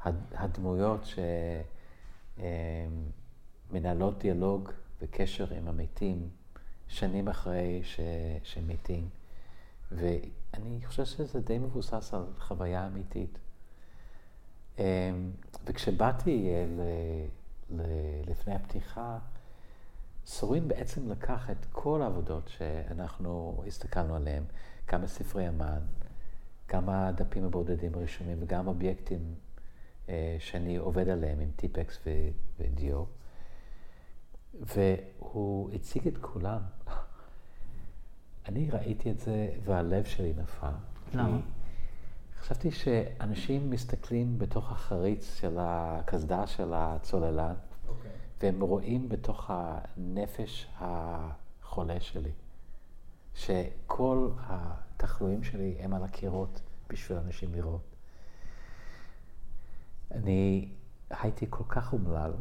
שהדמויות 0.02 1.00
שמנהלות 3.70 4.18
דיאלוג 4.18 4.70
וקשר 5.02 5.54
עם 5.54 5.68
המתים 5.68 6.28
שנים 6.88 7.28
אחרי 7.28 7.80
ש... 7.84 8.00
שמתים. 8.42 9.08
ואני 9.92 10.80
חושב 10.86 11.04
שזה 11.04 11.40
די 11.40 11.58
מבוסס 11.58 12.14
על 12.14 12.24
חוויה 12.38 12.86
אמיתית. 12.86 13.38
וכשבאתי 15.64 16.50
ל, 16.66 16.80
ל, 17.70 17.82
לפני 18.26 18.54
הפתיחה, 18.54 19.18
סורין 20.28 20.68
בעצם 20.68 21.10
לקח 21.10 21.50
את 21.50 21.66
כל 21.72 22.02
העבודות 22.02 22.48
שאנחנו 22.48 23.62
הסתכלנו 23.66 24.16
עליהן, 24.16 24.42
גם 24.92 25.02
בספרי 25.02 25.48
אמן, 25.48 25.80
גם 26.72 26.88
הדפים 26.88 27.44
הבודדים 27.44 27.94
הרשומים 27.94 28.36
וגם 28.40 28.66
אובייקטים 28.66 29.34
אה, 30.08 30.36
שאני 30.38 30.76
עובד 30.76 31.08
עליהם 31.08 31.40
עם 31.40 31.50
טיפקס 31.56 31.98
ודיו, 32.60 33.04
והוא 34.54 35.70
הציג 35.72 36.08
את 36.08 36.18
כולם. 36.20 36.60
אני 38.48 38.70
ראיתי 38.70 39.10
את 39.10 39.18
זה 39.18 39.48
והלב 39.64 40.04
שלי 40.04 40.32
נפל. 40.36 40.72
למה? 41.14 41.40
חשבתי 42.40 42.70
שאנשים 42.70 43.70
מסתכלים 43.70 44.38
בתוך 44.38 44.72
החריץ 44.72 45.34
של 45.40 45.56
הקסדה 45.60 46.46
של 46.46 46.72
הצוללן. 46.74 47.54
והם 48.40 48.60
רואים 48.60 49.08
בתוך 49.08 49.50
הנפש 49.50 50.68
החולה 50.78 52.00
שלי, 52.00 52.30
שכל 53.34 54.30
התחלואים 54.38 55.44
שלי 55.44 55.76
הם 55.80 55.94
על 55.94 56.04
הקירות 56.04 56.60
בשביל 56.88 57.18
אנשים 57.18 57.54
לראות. 57.54 57.94
אני 60.10 60.68
הייתי 61.10 61.46
כל 61.50 61.64
כך 61.68 61.92
אומלל, 61.92 62.32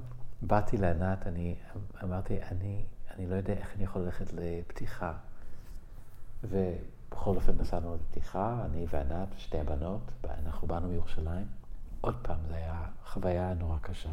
באתי 0.41 0.77
לענת, 0.77 1.27
אני 1.27 1.55
אמרתי, 2.03 2.43
אני, 2.43 2.85
אני 3.09 3.27
לא 3.27 3.35
יודע 3.35 3.53
איך 3.53 3.75
אני 3.75 3.83
יכול 3.83 4.01
ללכת 4.01 4.33
לפתיחה. 4.33 5.13
ובכל 6.43 7.35
אופן 7.35 7.51
נסענו 7.57 7.95
לפתיחה, 7.95 8.65
אני 8.65 8.85
וענת, 8.89 9.27
שתי 9.37 9.59
הבנות, 9.59 10.01
אנחנו 10.45 10.67
באנו 10.67 10.87
מירושלים. 10.87 11.45
עוד 12.01 12.15
פעם, 12.21 12.37
זו 12.47 12.53
הייתה 12.53 12.85
חוויה 13.05 13.53
נורא 13.53 13.77
קשה. 13.81 14.09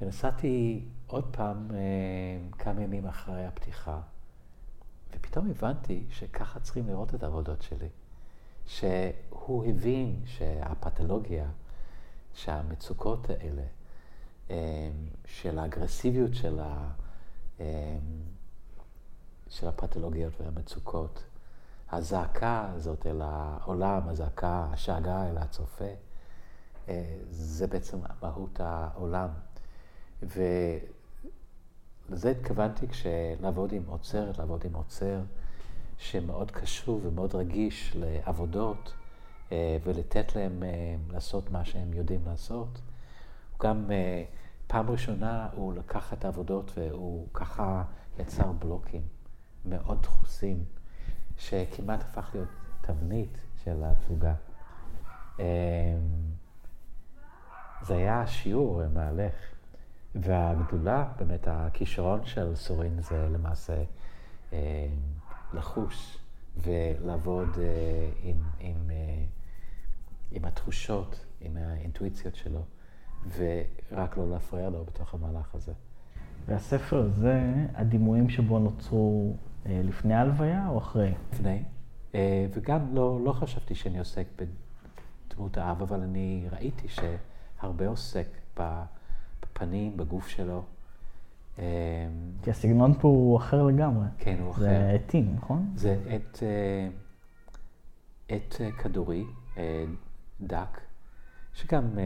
ונסעתי 0.00 0.84
עוד 1.06 1.36
פעם 1.36 1.70
אה, 1.70 1.78
כמה 2.58 2.82
ימים 2.82 3.06
אחרי 3.06 3.46
הפתיחה, 3.46 4.00
ופתאום 5.12 5.50
הבנתי 5.50 6.06
שככה 6.10 6.60
צריכים 6.60 6.88
לראות 6.88 7.14
את 7.14 7.22
העבודות 7.22 7.62
שלי. 7.62 7.88
שהוא 8.66 9.64
הבין 9.64 10.22
שהפתולוגיה, 10.26 11.46
שהמצוקות 12.34 13.30
האלה, 13.30 13.62
אה, 14.50 14.90
של 15.26 15.58
האגרסיביות 15.58 16.34
של, 16.34 16.60
ה, 16.60 16.90
אה, 17.60 17.98
של 19.48 19.68
הפתולוגיות 19.68 20.40
והמצוקות, 20.40 21.24
הזעקה 21.92 22.70
הזאת 22.74 23.06
אל 23.06 23.22
העולם, 23.22 24.08
הזעקה, 24.08 24.66
השאגה 24.72 25.28
אל 25.28 25.38
הצופה, 25.38 25.84
זה 27.30 27.66
בעצם 27.66 27.98
מהות 28.22 28.60
העולם. 28.60 29.28
ולזה 30.22 31.70
התכוונתי 32.30 32.88
כשלעבוד 32.88 33.72
עם 33.72 33.82
עוצרת, 33.86 34.38
לעבוד 34.38 34.64
עם 34.64 34.74
עוצר 34.74 35.20
שמאוד 35.98 36.50
קשור 36.50 37.00
ומאוד 37.04 37.34
רגיש 37.34 37.96
לעבודות 37.96 38.94
אה, 39.52 39.76
ולתת 39.84 40.36
להם 40.36 40.62
אה, 40.62 40.96
לעשות 41.12 41.50
מה 41.50 41.64
שהם 41.64 41.92
יודעים 41.92 42.20
לעשות. 42.26 42.80
גם 43.62 43.90
אה, 43.90 44.24
פעם 44.66 44.90
ראשונה 44.90 45.48
הוא 45.52 45.74
לקח 45.74 46.12
את 46.12 46.24
העבודות 46.24 46.72
והוא 46.76 47.28
ככה 47.34 47.84
יצר 48.18 48.52
בלוקים 48.52 49.02
מאוד 49.64 50.02
דחוסים, 50.02 50.64
שכמעט 51.38 52.00
הפך 52.00 52.30
להיות 52.34 52.48
תבנית 52.80 53.38
של 53.64 53.82
התפוגה. 53.84 54.34
זה 57.82 57.94
היה 57.94 58.26
שיעור 58.26 58.88
מהלך. 58.88 59.53
והגדולה, 60.14 61.04
באמת 61.18 61.48
הכישרון 61.50 62.26
של 62.26 62.54
סורין 62.54 63.02
זה 63.02 63.28
למעשה 63.32 63.82
אה, 64.52 64.88
לחוש 65.54 66.18
ולעבוד 66.56 67.48
אה, 67.58 68.10
עם, 68.22 68.36
עם, 68.60 68.90
אה, 68.90 69.24
עם 70.30 70.44
התחושות, 70.44 71.24
עם 71.40 71.56
האינטואיציות 71.56 72.34
שלו, 72.34 72.60
ורק 73.36 74.16
לא 74.16 74.30
להפריע 74.30 74.70
לו 74.70 74.84
בתוך 74.84 75.14
המהלך 75.14 75.54
הזה. 75.54 75.72
והספר 76.46 76.98
הזה, 76.98 77.40
הדימויים 77.74 78.28
שבו 78.28 78.58
נוצרו 78.58 79.36
אה, 79.66 79.80
לפני 79.84 80.14
ההלוויה 80.14 80.68
או 80.68 80.78
אחרי? 80.78 81.14
לפני. 81.32 81.62
אה, 82.14 82.46
וגם 82.54 82.94
לא, 82.94 83.20
לא 83.24 83.32
חשבתי 83.32 83.74
שאני 83.74 83.98
עוסק 83.98 84.26
בדמות 84.36 85.58
האב, 85.58 85.82
אבל 85.82 86.00
אני 86.00 86.46
ראיתי 86.52 86.88
שהרבה 86.88 87.88
עוסק 87.88 88.26
ב... 88.58 88.82
בפנים, 89.54 89.96
בגוף 89.96 90.28
שלו. 90.28 90.62
אמ, 91.58 91.64
כי 92.42 92.50
הסגנון 92.50 92.94
פה 92.94 93.08
הוא 93.08 93.36
אחר 93.36 93.62
לגמרי. 93.62 94.06
כן, 94.18 94.36
הוא 94.40 94.50
אחר. 94.50 94.60
זה 94.60 94.90
עטים, 94.90 95.34
נכון? 95.36 95.72
זה 95.76 95.96
עט, 96.08 96.42
אה, 96.42 96.88
עט 98.28 98.60
אה, 98.60 98.72
כדורי, 98.72 99.24
אה, 99.56 99.84
דק, 100.40 100.80
שגם 101.54 101.98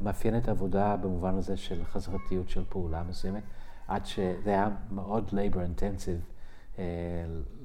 מאפיין 0.00 0.38
את 0.38 0.48
העבודה 0.48 0.96
במובן 0.96 1.34
הזה 1.34 1.56
של 1.56 1.84
חזרתיות 1.84 2.50
של 2.50 2.64
פעולה 2.68 3.02
מסוימת, 3.02 3.42
עד 3.88 4.06
שזה 4.06 4.50
היה 4.50 4.68
מאוד 4.90 5.28
labor 5.28 5.80
intensive 5.80 6.80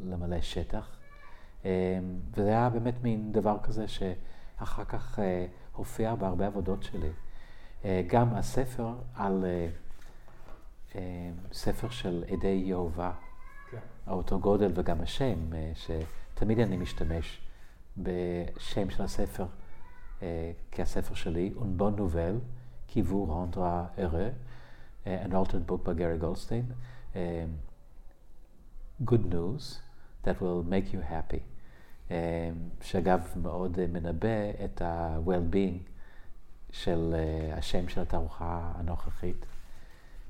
למלא 0.04 0.42
שטח. 0.42 0.98
וזה 2.34 2.50
היה 2.50 2.70
באמת 2.70 3.04
מין 3.04 3.32
דבר 3.32 3.58
כזה 3.64 3.86
שאחר 3.88 4.86
כך 4.86 5.20
הופיע 5.76 6.16
בהרבה 6.16 6.48
עבודות 6.48 6.84
שלי. 6.84 7.10
אה, 7.86 8.02
גם 8.08 8.34
הספר 8.34 8.94
על 9.16 9.46
אה, 9.46 9.68
אה, 10.96 11.32
ספר 11.54 11.90
של 11.90 12.24
עדי 12.28 12.62
יהובה, 12.66 13.12
כן. 13.72 13.78
אותו 14.08 14.40
גודל 14.40 14.72
וגם 14.76 15.02
השם, 15.02 15.40
שתמיד 15.76 16.60
אני 16.60 16.78
משתמש 16.78 17.42
בשם 17.98 18.90
של 18.90 19.04
הספר 19.04 19.46
כהספר 20.72 21.14
שלי, 21.14 21.54
אונבון 21.56 21.96
נובל, 21.96 22.40
קיוו 22.88 23.26
רונדרה 23.26 23.86
ארה, 24.00 24.30
An 25.06 25.34
altered 25.34 25.66
book 25.66 25.84
by 25.84 25.94
Gary 25.94 26.20
Goldstein, 26.20 26.76
um, 27.16 27.58
Good 29.04 29.26
News 29.26 29.80
that 30.24 30.40
will 30.40 30.62
make 30.62 30.94
you 30.94 31.00
happy, 31.00 31.42
um, 32.10 32.14
שאגב 32.82 33.22
מאוד 33.36 33.88
מנבא 33.88 34.66
את 34.66 34.82
ה-well-being 34.82 35.91
של 36.72 37.16
uh, 37.16 37.58
השם 37.58 37.90
של 37.90 38.02
התערוכה 38.02 38.72
הנוכחית. 38.76 39.46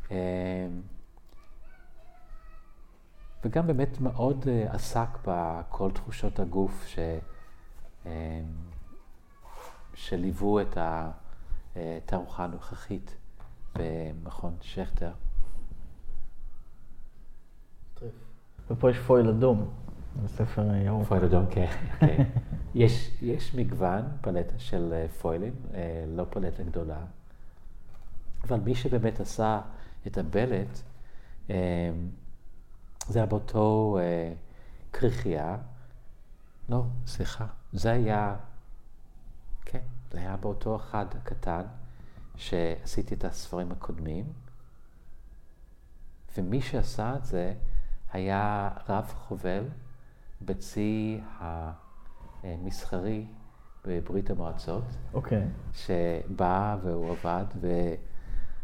Uh, 0.08 0.12
וגם 3.44 3.68
באמת 3.68 4.02
מאוד 4.02 4.44
uh, 4.44 4.76
עסק 4.76 5.10
בכל 5.26 5.92
תחושות 5.92 6.40
הגוף 6.40 6.88
ש, 6.88 7.00
uh, 8.04 8.08
שליוו 9.94 10.62
את 10.62 10.78
התערוכה 11.76 12.44
הנוכחית 12.44 13.16
במכון 13.76 14.56
שכטר. 14.62 15.12
ופה 18.70 18.90
יש 18.92 18.98
פויל 18.98 19.30
אדום. 19.30 19.74
בספר 20.24 20.76
ירוק. 20.76 21.08
פויל 21.08 21.24
אדום, 21.24 21.46
כן. 21.52 21.72
כן. 22.00 22.24
יש, 22.76 23.18
יש 23.22 23.56
מגוון, 23.56 24.02
פלטה 24.22 24.60
של 24.60 24.94
אה, 24.94 25.08
פוילים, 25.08 25.54
אה, 25.74 26.04
לא 26.08 26.26
פלטה 26.30 26.64
גדולה, 26.64 27.06
אבל 28.44 28.60
מי 28.60 28.76
שבאמת 28.76 29.20
עשה 29.20 29.62
את 30.08 30.18
הבלט, 30.18 30.80
אה, 31.50 31.92
זה 33.08 33.20
היה 33.20 33.26
באותו 33.26 33.98
כריכייה, 34.94 35.58
לא, 36.70 36.84
סליחה, 37.08 37.46
זה 37.74 37.92
היה, 37.92 38.36
כן, 39.66 39.82
זה 40.12 40.20
היה 40.20 40.38
באותו 40.38 40.76
אחד 40.76 41.06
הקטן 41.18 41.62
שעשיתי 42.36 43.16
את 43.16 43.26
הספרים 43.26 43.72
הקודמים, 43.72 44.26
ומי 46.38 46.62
שעשה 46.62 47.16
את 47.16 47.26
זה 47.26 47.54
היה 48.14 48.70
רב 48.90 49.14
חובל 49.18 49.64
בצי 50.46 51.22
המסחרי 52.44 53.26
בברית 53.86 54.30
המועצות. 54.30 54.84
אוקיי. 55.14 55.42
Okay. 55.42 55.78
שבא 55.78 56.78
והוא 56.84 57.12
עבד 57.12 57.46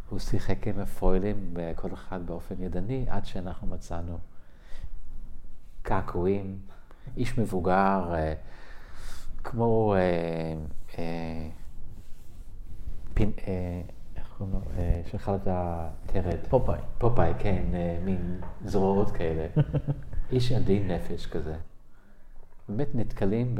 והוא 0.07 0.19
שיחק 0.19 0.67
עם 0.67 0.79
הפרוילים, 0.79 1.53
כל 1.75 1.93
אחד 1.93 2.25
באופן 2.25 2.55
ידני, 2.59 3.05
עד 3.09 3.25
שאנחנו 3.25 3.67
מצאנו 3.67 4.17
קעקועים, 5.81 6.59
איש 7.17 7.37
מבוגר, 7.37 8.13
אה, 8.13 8.33
כמו 9.43 9.95
אה, 9.95 9.99
אה, 10.97 11.49
פין, 13.13 13.31
אה, 13.47 13.81
איך 14.15 14.33
קוראים 14.37 14.55
לו? 14.55 14.61
אה, 14.77 15.01
שאכל 15.05 15.35
את 15.35 15.47
הטרד. 15.47 16.47
פופאי. 16.49 16.79
פופאי, 16.97 17.33
כן, 17.39 17.63
אה, 17.73 17.99
מין 18.05 18.41
זרועות 18.65 19.11
כאלה. 19.11 19.47
איש 20.31 20.51
עדין 20.51 20.91
נפש 20.91 21.25
כזה. 21.25 21.55
באמת 22.69 22.87
נתקלים 22.95 23.55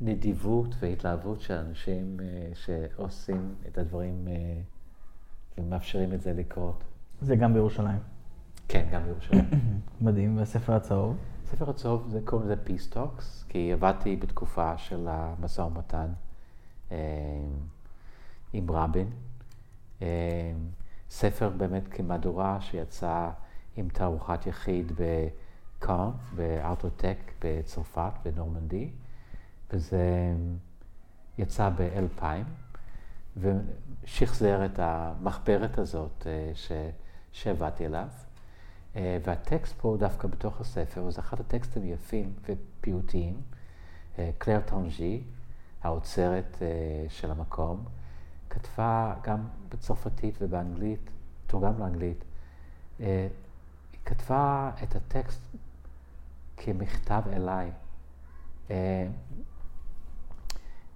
נדיבות 0.00 0.74
והתלהבות 0.80 1.40
של 1.40 1.54
אנשים 1.54 2.16
שעושים 2.54 3.54
את 3.68 3.78
הדברים 3.78 4.28
ומאפשרים 5.58 6.12
את 6.12 6.20
זה 6.22 6.32
לקרות. 6.32 6.84
זה 7.20 7.36
גם 7.36 7.54
בירושלים. 7.54 7.98
כן, 8.68 8.88
גם 8.92 9.04
בירושלים. 9.04 9.44
מדהים, 10.00 10.36
והספר 10.36 10.72
הצהוב? 10.72 11.16
ספר 11.44 11.70
הצהוב, 11.70 12.08
זה 12.08 12.20
קוראים 12.24 12.48
לזה 12.48 12.62
Peace 12.66 12.94
Talks, 12.94 13.24
כי 13.48 13.72
עבדתי 13.72 14.16
בתקופה 14.16 14.78
של 14.78 15.06
המשא 15.08 15.60
ומתן 15.60 16.06
אה, 16.92 16.96
עם 18.52 18.70
רבין. 18.70 19.10
אה, 20.02 20.52
ספר 21.10 21.48
באמת 21.48 21.88
כמהדורה 21.88 22.60
שיצא 22.60 23.30
עם 23.76 23.88
תערוכת 23.88 24.46
יחיד 24.46 24.92
בקאן, 24.92 26.10
בארטוטק 26.36 27.16
בצרפת, 27.40 28.12
בנורמנדי, 28.24 28.90
וזה 29.72 30.34
יצא 31.38 31.68
ב-2000, 31.68 32.24
ושחזר 33.36 34.64
את 34.64 34.78
המחברת 34.78 35.78
הזאת 35.78 36.26
אה, 36.26 36.52
שעבדתי 37.32 37.86
אליו. 37.86 38.08
אה, 38.96 39.18
והטקסט 39.24 39.74
פה 39.78 39.96
דווקא 39.98 40.28
בתוך 40.28 40.60
הספר, 40.60 41.10
זה 41.10 41.20
אחד 41.20 41.40
הטקסטים 41.40 41.84
יפים 41.84 42.32
ופיוטיים. 42.42 43.40
אה, 44.18 44.30
קלר 44.38 44.60
טונג'י, 44.60 45.22
האוצרת 45.82 46.56
של 47.08 47.30
המקום, 47.30 47.84
כתבה 48.50 49.14
גם 49.22 49.48
בצרפתית 49.68 50.34
ובאנגלית, 50.40 51.10
תורגם 51.46 51.78
לאנגלית, 51.78 52.24
כתבה 54.10 54.70
את 54.82 54.96
הטקסט 54.96 55.40
כמכתב 56.56 57.22
אליי, 57.32 57.70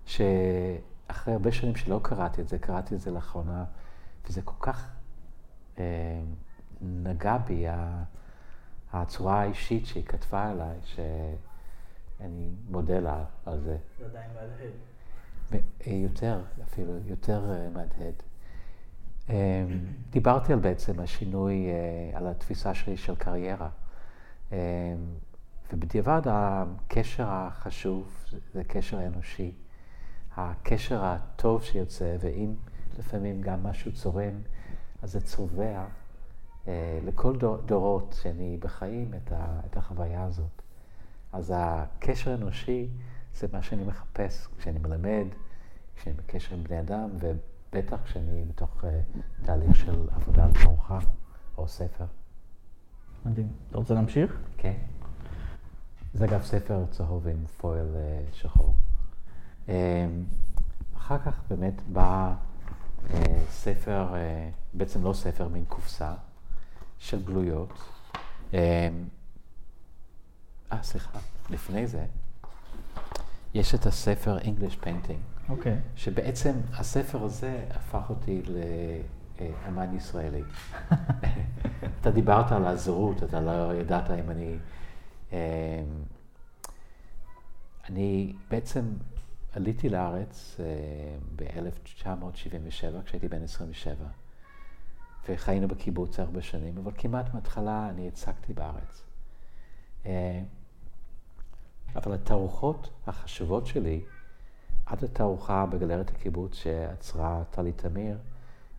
שאחרי 0.06 1.34
הרבה 1.34 1.52
שנים 1.52 1.76
שלא 1.76 2.00
קראתי 2.02 2.42
את 2.42 2.48
זה, 2.48 2.58
קראתי 2.58 2.94
את 2.94 3.00
זה 3.00 3.10
לאחרונה, 3.10 3.64
וזה 4.26 4.42
כל 4.42 4.54
כך 4.60 4.90
נגע 6.80 7.38
בי 7.38 7.64
הצורה 8.92 9.40
האישית 9.40 9.86
שהיא 9.86 10.04
כתבה 10.04 10.50
עליי, 10.50 10.78
שאני 10.84 12.50
מודה 12.70 13.00
לה 13.00 13.24
על 13.46 13.60
זה. 13.60 13.76
זה 13.98 14.04
עדיין 14.06 14.30
מהדהד. 14.34 14.72
יותר, 15.86 16.40
אפילו, 16.62 16.92
יותר 17.04 17.52
אה, 17.52 17.68
מהדהד. 17.68 18.22
אמ, 19.28 19.34
דיברתי 20.10 20.52
על 20.52 20.58
בעצם 20.58 21.00
השינוי, 21.00 21.66
אה, 21.66 22.18
על 22.18 22.26
התפיסה 22.26 22.74
שלי 22.74 22.96
של 22.96 23.14
קריירה. 23.14 23.68
אמ, 24.52 24.56
ובדיעבד 25.72 26.22
הקשר 26.26 27.26
החשוב 27.28 28.24
זה 28.52 28.64
קשר 28.64 29.06
אנושי. 29.06 29.52
הקשר 30.36 31.04
הטוב 31.04 31.62
שיוצא, 31.62 32.16
ואם 32.20 32.54
לפעמים 32.98 33.40
גם 33.42 33.62
משהו 33.62 33.92
צורם, 33.92 34.34
אז 35.02 35.12
זה 35.12 35.20
צובע 35.20 35.84
אה, 36.68 36.98
לכל 37.04 37.36
דור, 37.36 37.56
דורות 37.56 38.16
שאני 38.22 38.56
בחיים 38.60 39.14
את 39.66 39.76
החוויה 39.76 40.24
הזאת. 40.24 40.62
אז 41.32 41.52
הקשר 41.56 42.30
האנושי 42.30 42.88
זה 43.34 43.46
מה 43.52 43.62
שאני 43.62 43.84
מחפש 43.84 44.48
כשאני 44.58 44.78
מלמד, 44.78 45.26
כשאני 45.96 46.16
בקשר 46.16 46.54
עם 46.54 46.64
בני 46.64 46.80
אדם, 46.80 47.10
ובטח 47.74 47.96
כשאני 48.04 48.44
בתוך 48.44 48.84
uh, 48.84 49.18
תהליך 49.44 49.76
של 49.76 50.08
עבודה 50.14 50.46
תערוכה 50.52 50.98
או 51.58 51.68
ספר. 51.68 52.04
מדהים. 53.24 53.48
אתה 53.70 53.78
רוצה 53.78 53.94
להמשיך? 53.94 54.40
כן. 54.56 54.74
זה 56.14 56.24
אגב 56.24 56.42
ספר 56.42 56.84
צהוב 56.90 57.28
עם 57.28 57.46
פויל 57.46 57.86
uh, 57.86 58.34
שחור. 58.34 58.74
Um, 59.66 59.70
אחר 60.96 61.18
כך 61.18 61.40
באמת 61.48 61.74
בא 61.92 62.34
uh, 63.08 63.14
ספר, 63.50 64.08
uh, 64.12 64.16
בעצם 64.74 65.04
לא 65.04 65.12
ספר, 65.12 65.48
מין 65.48 65.64
קופסה, 65.68 66.14
של 66.98 67.24
גלויות. 67.24 67.72
אה, 68.54 68.88
אה, 70.72 70.82
סליחה, 70.82 71.18
לפני 71.50 71.86
זה, 71.86 72.06
יש 73.54 73.74
את 73.74 73.86
הספר 73.86 74.38
English 74.38 74.84
Painting. 74.84 75.33
אוקיי. 75.48 75.72
Okay. 75.72 75.76
שבעצם 75.96 76.52
הספר 76.72 77.24
הזה 77.24 77.64
הפך 77.70 78.10
אותי 78.10 78.42
לאמן 79.38 79.96
ישראלי. 79.96 80.42
אתה 82.00 82.10
דיברת 82.10 82.52
על 82.52 82.66
הזרות, 82.66 83.22
אתה 83.22 83.40
לא 83.40 83.74
ידעת 83.74 84.10
אם 84.10 84.30
אני... 84.30 84.56
אה, 85.32 85.84
אני 87.88 88.32
בעצם 88.50 88.84
עליתי 89.52 89.88
לארץ 89.88 90.60
אה, 90.60 90.64
ב-1977, 91.36 93.02
כשהייתי 93.04 93.28
בן 93.28 93.42
27. 93.42 93.94
וחיינו 95.28 95.68
בקיבוץ 95.68 96.20
הרבה 96.20 96.42
שנים, 96.42 96.78
אבל 96.78 96.92
כמעט 96.98 97.34
מההתחלה 97.34 97.88
אני 97.90 98.08
הצגתי 98.08 98.52
בארץ. 98.52 99.04
אה, 100.06 100.42
אבל 101.96 102.14
התערוכות 102.14 102.90
החשובות 103.06 103.66
שלי, 103.66 104.00
עד 104.86 105.04
התערוכה 105.04 105.66
בגלרת 105.66 106.10
הקיבוץ 106.10 106.54
שעצרה 106.54 107.42
טלי 107.50 107.72
תמיר, 107.72 108.18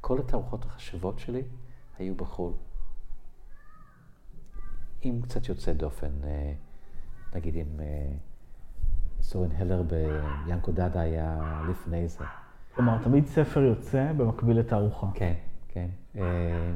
כל 0.02 0.20
התערוכות 0.20 0.66
החשובות 0.66 1.20
שלי 1.20 1.44
היו 2.00 2.16
בחו"ל. 2.16 2.54
עם 5.02 5.22
קצת 5.22 5.50
יוצא 5.50 5.74
דופן, 5.74 6.12
אה, 6.24 6.54
נגיד 7.36 7.56
עם 7.56 7.80
אה, 7.80 8.12
סורן 9.22 9.52
הלר 9.52 9.84
ביאנקו 9.84 10.72
דאדה 10.72 11.02
היה 11.02 11.62
לפני 11.70 12.08
זה. 12.08 12.26
כלומר, 12.76 13.04
תמיד 13.04 13.28
ספר 13.28 13.60
יוצא 13.60 14.12
במקביל 14.18 14.60
לתערוכה. 14.60 15.08
כן. 15.14 15.34
כן? 15.68 15.90
אה, 16.16 16.74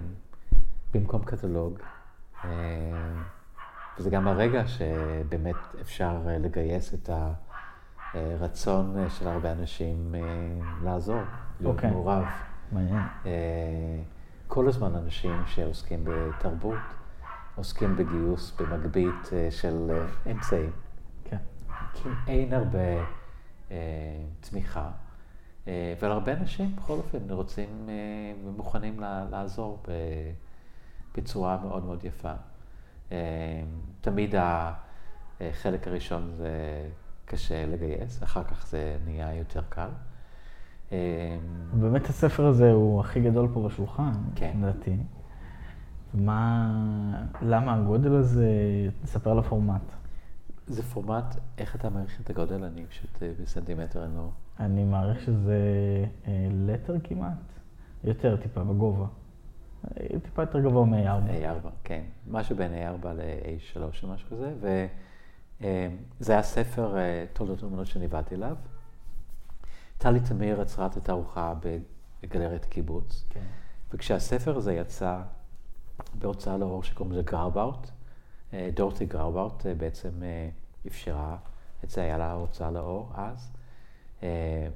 במקום 0.93 1.23
קטלוג. 1.23 1.79
וזה 3.99 4.09
גם 4.09 4.27
הרגע 4.27 4.67
שבאמת 4.67 5.55
אפשר 5.81 6.21
לגייס 6.39 6.93
את 6.93 7.09
הרצון 8.13 9.09
של 9.09 9.27
הרבה 9.27 9.51
אנשים 9.51 10.15
אה, 10.15 10.21
לעזור, 10.83 11.15
להיות 11.59 11.75
okay. 11.75 11.77
אוקיי. 11.77 11.91
מעורב. 11.91 12.23
מעניין. 12.71 13.03
כל 14.47 14.67
הזמן 14.67 14.95
אנשים 14.95 15.43
שעוסקים 15.45 16.03
בתרבות, 16.03 16.77
עוסקים 17.55 17.95
בגיוס 17.95 18.53
במגבית 18.59 19.29
של 19.49 19.91
אמצעים. 20.31 20.71
כן. 21.23 21.37
כי 21.93 22.09
אין 22.27 22.53
הרבה 22.53 23.05
תמיכה. 24.39 24.89
אה, 25.69 25.93
אבל 25.99 26.11
הרבה 26.11 26.33
אנשים 26.33 26.75
בכל 26.75 26.93
אופן 26.93 27.29
רוצים 27.29 27.89
אה, 27.89 27.93
ומוכנים 28.45 28.99
לעזור 29.31 29.83
בצורה 31.17 31.57
מאוד 31.61 31.85
מאוד 31.85 32.05
יפה. 32.05 32.33
אה, 33.11 33.17
תמיד 34.01 34.35
החלק 35.39 35.87
הראשון 35.87 36.31
זה 36.35 36.49
קשה 37.29 37.65
לגייס, 37.65 38.23
אחר 38.23 38.43
כך 38.43 38.67
זה 38.67 38.97
נהיה 39.05 39.35
יותר 39.35 39.61
קל. 39.69 39.89
באמת 41.73 42.05
הספר 42.09 42.45
הזה 42.45 42.71
הוא 42.71 42.99
הכי 42.99 43.21
גדול 43.21 43.47
פה 43.53 43.67
בשולחן, 43.67 44.11
כן. 44.35 44.57
לדעתי. 44.61 44.97
מה, 46.13 46.71
למה 47.41 47.73
הגודל 47.73 48.15
הזה? 48.15 48.47
תספר 49.03 49.31
על 49.31 49.39
הפורמט. 49.39 49.81
זה 50.67 50.83
פורמט, 50.83 51.35
איך 51.57 51.75
אתה 51.75 51.89
מעריך 51.89 52.21
את 52.21 52.29
הגודל? 52.29 52.63
אני 52.63 52.85
פשוט 52.85 53.23
בסנטימטר, 53.41 54.05
אני 54.05 54.15
לא... 54.17 54.29
אני 54.59 54.83
מעריך 54.83 55.21
שזה 55.21 55.57
אה, 56.27 56.47
לטר 56.51 56.95
כמעט, 57.03 57.53
יותר 58.03 58.37
טיפה 58.37 58.63
בגובה. 58.63 59.05
אה, 59.05 60.19
טיפה 60.23 60.41
יותר 60.41 60.59
גבוה 60.59 60.85
מ-A4. 60.85 61.29
A4, 61.29 61.67
כן. 61.83 62.01
משהו 62.27 62.55
בין 62.55 62.71
A4 62.73 63.07
ל-A3 63.07 63.81
או 64.03 64.07
משהו 64.07 64.29
כזה, 64.29 64.53
וזה 65.61 66.33
היה 66.33 66.43
ספר 66.43 66.95
תולדות 67.33 67.63
אומנות 67.63 67.87
שניבדתי 67.87 68.35
אליו. 68.35 68.55
טלי 69.97 70.19
תמיר 70.19 70.61
עצרה 70.61 70.85
את 70.85 70.97
התערוכה 70.97 71.53
בגלריית 72.23 72.65
קיבוץ, 72.65 73.25
כן. 73.29 73.43
וכשהספר 73.91 74.57
הזה 74.57 74.73
יצא 74.73 75.21
בהוצאה 76.13 76.57
לאור 76.57 76.83
שקוראים 76.83 77.11
לזה 77.13 77.21
גראובאוט, 77.21 77.89
דורטי 78.73 79.05
גראובאוט 79.05 79.65
בעצם 79.77 80.09
אפשרה 80.87 81.37
את 81.83 81.89
זה, 81.89 82.01
היה 82.01 82.17
לה 82.17 82.33
הוצאה 82.33 82.71
לאור 82.71 83.11
אז. 83.15 83.51
אה, 84.23 84.67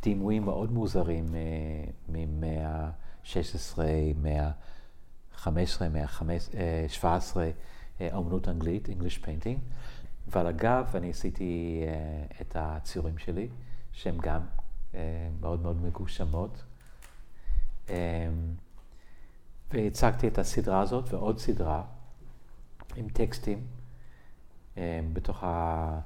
ודימויים 0.00 0.44
מאוד 0.44 0.72
מוזרים 0.72 1.34
ממאה 2.08 2.68
ה-16, 2.68 3.78
מאה 4.16 4.50
ה-15, 5.34 5.88
מאה 5.90 6.04
ה-17, 6.04 7.36
אומנות 8.00 8.48
אנגלית, 8.48 8.88
English 8.88 9.24
painting. 9.24 9.58
ועל 10.28 10.46
הגב 10.46 10.90
אני 10.94 11.10
עשיתי 11.10 11.82
אה, 11.86 12.24
את 12.40 12.56
הציורים 12.58 13.18
שלי, 13.18 13.48
שהן 13.92 14.16
גם 14.20 14.40
אה, 14.94 15.28
מאוד 15.40 15.62
מאוד 15.62 15.82
מגושמות. 15.82 16.64
והצגתי 19.72 20.28
את 20.28 20.38
הסדרה 20.38 20.80
הזאת 20.80 21.12
ועוד 21.12 21.38
סדרה 21.38 21.82
עם 22.96 23.08
טקסטים 23.08 23.66
בתוך 25.12 25.44
ה... 25.44 26.00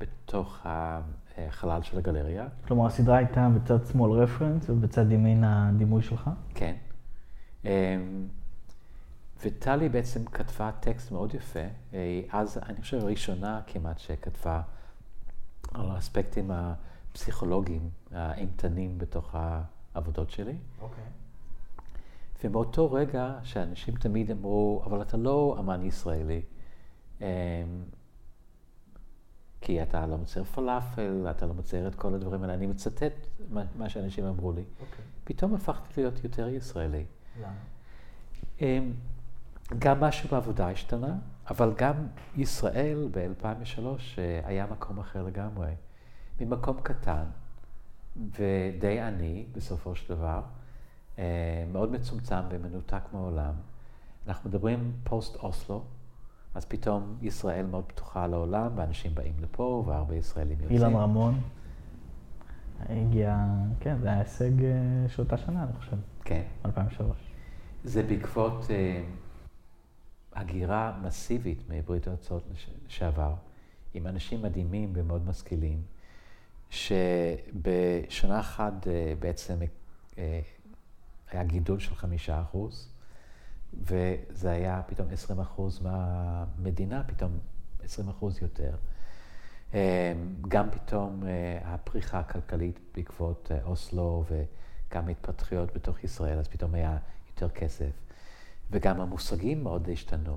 בתוך 0.00 0.66
החלל 0.66 1.82
של 1.82 1.98
הגלריה. 1.98 2.48
כלומר, 2.66 2.86
הסדרה 2.86 3.16
הייתה 3.16 3.48
בצד 3.54 3.86
שמאל 3.86 4.10
רפרנס 4.10 4.70
ובצד 4.70 5.12
ימין 5.12 5.44
הדימוי 5.44 6.02
שלך? 6.02 6.30
כן. 6.54 6.74
וטלי 9.46 9.88
בעצם 9.88 10.24
כתבה 10.24 10.70
טקסט 10.80 11.10
מאוד 11.10 11.34
יפה. 11.34 11.60
אז, 12.30 12.58
אני 12.58 12.80
חושב, 12.80 12.98
הראשונה 12.98 13.60
כמעט 13.66 13.98
שכתבה 13.98 14.62
על 15.74 15.90
האספקטים 15.90 16.50
הפסיכולוגיים, 16.50 17.90
האימתנים 18.12 18.98
בתוך 18.98 19.34
העבודות 19.94 20.30
שלי. 20.30 20.56
אוקיי. 20.80 21.04
ומאותו 22.44 22.92
רגע 22.92 23.38
שאנשים 23.42 23.96
תמיד 23.96 24.30
אמרו, 24.30 24.82
אבל 24.86 25.02
אתה 25.02 25.16
לא 25.16 25.56
אמן 25.60 25.82
ישראלי, 25.82 26.42
אמ, 27.20 27.26
כי 29.60 29.82
אתה 29.82 30.06
לא 30.06 30.18
מצייר 30.18 30.44
פלאפל, 30.44 31.26
אתה 31.30 31.46
לא 31.46 31.54
מצייר 31.54 31.88
את 31.88 31.94
כל 31.94 32.14
הדברים 32.14 32.42
האלה. 32.42 32.54
אני 32.54 32.66
מצטט 32.66 33.26
מה 33.78 33.88
שאנשים 33.88 34.24
אמרו 34.24 34.52
לי. 34.52 34.60
Okay. 34.62 34.82
אוקיי. 34.82 35.04
פתאום 35.24 35.54
הפכתי 35.54 36.00
להיות 36.00 36.24
יותר 36.24 36.48
ישראלי. 36.48 37.04
למה? 37.40 37.52
אמ, 38.60 38.92
גם 39.78 40.00
משהו 40.00 40.28
בעבודה 40.28 40.70
השתנה, 40.70 41.14
אבל 41.50 41.72
גם 41.76 41.94
ישראל 42.36 43.08
ב-2003 43.10 43.80
אה, 44.18 44.40
היה 44.44 44.66
מקום 44.66 44.98
אחר 44.98 45.22
לגמרי. 45.22 45.70
ממקום 46.40 46.76
קטן 46.82 47.24
ודי 48.16 49.00
עני 49.00 49.46
בסופו 49.52 49.94
של 49.94 50.14
דבר, 50.14 50.42
אה, 51.18 51.64
מאוד 51.72 51.92
מצומצם 51.92 52.40
ומנותק 52.50 53.02
מעולם. 53.12 53.52
אנחנו 54.26 54.50
מדברים 54.50 54.92
פוסט 55.04 55.36
אוסלו, 55.36 55.84
אז 56.54 56.64
פתאום 56.64 57.16
ישראל 57.22 57.66
מאוד 57.66 57.84
פתוחה 57.86 58.26
לעולם, 58.26 58.72
ואנשים 58.76 59.14
באים 59.14 59.34
לפה, 59.40 59.84
והרבה 59.86 60.14
ישראלים 60.14 60.58
יוצאים. 60.60 60.78
אילן 60.78 60.94
רמון 60.94 61.40
הגיע, 62.88 63.36
כן, 63.80 63.96
זה 64.00 64.08
היה 64.08 64.18
הישג 64.18 64.64
אה, 64.64 65.08
של 65.08 65.22
אותה 65.22 65.36
שנה, 65.36 65.62
אני 65.62 65.72
חושב. 65.72 65.96
כן. 66.24 66.42
2003. 66.64 67.16
זה 67.84 68.02
בעקבות 68.02 68.66
הגירה 70.36 70.98
מסיבית 71.02 71.62
מברית 71.68 72.06
המועצות 72.06 72.42
לשעבר, 72.86 73.34
עם 73.94 74.06
אנשים 74.06 74.42
מדהימים 74.42 74.92
ומאוד 74.94 75.26
משכילים, 75.26 75.82
שבשנה 76.70 78.40
אחת 78.40 78.72
uh, 78.84 78.88
בעצם 79.18 79.58
uh, 80.10 80.16
היה 81.30 81.44
גידול 81.44 81.78
של 81.78 81.94
חמישה 81.94 82.40
אחוז. 82.40 82.88
וזה 83.74 84.50
היה 84.50 84.82
פתאום 84.86 85.08
20 85.12 85.40
אחוז 85.40 85.80
מהמדינה, 85.80 87.02
פתאום 87.06 87.38
20 87.84 88.08
אחוז 88.08 88.42
יותר. 88.42 88.76
אמ, 89.74 89.78
גם 90.48 90.70
פתאום 90.70 91.22
אה, 91.26 91.58
הפריחה 91.64 92.18
הכלכלית 92.18 92.80
בעקבות 92.94 93.48
אה, 93.54 93.58
אוסלו 93.64 94.24
וגם 94.28 95.08
התפתחויות 95.08 95.74
בתוך 95.74 96.04
ישראל, 96.04 96.38
אז 96.38 96.48
פתאום 96.48 96.74
היה 96.74 96.98
יותר 97.30 97.48
כסף. 97.48 97.90
וגם 98.70 99.00
המושגים 99.00 99.62
מאוד 99.62 99.88
השתנו. 99.92 100.36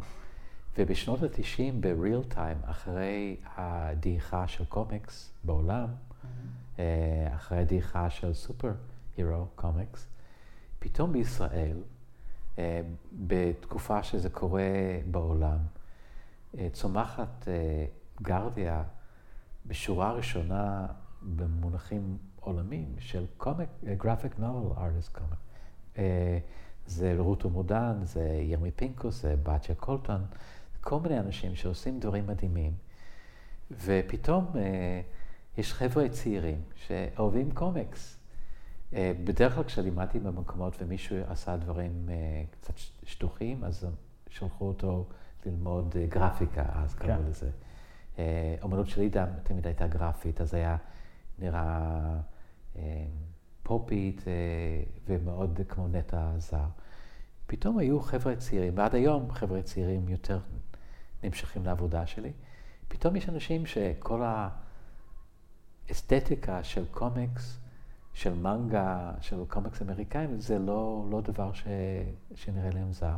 ובשנות 0.78 1.24
ה-90, 1.24 1.62
ב-real 1.80 2.34
time, 2.34 2.70
אחרי 2.70 3.38
הדעיכה 3.56 4.48
של 4.48 4.66
קומיקס 4.66 5.34
בעולם, 5.44 5.88
mm-hmm. 5.88 6.82
אחרי 7.36 7.58
הדעיכה 7.58 8.10
של 8.10 8.34
סופר 8.34 8.74
הירו 9.18 9.46
קומיקס, 9.56 10.08
פתאום 10.80 11.14
בישראל, 11.14 11.78
אה, 12.60 12.82
בתקופה 13.28 14.04
שזה 14.04 14.30
קורה 14.30 14.62
בעולם. 15.12 15.58
אה, 16.58 16.68
צומחת 16.74 17.48
אה, 17.48 17.86
גרדיה 18.22 18.84
בשורה 19.66 20.12
ראשונה 20.12 20.88
במונחים 21.22 22.18
עולמיים 22.40 22.96
של 23.00 23.26
קומיק, 23.38 23.70
גרפיק 23.84 24.40
נובל 24.40 24.82
ארטיסט 24.82 25.18
קומיק. 25.18 25.40
זה 26.90 27.16
רוטו 27.18 27.50
מודן, 27.50 28.00
זה 28.04 28.40
ירמי 28.42 28.72
פינקוס, 28.72 29.22
זה 29.22 29.36
בתיה 29.44 29.76
קולטון, 29.76 30.22
כל 30.82 31.00
מיני 31.00 31.20
אנשים 31.20 31.56
שעושים 31.56 32.00
דברים 32.00 32.28
מדהימים. 32.28 32.74
ופתאום 33.72 34.46
יש 35.58 35.74
חבר'ה 35.74 36.10
צעירים 36.10 36.62
שאוהבים 36.76 37.52
קומיקס. 37.52 38.20
אה, 38.94 39.12
בדרך 39.24 39.56
כלל 39.56 39.64
כשלימדתי 39.64 40.20
במקומות 40.20 40.76
ומישהו 40.82 41.18
עשה 41.28 41.58
דברים 41.58 42.10
אה, 42.10 42.44
קצת 42.52 42.74
שטוחים, 43.04 43.64
אז 43.64 43.88
שלחו 44.30 44.68
אותו 44.68 45.06
ללמוד 45.46 45.96
אה, 46.00 46.06
גרפיקה, 46.06 46.66
אז 46.74 46.96
קראו 46.96 47.18
כן. 47.18 47.26
לזה. 47.30 47.50
אומנות 48.62 48.88
שלי 48.88 49.10
תמיד 49.44 49.68
הייתה 49.68 49.88
גרפית, 49.88 50.42
אז 50.42 50.54
היה 50.54 50.78
נראה 51.40 52.20
פופית 53.70 54.24
ומאוד 55.08 55.60
כמו 55.70 55.88
נטע 55.88 56.32
זר. 56.38 56.66
פתאום 57.48 57.78
היו 57.78 58.00
חבר'ה 58.00 58.36
צעירים, 58.36 58.78
ועד 58.78 58.96
היום 58.96 59.32
חבר'ה 59.32 59.62
צעירים 59.62 60.10
יותר 60.10 60.40
נמשכים 61.24 61.66
לעבודה 61.66 62.06
שלי. 62.06 62.32
פתאום 62.88 63.16
יש 63.16 63.30
אנשים 63.30 63.66
שכל 63.66 64.24
האסתטיקה 65.90 66.64
של 66.64 66.86
קומיקס, 66.92 67.60
של 68.14 68.34
מנגה, 68.34 69.12
של 69.22 69.46
קומיקס 69.48 69.82
אמריקאים, 69.82 70.40
זה 70.40 70.60
לא, 70.60 71.08
לא 71.12 71.22
דבר 71.22 71.54
ש, 71.54 71.64
שנראה 72.36 72.70
להם 72.74 72.94
זר. 72.94 73.18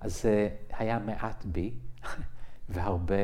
אז 0.00 0.22
זה 0.22 0.48
היה 0.70 0.98
מעט 0.98 1.44
בי, 1.44 1.74
והרבה 2.68 3.14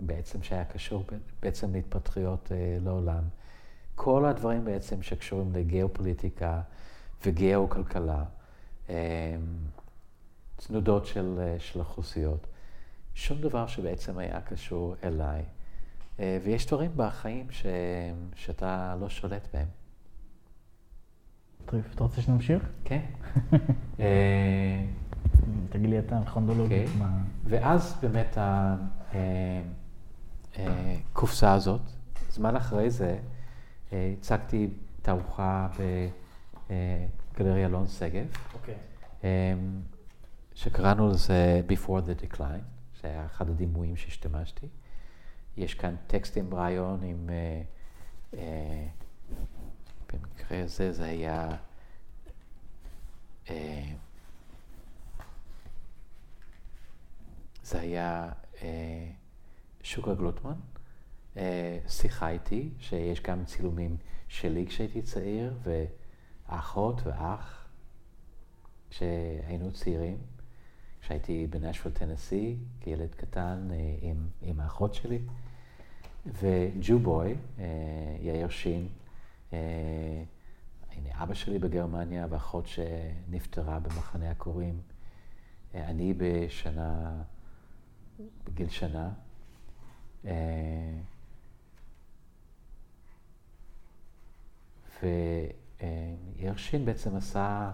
בעצם 0.00 0.42
שהיה 0.42 0.64
קשור 0.64 1.04
בעצם 1.42 1.72
להתפתחויות 1.72 2.52
אה, 2.52 2.78
לעולם. 2.80 3.22
כל 4.00 4.24
הדברים 4.24 4.64
בעצם 4.64 5.02
שקשורים 5.02 5.52
לגיאופוליטיקה 5.52 6.60
וגיאו-כלכלה, 7.26 8.24
תנודות 10.56 11.06
של, 11.06 11.38
אה, 11.40 11.56
של 11.58 11.80
אוכלוסיות, 11.80 12.46
שום 13.14 13.40
דבר 13.40 13.66
שבעצם 13.66 14.18
היה 14.18 14.40
קשור 14.40 14.94
אליי. 15.04 15.42
אה, 16.20 16.38
ויש 16.44 16.66
דברים 16.66 16.90
בחיים 16.96 17.46
ש... 17.50 17.66
שאתה 18.34 18.96
לא 19.00 19.08
שולט 19.08 19.48
בהם. 19.54 19.68
טריף, 21.66 21.94
אתה 21.94 22.02
רוצה 22.04 22.22
שנמשיך? 22.22 22.62
כן. 22.84 23.04
אה, 24.00 24.84
תגיד 25.68 25.90
לי 25.90 25.98
אתה, 25.98 26.20
כרונולוגית. 26.26 26.88
Okay. 26.88 26.98
מה... 26.98 27.18
ואז 27.44 27.98
באמת 28.02 28.38
הקופסה 30.56 31.52
הזאת, 31.52 31.80
זמן 32.30 32.56
אחרי 32.56 32.90
זה, 32.90 33.18
הצגתי 33.92 34.68
תערוכה 35.02 35.68
בגלריה 37.34 37.66
אלון 37.66 37.86
שגב, 37.86 38.26
okay. 38.34 38.54
אוקיי. 38.54 38.74
שקראנו 40.54 41.08
לזה 41.08 41.62
Before 41.68 41.88
the 41.88 42.24
Decline, 42.24 42.64
שהיה 43.00 43.26
אחד 43.26 43.48
הדימויים 43.50 43.96
שהשתמשתי. 43.96 44.66
יש 45.56 45.74
כאן 45.74 45.94
רעיון 46.52 47.02
עם, 47.02 47.30
אה, 47.30 47.62
אה, 48.34 48.86
במקרה 50.12 50.62
הזה 50.62 50.92
זה 50.92 51.04
היה, 51.04 51.48
אה, 53.50 53.92
זה 57.62 57.80
היה 57.80 58.28
אה, 58.62 59.10
שוקה 59.82 60.14
גלוטמן, 60.14 60.52
אה, 60.52 60.77
שיחה 61.88 62.28
איתי, 62.28 62.70
שיש 62.78 63.22
גם 63.22 63.44
צילומים 63.44 63.96
שלי 64.28 64.66
כשהייתי 64.66 65.02
צעיר, 65.02 65.54
ואחות 66.48 67.00
ואח 67.04 67.68
כשהיינו 68.90 69.72
צעירים. 69.72 70.16
כשהייתי 71.00 71.46
בנשוויל 71.46 71.94
טנסי, 71.94 72.56
כילד 72.80 73.14
קטן 73.14 73.68
אה, 73.70 73.76
עם, 74.00 74.28
עם 74.42 74.60
האחות 74.60 74.94
שלי. 74.94 75.18
וג'ובוי, 76.26 77.34
אה, 77.58 77.64
יאיר 78.20 78.48
שין, 78.48 78.88
אה, 79.52 79.58
הנה 80.92 81.22
אבא 81.22 81.34
שלי 81.34 81.58
בגרמניה 81.58 82.26
ואחות 82.30 82.66
שנפטרה 82.66 83.78
במחנה 83.78 84.30
הכורים. 84.30 84.80
אה, 85.74 85.88
אני 85.88 86.14
בשנה, 86.16 87.22
בגיל 88.44 88.68
שנה. 88.68 89.10
ויאיר 95.02 96.56
שין 96.56 96.84
בעצם 96.84 97.16
עשה 97.16 97.70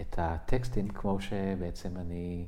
את 0.00 0.14
הטקסטים 0.18 0.88
כמו 0.88 1.20
שבעצם 1.20 1.96
אני 1.96 2.46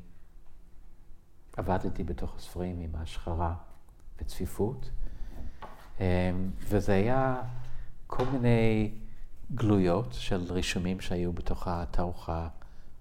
עבדתי 1.57 2.05
בתוך 2.05 2.37
הספרים 2.37 2.81
עם 2.81 2.91
השחרה 2.95 3.55
וצפיפות. 4.19 4.91
אמ, 6.01 6.05
וזה 6.59 6.93
היה 6.93 7.43
כל 8.07 8.25
מיני 8.25 8.91
גלויות 9.55 10.13
של 10.13 10.53
רישומים 10.53 11.01
שהיו 11.01 11.33
בתוך 11.33 11.69
התערוכה 11.69 12.49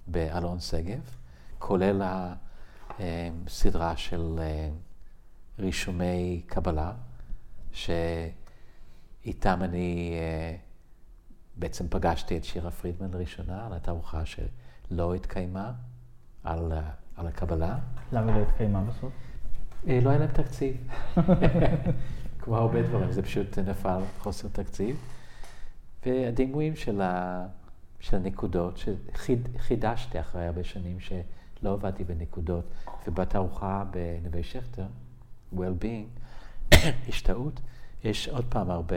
באלון 0.07 0.60
שגב, 0.60 1.16
כולל 1.60 2.01
הסדרה 2.99 3.97
של 3.97 4.36
אה, 4.39 4.70
רישומי 5.60 6.41
קבלה 6.45 6.93
שאיתם 7.72 9.60
אני 9.64 10.14
אה, 10.14 10.55
בעצם 11.60 11.88
פגשתי 11.89 12.38
את 12.38 12.43
שירה 12.43 12.72
פרידמן 12.72 13.12
לראשונה, 13.12 13.66
על 13.66 13.74
התערוכה 13.74 14.22
שלא 14.26 15.16
התקיימה, 15.16 15.72
על, 16.43 16.72
על 17.16 17.28
הקבלה. 17.28 17.78
למה 18.12 18.38
לא 18.38 18.43
התקיימה 18.43 18.84
בסוף? 18.84 19.14
אה, 19.88 19.99
לא 20.03 20.10
היה 20.10 20.20
להם 20.20 20.32
תקציב. 20.32 20.88
כמו 22.39 22.57
הרבה 22.57 22.82
דברים, 22.82 23.12
זה 23.12 23.22
פשוט 23.22 23.60
נפל 23.60 23.99
חוסר 24.20 24.47
תקציב. 24.47 24.97
והדימויים 26.05 26.76
של, 26.76 27.01
ה, 27.01 27.45
של 27.99 28.18
הנקודות, 28.18 28.78
שחידשתי 28.78 30.20
אחרי 30.20 30.45
הרבה 30.45 30.64
שנים 30.64 30.99
שלא 30.99 31.74
עבדתי 31.74 32.03
בנקודות, 32.03 32.66
ובתערוכה 33.07 33.84
בנווה 33.91 34.43
שכטר, 34.43 34.86
well-being, 35.55 36.20
השתאות, 37.10 37.60
יש 38.03 38.30
עוד 38.30 38.45
פעם 38.49 38.72
הרבה 38.72 38.95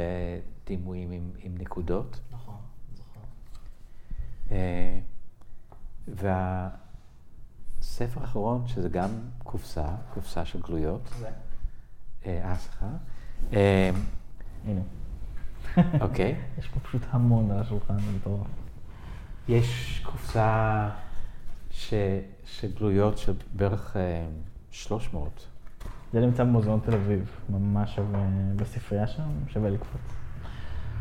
דימויים 0.67 1.11
עם, 1.11 1.31
עם 1.43 1.55
נקודות. 1.59 2.21
אה, 4.53 4.99
והספר 6.09 8.21
האחרון, 8.21 8.63
שזה 8.67 8.89
גם 8.89 9.11
קופסה, 9.39 9.87
קופסה 10.15 10.45
של 10.45 10.61
גלויות. 10.61 11.11
זה. 11.19 11.29
אה, 12.27 12.55
סליחה. 12.57 12.87
אה, 13.53 13.91
הנה. 14.65 14.81
אוקיי. 16.01 16.41
יש 16.59 16.69
פה 16.69 16.81
פשוט 16.81 17.03
המון 17.11 17.51
על 17.51 17.59
השולחן, 17.59 17.97
מטורף. 18.17 18.47
יש 19.49 20.01
קופסה 20.05 20.91
ש... 21.71 21.95
של 22.45 22.73
גלויות 22.75 23.19
של 23.19 23.33
בערך 23.57 23.97
300. 24.71 25.47
זה 26.13 26.21
נמצא 26.21 26.45
במוזיאון 26.45 26.81
תל 26.85 26.95
אביב, 26.95 27.31
ממש 27.49 27.99
בספרייה 28.57 29.07
שם, 29.07 29.31
שווה 29.49 29.71
לקפוץ. 29.71 30.01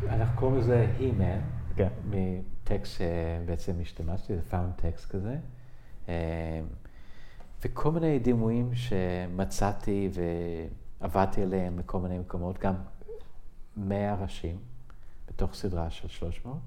אנחנו 0.08 0.40
קוראים 0.40 0.58
לזה 0.58 0.86
He-Man, 0.98 1.80
מטקסט 2.72 2.98
שבעצם 2.98 3.72
השתמשתי, 3.82 4.36
זה 4.36 4.42
found 4.42 4.72
text 4.76 5.10
כזה. 5.10 5.36
אה, 6.08 6.60
וכל 7.64 7.90
מיני 7.90 8.18
דימויים 8.18 8.70
שמצאתי 8.74 10.10
ועבדתי 11.00 11.42
עליהם 11.42 11.76
בכל 11.76 12.00
מיני 12.00 12.18
מקומות, 12.18 12.58
גם 12.58 12.74
100 13.76 14.14
ראשים 14.14 14.58
בתוך 15.28 15.54
סדרה 15.54 15.90
של 15.90 16.08
300. 16.08 16.58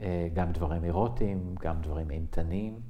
אה, 0.00 0.28
גם 0.34 0.52
דברים 0.52 0.84
אירוטיים, 0.84 1.54
גם 1.60 1.80
דברים 1.80 2.10
אימתניים. 2.10 2.80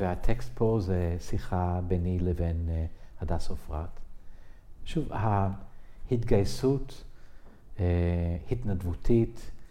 והטקסט 0.00 0.50
פה 0.54 0.78
זה 0.80 1.16
שיחה 1.20 1.80
ביני 1.86 2.18
לבין 2.18 2.68
אה, 2.70 2.86
הדס 3.20 3.50
עופרת. 3.50 4.00
שוב, 4.84 5.08
ההתגייסות 6.10 7.04
אה, 7.80 7.84
התנדבותית, 8.50 9.36
אה, 9.38 9.61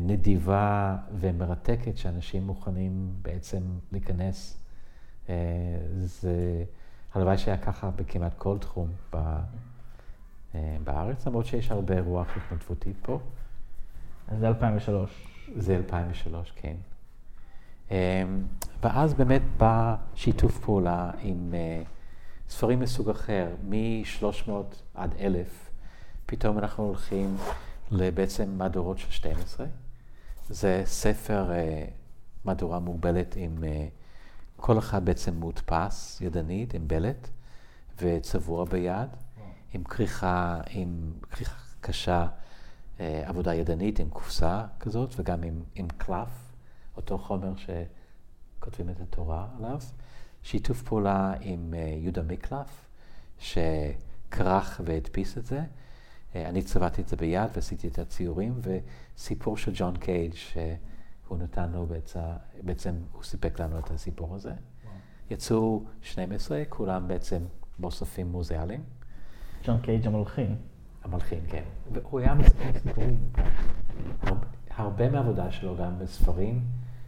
נדיבה 0.00 0.96
ומרתקת 1.20 1.96
שאנשים 1.96 2.42
מוכנים 2.42 3.12
בעצם 3.22 3.62
להיכנס, 3.92 4.58
אה, 5.28 5.34
זה 6.00 6.64
הלוואי 7.14 7.38
שהיה 7.38 7.56
ככה 7.56 7.90
בכמעט 7.90 8.34
כל 8.38 8.58
תחום 8.58 8.88
ב, 9.14 9.38
בארץ, 10.84 11.26
למרות 11.26 11.46
שיש 11.46 11.70
הרבה 11.70 12.00
רוח 12.00 12.36
התנדבותית 12.36 12.96
פה. 13.02 13.20
אז 14.28 14.38
זה 14.38 14.48
2003. 14.48 15.26
זה 15.56 15.76
2003, 15.76 16.52
כן. 16.56 16.76
ואז 18.82 19.14
באמת 19.14 19.42
בא 19.56 19.96
שיתוף 20.14 20.58
פעולה 20.58 21.10
עם 21.20 21.54
ספרים 22.48 22.80
מסוג 22.80 23.10
אחר, 23.10 23.48
מ-300 23.68 24.50
עד 24.94 25.14
1,000, 25.20 25.70
פתאום 26.26 26.58
אנחנו 26.58 26.84
הולכים 26.84 27.36
לבעצם 27.90 28.50
מהדורות 28.58 28.98
של 28.98 29.10
12. 29.10 29.66
זה 30.48 30.82
ספר 30.86 31.50
uh, 31.50 31.90
מהדורה 32.44 32.78
מוגבלת 32.78 33.36
עם 33.36 33.58
uh, 33.58 33.66
כל 34.56 34.78
אחד 34.78 35.04
בעצם 35.04 35.34
מודפס 35.34 36.20
ידנית, 36.20 36.74
עם 36.74 36.88
בלט, 36.88 37.28
וצבוע 37.98 38.64
ביד, 38.64 39.08
עם 39.74 39.84
כריכה, 39.84 40.60
עם 40.70 41.12
כריכה 41.30 41.56
קשה, 41.80 42.26
uh, 42.96 43.00
עבודה 43.24 43.54
ידנית 43.54 43.98
עם 43.98 44.10
קופסה 44.10 44.64
כזאת, 44.80 45.14
וגם 45.16 45.42
עם, 45.42 45.62
עם 45.74 45.88
קלף, 45.88 46.52
אותו 46.96 47.18
חומר 47.18 47.52
שכותבים 47.56 48.90
את 48.90 49.00
התורה 49.00 49.46
עליו. 49.58 49.80
שיתוף 50.42 50.82
פעולה 50.82 51.34
עם 51.40 51.74
יהודה 51.96 52.22
מקלף, 52.22 52.88
שכרך 53.38 54.80
והדפיס 54.84 55.38
את 55.38 55.46
זה. 55.46 55.60
אה, 56.34 56.48
אני 56.48 56.62
צבעתי 56.62 57.02
את 57.02 57.08
זה 57.08 57.16
ביד 57.16 57.50
ועשיתי 57.54 57.88
את 57.88 57.98
הציורים, 57.98 58.60
וסיפור 58.62 59.56
של 59.56 59.72
ג'ון 59.74 59.96
קייג' 59.96 60.34
שהוא 60.34 61.38
נתן 61.38 61.70
לו 61.72 61.86
בעצם, 61.86 62.20
בעצם 62.62 62.94
הוא 63.12 63.22
סיפק 63.22 63.60
לנו 63.60 63.78
את 63.78 63.90
הסיפור 63.90 64.34
הזה. 64.34 64.52
יצאו 65.30 65.84
12, 66.02 66.62
כולם 66.68 67.08
בעצם 67.08 67.42
באוספים 67.78 68.32
מוזיאליים. 68.32 68.82
ג'ון 69.64 69.80
קייג' 69.80 70.06
המלחין. 70.06 70.56
המלחין, 71.04 71.40
כן. 71.48 71.62
והוא 71.92 72.20
היה 72.20 72.34
מספר 72.34 72.78
סיפורים. 72.82 73.18
הרבה, 74.22 74.46
הרבה 74.70 75.10
מהעבודה 75.10 75.50
שלו, 75.50 75.76
גם 75.76 75.98
בספרים 75.98 76.64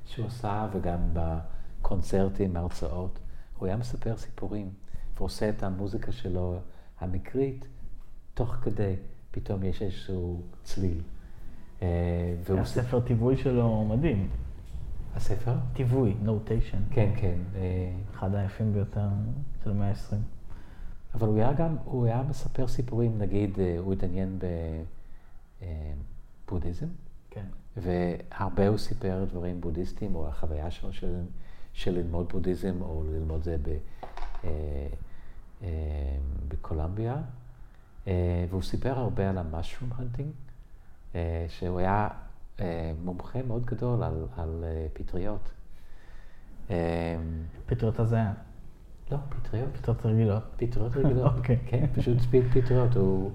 שהוא 0.07 0.27
עשה 0.27 0.69
וגם 0.73 0.99
בקונצרטים, 1.13 2.57
הרצאות. 2.57 3.19
הוא 3.59 3.67
היה 3.67 3.77
מספר 3.77 4.17
סיפורים, 4.17 4.73
ועושה 5.17 5.49
את 5.49 5.63
המוזיקה 5.63 6.13
שלו 6.13 6.61
המקרית, 7.01 7.69
תוך 8.41 8.55
כדי, 8.63 8.95
פתאום 9.31 9.65
יש 9.65 9.83
איזשהו 9.83 10.41
צליל. 10.63 11.01
אה, 11.83 12.35
הספר 12.49 13.01
טיווי 13.01 13.37
שלו 13.37 13.85
מדהים. 13.85 14.29
הספר? 15.15 15.55
טיווי, 15.73 16.15
נוטיישן. 16.23 16.79
כן, 16.91 17.11
כן. 17.17 17.39
אה, 17.55 17.93
אחד 18.15 18.35
היפים 18.35 18.73
ביותר 18.73 19.09
של 19.65 19.71
המאה 19.71 19.89
ה-20. 19.89 20.17
אבל 21.15 21.29
הוא 21.29 21.37
היה 21.37 21.53
גם, 21.53 21.77
הוא 21.85 22.07
היה 22.07 22.23
מספר 22.29 22.69
סיפורים, 22.69 23.19
נגיד, 23.19 23.59
אה, 23.61 23.77
הוא 23.79 23.93
התעניין 23.93 24.39
בבודהיזם. 26.47 26.89
כן. 27.31 27.47
והרבה 27.77 28.69
הוא 28.69 28.79
סיפר 28.79 29.25
דברים 29.31 29.61
בודהיסטיים, 29.61 30.15
או 30.15 30.29
החוויה 30.29 30.71
שלו 30.71 30.93
של 30.93 31.23
של 31.73 31.95
ללמוד 31.95 32.29
בודהיזם 32.33 32.83
או 32.83 33.05
ללמוד 33.13 33.43
זה 33.43 33.57
ב, 33.63 33.69
אה, 34.45 34.51
אה, 35.63 35.69
בקולומביה. 36.49 37.23
אה, 38.07 38.45
והוא 38.49 38.63
סיפר 38.63 38.99
הרבה 38.99 39.31
על 39.31 39.39
המשרום 39.39 39.91
הנטינג, 39.97 40.33
אה, 41.15 41.47
שהוא 41.49 41.79
היה 41.79 42.09
אה, 42.61 42.93
מומחה 43.05 43.43
מאוד 43.43 43.67
גדול 43.67 44.03
על, 44.03 44.27
על 44.37 44.65
פטריות. 44.93 45.51
פטריות 47.67 47.99
הזיה. 47.99 48.33
לא, 49.11 49.19
פטריות. 49.29 49.69
פטריות 49.77 50.07
רגילות. 50.07 50.43
פטריות 50.57 50.97
רגילות, 50.97 51.33
אוקיי. 51.37 51.59
כן, 51.67 51.87
פשוט 51.95 52.19
פטריות. 52.53 52.97
הוא, 52.97 53.31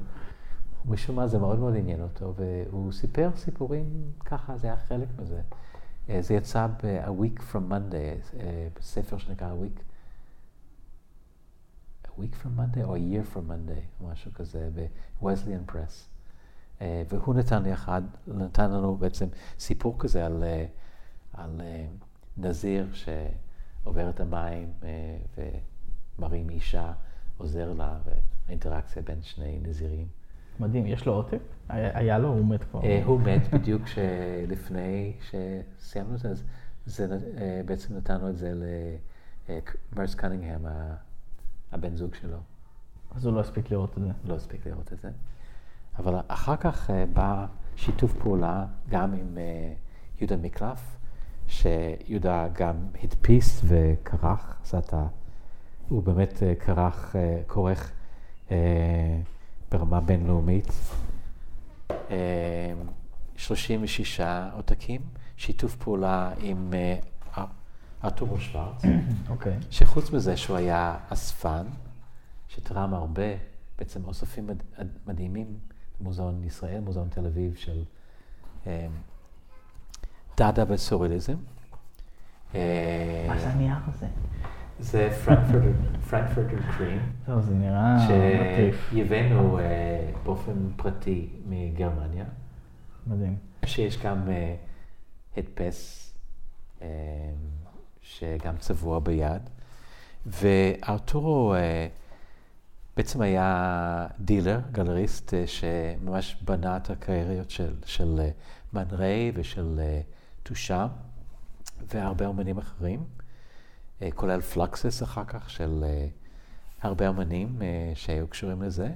משום 0.85 1.15
מה 1.15 1.27
זה 1.27 1.39
מאוד 1.39 1.59
מאוד 1.59 1.75
עניין 1.75 2.01
אותו, 2.01 2.33
והוא 2.35 2.91
סיפר 2.91 3.29
סיפורים 3.35 4.11
ככה, 4.25 4.57
זה 4.57 4.67
היה 4.67 4.77
חלק 4.77 5.07
מזה. 5.21 5.41
זה 6.19 6.33
יצא 6.33 6.67
ב-A 6.67 7.07
Week 7.07 7.39
From 7.39 7.71
Monday, 7.71 8.37
בספר 8.79 9.17
שנקרא 9.17 9.47
A 9.47 9.63
Week, 9.63 9.81
Week 12.19 12.35
From 12.43 12.59
Monday 12.59 12.83
או 12.83 12.95
A 12.95 12.99
Year 12.99 13.35
From 13.35 13.49
Monday, 13.49 14.05
משהו 14.11 14.33
כזה, 14.33 14.69
ב-Wesleyan 14.75 15.71
Press. 15.71 16.07
אה, 16.81 17.03
והוא 17.09 17.35
נתן 17.35 17.63
לי 17.63 17.73
אחד, 17.73 18.01
נתן 18.27 18.71
לנו 18.71 18.95
בעצם 18.95 19.27
סיפור 19.59 19.95
כזה 19.99 20.25
על, 20.25 20.43
על 21.33 21.61
נזיר 22.37 22.87
שעובר 22.93 24.09
את 24.09 24.19
המים 24.19 24.73
ומרים 26.19 26.49
אישה, 26.49 26.93
עוזר 27.37 27.73
לה, 27.73 27.99
והאינטראקציה 28.45 29.01
בין 29.01 29.21
שני 29.21 29.59
נזירים. 29.63 30.07
מדהים, 30.59 30.85
יש 30.85 31.05
לו 31.05 31.13
עותק? 31.13 31.39
היה 31.69 32.17
לו, 32.17 32.27
הוא 32.27 32.45
מת 32.45 32.63
כבר. 32.63 32.83
אה, 32.83 33.01
הוא 33.05 33.21
מת 33.21 33.53
בדיוק 33.53 33.83
לפני 34.47 35.13
שסיימנו 35.21 36.15
את 36.15 36.19
זה, 36.19 36.29
אז 36.29 36.43
זה, 36.85 37.17
אה, 37.37 37.61
בעצם 37.65 37.97
נתנו 37.97 38.29
את 38.29 38.37
זה 38.37 38.53
למרס 39.93 40.15
קנינגהם, 40.15 40.65
הבן 41.75 41.95
זוג 41.95 42.15
שלו. 42.15 42.37
אז 43.15 43.25
הוא 43.25 43.33
לא 43.33 43.39
הספיק 43.39 43.71
לראות 43.71 43.97
את 43.97 44.03
זה. 44.03 44.09
לא 44.25 44.35
הספיק 44.35 44.67
לראות 44.67 44.93
את 44.93 44.99
זה. 44.99 45.09
אבל 45.99 46.15
אחר 46.27 46.55
כך 46.55 46.89
אה, 46.89 47.05
בא 47.13 47.45
שיתוף 47.75 48.13
פעולה 48.13 48.65
גם 48.89 49.13
עם 49.13 49.37
יהודה 50.19 50.37
מקלף, 50.37 50.97
שיהודה 51.47 52.47
גם 52.53 52.75
הדפיס 53.03 53.61
וכרך, 53.63 54.57
אז 54.63 54.75
אתה, 54.75 55.05
הוא 55.89 56.03
באמת 56.03 56.43
כרך, 56.59 57.15
כורך 57.47 57.91
ברמה 59.71 60.01
בינלאומית. 60.01 60.71
36 63.35 64.19
אה, 64.19 64.49
עותקים, 64.53 65.01
שיתוף 65.37 65.75
פעולה 65.75 66.31
עם 66.39 66.73
ארתורו 68.05 68.39
שוורץ, 68.39 68.81
אוקיי. 69.29 69.57
שחוץ 69.71 70.11
מזה 70.11 70.37
שהוא 70.37 70.57
היה 70.57 70.97
אספן, 71.09 71.65
שתרם 72.47 72.93
הרבה 72.93 73.23
בעצם 73.79 74.05
אוספים 74.05 74.47
מד, 74.47 74.87
מדהימים, 75.07 75.57
מוזיאון 76.01 76.43
ישראל, 76.43 76.79
מוזיאון 76.79 77.07
תל 77.09 77.25
אביב 77.25 77.55
של 77.55 77.83
אה, 78.67 78.87
דאדה 80.37 80.63
וסוריאליזם. 80.67 81.35
אה, 82.55 83.25
מה 83.27 83.39
זה 83.39 83.49
הנייר 83.49 83.75
הזה? 83.87 84.07
זה 84.79 85.09
פרנקפורטר 86.09 86.61
קרים. 86.77 86.99
זהו, 87.27 87.41
זה 87.41 87.53
נראה 87.53 87.95
מטריף. 87.95 88.89
שהבאנו 88.91 89.59
אה, 89.59 89.63
באופן 90.23 90.53
פרטי 90.75 91.29
מגרמניה. 91.45 92.25
מדהים. 93.07 93.37
שיש 93.65 94.03
גם 94.03 94.29
אה, 94.29 94.55
הדפס 95.37 96.13
אה, 96.81 96.87
שגם 98.09 98.57
צבוע 98.57 98.99
ביד. 98.99 99.49
וארתורו 100.25 101.55
בעצם 102.97 103.21
היה 103.21 104.07
דילר, 104.19 104.59
גלריסט, 104.71 105.33
שממש 105.45 106.35
בנה 106.41 106.77
את 106.77 106.89
הקרייריות 106.89 107.49
של, 107.49 107.75
של 107.85 108.21
מן 108.73 108.85
ריי 108.91 109.31
ושל 109.35 109.79
טושם 110.43 110.87
והרבה 111.87 112.25
אומנים 112.25 112.57
אחרים. 112.57 113.03
אה, 114.01 114.11
כולל 114.11 114.41
פלקסס 114.41 115.03
אחר 115.03 115.23
כך 115.27 115.49
של 115.49 115.83
אה, 115.87 116.07
הרבה 116.81 117.09
אמנים 117.09 117.61
אה, 117.61 117.91
שהיו 117.95 118.27
קשורים 118.27 118.61
לזה, 118.61 118.89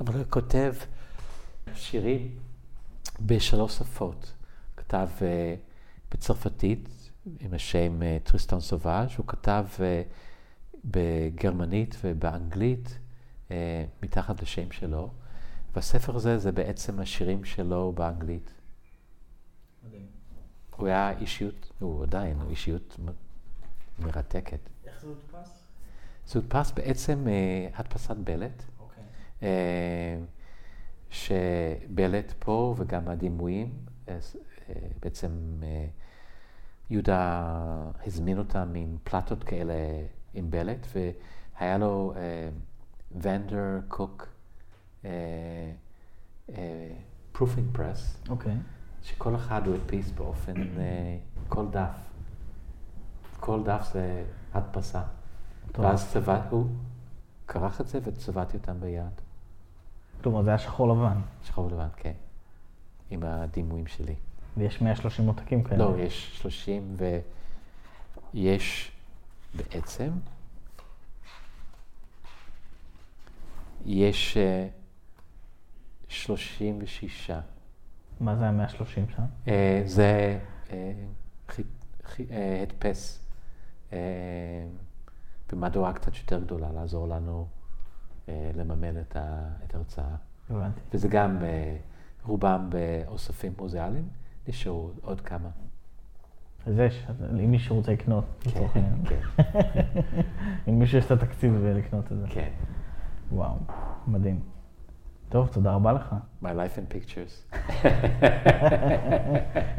אבל 0.00 0.14
הוא 0.14 0.24
כותב 0.30 0.74
שירים 1.74 2.38
בשלוש 3.20 3.78
שפות. 3.78 4.32
כתב 4.76 5.08
בצרפתית 6.14 6.88
עם 7.40 7.54
השם 7.54 8.18
טריסטון 8.22 8.60
סובאז', 8.60 9.08
הוא 9.16 9.26
כתב 9.26 9.66
בגרמנית 10.84 11.96
ובאנגלית 12.04 12.98
מתחת 14.02 14.42
לשם 14.42 14.70
שלו, 14.70 15.10
והספר 15.74 16.16
הזה 16.16 16.38
זה 16.38 16.52
בעצם 16.52 17.00
השירים 17.00 17.44
שלו 17.44 17.92
באנגלית. 17.92 18.50
מדהים. 19.86 20.06
הוא 20.76 20.86
היה 20.86 21.18
אישיות, 21.18 21.72
הוא 21.78 22.02
עדיין, 22.02 22.40
הוא 22.40 22.50
אישיות 22.50 22.96
מרתקת. 23.98 24.60
איך 24.86 25.00
זה 25.00 25.06
הודפס? 25.06 25.62
זה 26.26 26.38
הודפס 26.38 26.70
בעצם 26.70 27.28
אה, 27.28 27.68
הדפסת 27.74 28.16
פלט. 28.16 28.62
אוקיי. 28.80 29.02
אה, 29.42 30.18
שבלט 31.10 32.32
פה 32.38 32.74
וגם 32.78 33.08
הדימויים, 33.08 33.72
אה, 34.08 34.18
אה, 34.68 34.74
בעצם 35.02 35.30
אה, 35.62 35.86
יהודה 36.90 37.52
הזמין 38.06 38.38
אותם 38.38 38.72
עם 38.74 38.96
פלטות 39.04 39.44
כאלה 39.44 39.74
עם 40.34 40.50
בלט, 40.50 40.86
והיה 41.60 41.78
לו 41.78 42.14
Vandercook 43.20 44.28
proofing 47.32 47.68
press, 47.72 48.22
שכל 49.02 49.34
אחד 49.36 49.66
הוא 49.66 49.74
הדפיס 49.74 50.10
באופן, 50.10 50.54
כל 51.48 51.66
דף. 51.70 52.10
כל 53.40 53.62
דף 53.64 53.90
זה 53.92 54.24
הדפסה. 54.54 55.02
טוב. 55.72 55.84
ואז 55.84 56.12
צבעת, 56.12 56.42
הוא 56.50 56.66
כרך 57.48 57.80
את 57.80 57.88
זה 57.88 57.98
וצבעתי 58.02 58.56
אותם 58.56 58.80
ביד. 58.80 59.20
כלומר, 60.22 60.42
זה 60.42 60.50
היה 60.50 60.58
שחור 60.58 60.88
לבן. 60.88 61.20
שחור 61.42 61.68
לבן, 61.70 61.88
כן. 61.96 62.12
עם 63.10 63.22
הדימויים 63.22 63.86
שלי. 63.86 64.14
ויש 64.56 64.82
130 64.82 65.26
עותקים 65.26 65.62
כאלה. 65.62 65.84
לא, 65.84 65.98
יש 65.98 66.38
30 66.40 66.96
ויש 68.34 68.92
בעצם, 69.54 70.10
יש 73.86 74.38
36. 76.08 77.30
אה, 77.30 77.40
מה 78.20 78.36
זה 78.36 78.48
ה-130 78.48 78.84
שם? 78.84 79.24
אה, 79.48 79.82
זה 79.84 80.38
אה, 80.70 80.92
הדפס 82.62 83.26
במהדורה 85.52 85.92
קצת 85.92 86.16
יותר 86.16 86.40
גדולה, 86.40 86.72
לעזור 86.72 87.08
לנו 87.08 87.46
לממן 88.28 89.00
את 89.00 89.16
ההרצאה. 89.74 90.16
הבנתי. 90.50 90.80
וזה 90.94 91.08
גם 91.08 91.38
רובם 92.24 92.70
באוספים 92.70 93.52
מוזיאליים, 93.58 94.08
נשארו 94.48 94.90
עוד 95.00 95.20
כמה. 95.20 95.48
אז 96.66 96.78
יש, 96.78 97.06
אם 97.44 97.50
מישהו 97.50 97.76
רוצה 97.76 97.92
לקנות, 97.92 98.24
לצורך 98.46 98.76
העניין. 98.76 99.04
כן. 99.04 99.42
אם 100.68 100.78
מישהו 100.78 100.98
יש 100.98 101.06
את 101.06 101.10
התקציב 101.10 101.64
לקנות 101.64 102.12
את 102.12 102.18
זה. 102.18 102.26
כן. 102.28 102.48
וואו, 103.32 103.56
מדהים. 104.06 104.40
טוב, 105.28 105.48
תודה 105.48 105.72
רבה 105.72 105.92
לך. 105.92 106.14
My 106.42 106.46
life 106.46 106.76
in 106.76 106.94
pictures. 106.94 107.54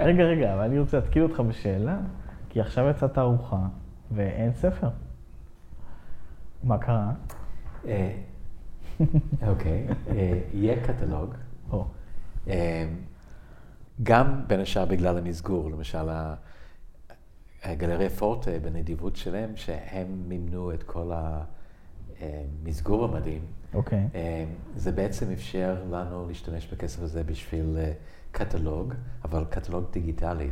רגע, 0.08 0.24
רגע, 0.24 0.54
אבל 0.54 0.64
אני 0.64 0.80
רוצה 0.80 1.00
להתקיל 1.00 1.24
אותך 1.24 1.40
בשאלה, 1.40 2.00
כי 2.50 2.62
עכשיו 2.62 2.90
יצאה 2.90 3.10
תערוכה 3.10 3.68
ואין 4.12 4.54
ספר. 4.54 4.90
מה 6.64 6.78
קרה? 6.78 7.12
אה, 7.88 8.12
אוקיי, 9.48 9.88
אה, 10.10 10.40
יהיה 10.54 10.84
קטלוג. 10.84 11.34
אה, 14.02 14.06
גם 14.06 14.42
בין 14.48 14.60
השאר 14.60 14.86
בגלל 14.86 15.18
המסגור, 15.18 15.72
למשל 15.72 16.10
הגלריה 17.64 18.10
פורטה 18.10 18.52
בנדיבות 18.62 19.16
שלהם, 19.16 19.56
שהם 19.56 20.24
מימנו 20.28 20.74
את 20.74 20.84
כל 20.84 21.12
המסגור 22.20 23.06
המדהים. 23.06 23.42
אוקיי. 23.74 24.08
זה 24.76 24.92
בעצם 24.92 25.32
אפשר 25.32 25.76
לנו 25.92 26.28
להשתמש 26.28 26.68
בכסף 26.68 27.02
הזה 27.02 27.24
בשביל 27.24 27.78
קטלוג, 28.32 28.94
אבל 29.24 29.46
קטלוג 29.50 29.86
דיגיטלי. 29.92 30.50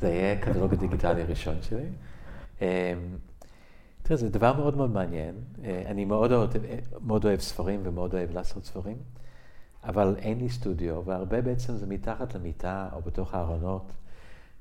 זה 0.00 0.08
יהיה 0.08 0.32
הקטלוג 0.32 0.72
הדיגיטלי 0.72 1.22
הראשון 1.22 1.56
שלי. 1.62 1.86
אמ, 2.60 2.66
תראה, 4.02 4.16
זה 4.16 4.28
דבר 4.28 4.52
מאוד 4.52 4.76
מאוד 4.76 4.90
מעניין. 4.90 5.34
אה, 5.64 5.82
אני 5.86 6.04
מאוד 6.04 6.32
אוהב, 6.32 6.50
מאוד 7.00 7.24
אוהב 7.24 7.40
ספרים 7.40 7.80
ומאוד 7.84 8.14
אוהב 8.14 8.30
לעשות 8.30 8.64
ספרים, 8.64 8.96
אבל 9.84 10.16
אין 10.18 10.38
לי 10.38 10.48
סטודיו, 10.48 11.02
והרבה 11.04 11.42
בעצם 11.42 11.76
זה 11.76 11.86
מתחת 11.86 12.34
למיטה 12.34 12.88
או 12.92 13.02
בתוך 13.02 13.34
הארונות. 13.34 13.92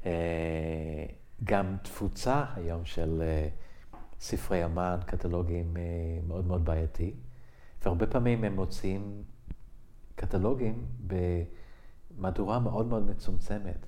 אה, 0.06 1.06
גם 1.44 1.78
תפוצה 1.82 2.46
היום 2.56 2.86
של 2.86 3.22
אה, 3.22 3.48
ספרי 4.20 4.66
אמן, 4.66 5.00
קטלוגים 5.06 5.78
מאוד 6.28 6.46
מאוד 6.46 6.66
בעייתי, 6.66 7.14
והרבה 7.84 8.08
פעמים 8.08 8.44
הם 8.44 8.56
מוציאים 8.56 9.24
קטלוגים 10.16 10.86
במהדורה 11.08 12.60
מאוד 12.60 12.86
מאוד 12.86 13.10
מצומצמת. 13.10 13.86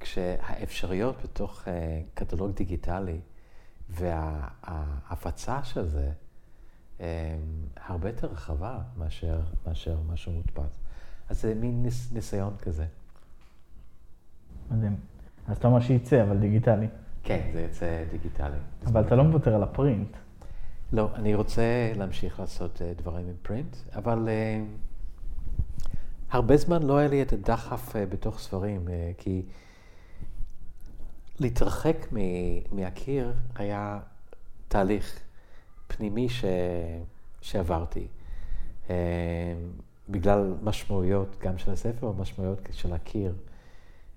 כשהאפשרויות 0.00 1.22
בתוך 1.22 1.68
קטלוג 2.14 2.50
דיגיטלי 2.50 3.20
וההפצה 3.88 5.64
של 5.64 5.86
זה 5.86 6.12
הרבה 7.76 8.08
יותר 8.08 8.26
רחבה 8.26 8.78
מאשר, 8.96 9.40
מאשר 9.66 9.96
משהו 10.12 10.32
מודפס. 10.32 10.78
אז 11.28 11.40
זה 11.42 11.54
מין 11.54 11.82
ניס, 11.82 12.12
ניסיון 12.12 12.56
כזה. 12.62 12.86
מדהים. 14.70 14.96
אז 15.46 15.56
אתה 15.56 15.68
אומר 15.68 15.80
שיצא, 15.80 16.22
אבל 16.22 16.38
דיגיטלי. 16.38 16.86
כן, 17.22 17.50
זה 17.52 17.60
יצא 17.60 18.04
דיגיטלי. 18.10 18.56
אבל 18.86 19.00
אתה 19.00 19.16
לא 19.16 19.24
מוותר 19.24 19.54
על 19.54 19.62
הפרינט. 19.62 20.16
לא, 20.92 21.08
אני 21.14 21.34
רוצה 21.34 21.92
להמשיך 21.96 22.40
לעשות 22.40 22.76
uh, 22.76 22.98
דברים 23.02 23.26
עם 23.28 23.34
פרינט, 23.42 23.76
אבל 23.94 24.28
uh, 24.28 24.30
הרבה 26.30 26.56
זמן 26.56 26.82
לא 26.82 26.98
היה 26.98 27.08
לי 27.08 27.22
את 27.22 27.32
הדחף 27.32 27.96
uh, 27.96 27.98
בתוך 28.10 28.38
ספרים, 28.38 28.88
uh, 28.88 28.90
כי... 29.18 29.42
להתרחק 31.40 32.06
מהקיר 32.72 33.32
היה 33.54 33.98
תהליך 34.68 35.20
פנימי 35.96 36.28
ש... 36.28 36.44
שעברתי. 37.40 38.06
אה, 38.90 38.94
בגלל 40.08 40.54
משמעויות 40.62 41.36
גם 41.40 41.58
של 41.58 41.70
הספר 41.70 42.06
ומשמעויות 42.06 42.58
של 42.72 42.92
הקיר. 42.92 43.34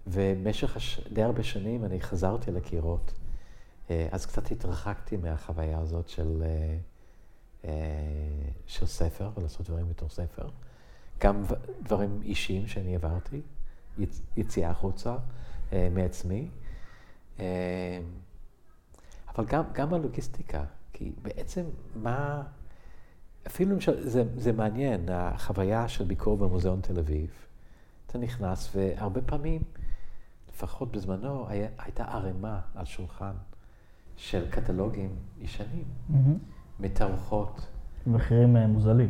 ובמשך 0.07 0.77
הש... 0.77 0.99
די 1.13 1.23
הרבה 1.23 1.43
שנים 1.43 1.85
אני 1.85 2.01
חזרתי 2.01 2.51
לקירות. 2.51 3.13
אה, 3.89 4.07
אז 4.11 4.25
קצת 4.25 4.51
התרחקתי 4.51 5.17
מהחוויה 5.17 5.79
הזאת 5.79 6.09
של, 6.09 6.43
אה, 7.65 7.71
של 8.67 8.85
ספר, 8.85 9.29
ולעשות 9.37 9.69
דברים 9.69 9.89
בתור 9.89 10.09
ספר. 10.09 10.49
גם 11.21 11.43
דברים 11.83 12.19
אישיים 12.23 12.67
שאני 12.67 12.95
עברתי, 12.95 13.41
יציאה 14.37 14.69
החוצה 14.69 15.15
מעצמי. 15.91 16.47
אבל 19.35 19.45
גם, 19.45 19.63
גם 19.73 19.93
הלוגיסטיקה, 19.93 20.63
כי 20.93 21.11
בעצם 21.21 21.63
מה, 21.95 22.43
אפילו 23.47 23.71
למשל, 23.71 24.09
זה, 24.09 24.23
זה 24.37 24.51
מעניין, 24.51 25.09
החוויה 25.11 25.87
של 25.87 26.03
ביקור 26.03 26.37
במוזיאון 26.37 26.81
תל 26.81 26.99
אביב, 26.99 27.29
אתה 28.07 28.17
נכנס 28.17 28.75
והרבה 28.75 29.21
פעמים, 29.21 29.61
לפחות 30.49 30.91
בזמנו, 30.91 31.49
היה, 31.49 31.67
הייתה 31.77 32.03
ערימה 32.03 32.59
על 32.75 32.85
שולחן 32.85 33.33
של 34.17 34.49
קטלוגים 34.49 35.15
ישנים, 35.39 35.83
mm-hmm. 35.83 36.15
מתערוכות. 36.79 37.67
מחירים 38.07 38.57
אה, 38.57 38.67
מוזלים. 38.67 39.09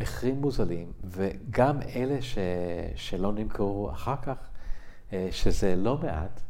מחירים 0.00 0.40
מוזלים, 0.40 0.92
וגם 1.04 1.82
אלה 1.82 2.22
ש, 2.22 2.38
שלא 2.94 3.32
נמכרו 3.32 3.90
אחר 3.90 4.16
כך, 4.16 4.36
אה, 5.12 5.28
שזה 5.30 5.76
לא 5.76 5.98
מעט, 5.98 6.40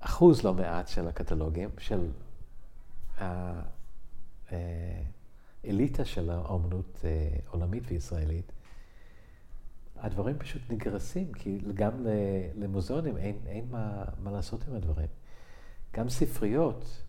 אחוז 0.00 0.44
לא 0.44 0.54
מעט 0.54 0.88
של 0.88 1.08
הקטלוגים, 1.08 1.68
של 1.78 2.06
האליטה 5.62 6.04
של 6.04 6.30
האומנות 6.30 7.04
עולמית 7.48 7.82
וישראלית, 7.86 8.52
הדברים 9.96 10.38
פשוט 10.38 10.62
נגרסים, 10.70 11.32
כי 11.32 11.58
גם 11.74 12.06
למוזיאונים 12.54 13.16
אין, 13.16 13.38
אין 13.46 13.64
מה, 13.70 14.04
מה 14.22 14.30
לעשות 14.30 14.68
עם 14.68 14.74
הדברים. 14.74 15.08
גם 15.94 16.08
ספריות, 16.08 17.02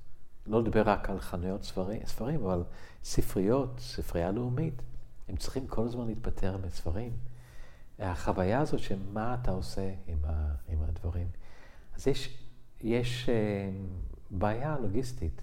לא 0.47 0.61
לדבר 0.61 0.81
רק 0.89 1.09
על 1.09 1.19
חנויות 1.19 1.63
ספרים, 1.63 2.01
ספרים, 2.05 2.45
אבל 2.45 2.63
ספריות, 3.03 3.79
ספרייה 3.79 4.31
לאומית, 4.31 4.81
הם 5.27 5.35
צריכים 5.35 5.67
כל 5.67 5.85
הזמן 5.85 6.07
להתפטר 6.07 6.57
מספרים. 6.57 7.11
החוויה 7.99 8.59
הזאת 8.59 8.79
של 8.79 8.99
מה 9.13 9.37
אתה 9.41 9.51
עושה 9.51 9.93
עם, 10.07 10.17
ה, 10.23 10.55
עם 10.67 10.83
הדברים. 10.83 11.27
אז 11.95 12.07
יש, 12.07 12.37
יש 12.81 13.29
אה, 13.29 13.69
בעיה 14.31 14.77
לוגיסטית. 14.81 15.41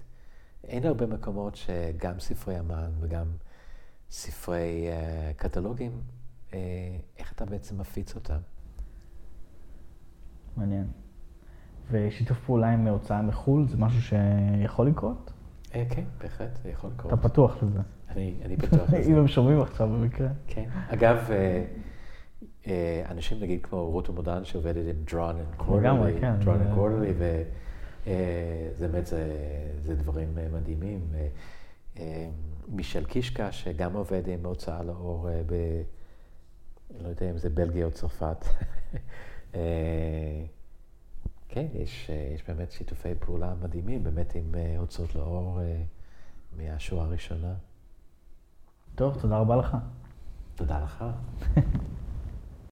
אין 0.67 0.85
הרבה 0.85 1.05
מקומות 1.05 1.55
שגם 1.55 2.19
ספרי 2.19 2.59
אמן 2.59 2.91
וגם 2.99 3.25
ספרי 4.09 4.87
uh, 4.89 5.33
קטלוגים, 5.37 5.91
uh, 6.49 6.53
איך 7.17 7.33
אתה 7.33 7.45
בעצם 7.45 7.77
מפיץ 7.77 8.15
אותם? 8.15 8.37
מעניין. 10.57 10.87
ושיתוף 11.91 12.37
פעולה 12.45 12.69
עם 12.69 12.87
הוצאה 12.87 13.21
מחו"ל 13.21 13.67
זה 13.67 13.77
משהו 13.77 14.01
שיכול 14.01 14.87
לקרות? 14.87 15.33
אה, 15.75 15.83
כן, 15.89 16.03
בהחלט, 16.21 16.59
זה 16.63 16.69
יכול 16.69 16.89
לקרות. 16.95 17.13
אתה 17.13 17.29
פתוח 17.29 17.63
לזה. 17.63 17.79
אני, 18.09 18.35
אני 18.45 18.57
פתוח 18.57 18.81
לזה. 18.81 18.97
אם 19.09 19.15
הם 19.15 19.27
שומעים 19.27 19.61
עכשיו 19.61 19.87
במקרה. 19.89 20.27
כן. 20.47 20.69
אגב, 20.89 21.29
אנשים 23.09 23.39
נגיד 23.39 23.63
כמו 23.63 23.91
רוטו 23.91 24.13
מודן 24.13 24.45
שעובדת 24.45 24.95
עם 24.95 25.03
דרון 25.11 25.35
לגמרי, 25.79 26.13
כן. 26.21 26.35
דרון 26.39 26.75
קורדלי, 26.75 27.13
וזה 28.05 28.87
באמת, 28.87 29.05
זה, 29.05 29.37
זה 29.81 29.95
דברים 29.95 30.37
מדהימים. 30.53 31.07
מישל 32.67 33.05
קישקה, 33.05 33.51
שגם 33.51 33.93
עובד 33.93 34.27
עם 34.27 34.45
הוצאה 34.45 34.83
לאור 34.83 35.29
ב... 35.45 35.53
לא 37.01 37.07
יודע 37.07 37.29
אם 37.29 37.37
זה 37.37 37.49
בלגיה 37.49 37.85
או 37.85 37.91
צרפת. 37.91 38.45
כן, 41.53 41.65
יש, 41.73 42.09
אה, 42.09 42.31
יש 42.35 42.43
באמת 42.47 42.71
שיתופי 42.71 43.15
פעולה 43.19 43.53
מדהימים, 43.61 44.03
באמת 44.03 44.35
עם 44.35 44.55
אה, 44.55 44.75
הוצאות 44.77 45.15
לאור 45.15 45.61
אה, 45.61 45.83
מהשואה 46.57 47.05
הראשונה. 47.05 47.53
טוב, 48.95 49.21
תודה 49.21 49.37
רבה 49.37 49.55
לך. 49.55 49.77
תודה 50.55 50.83
לך. 50.83 51.05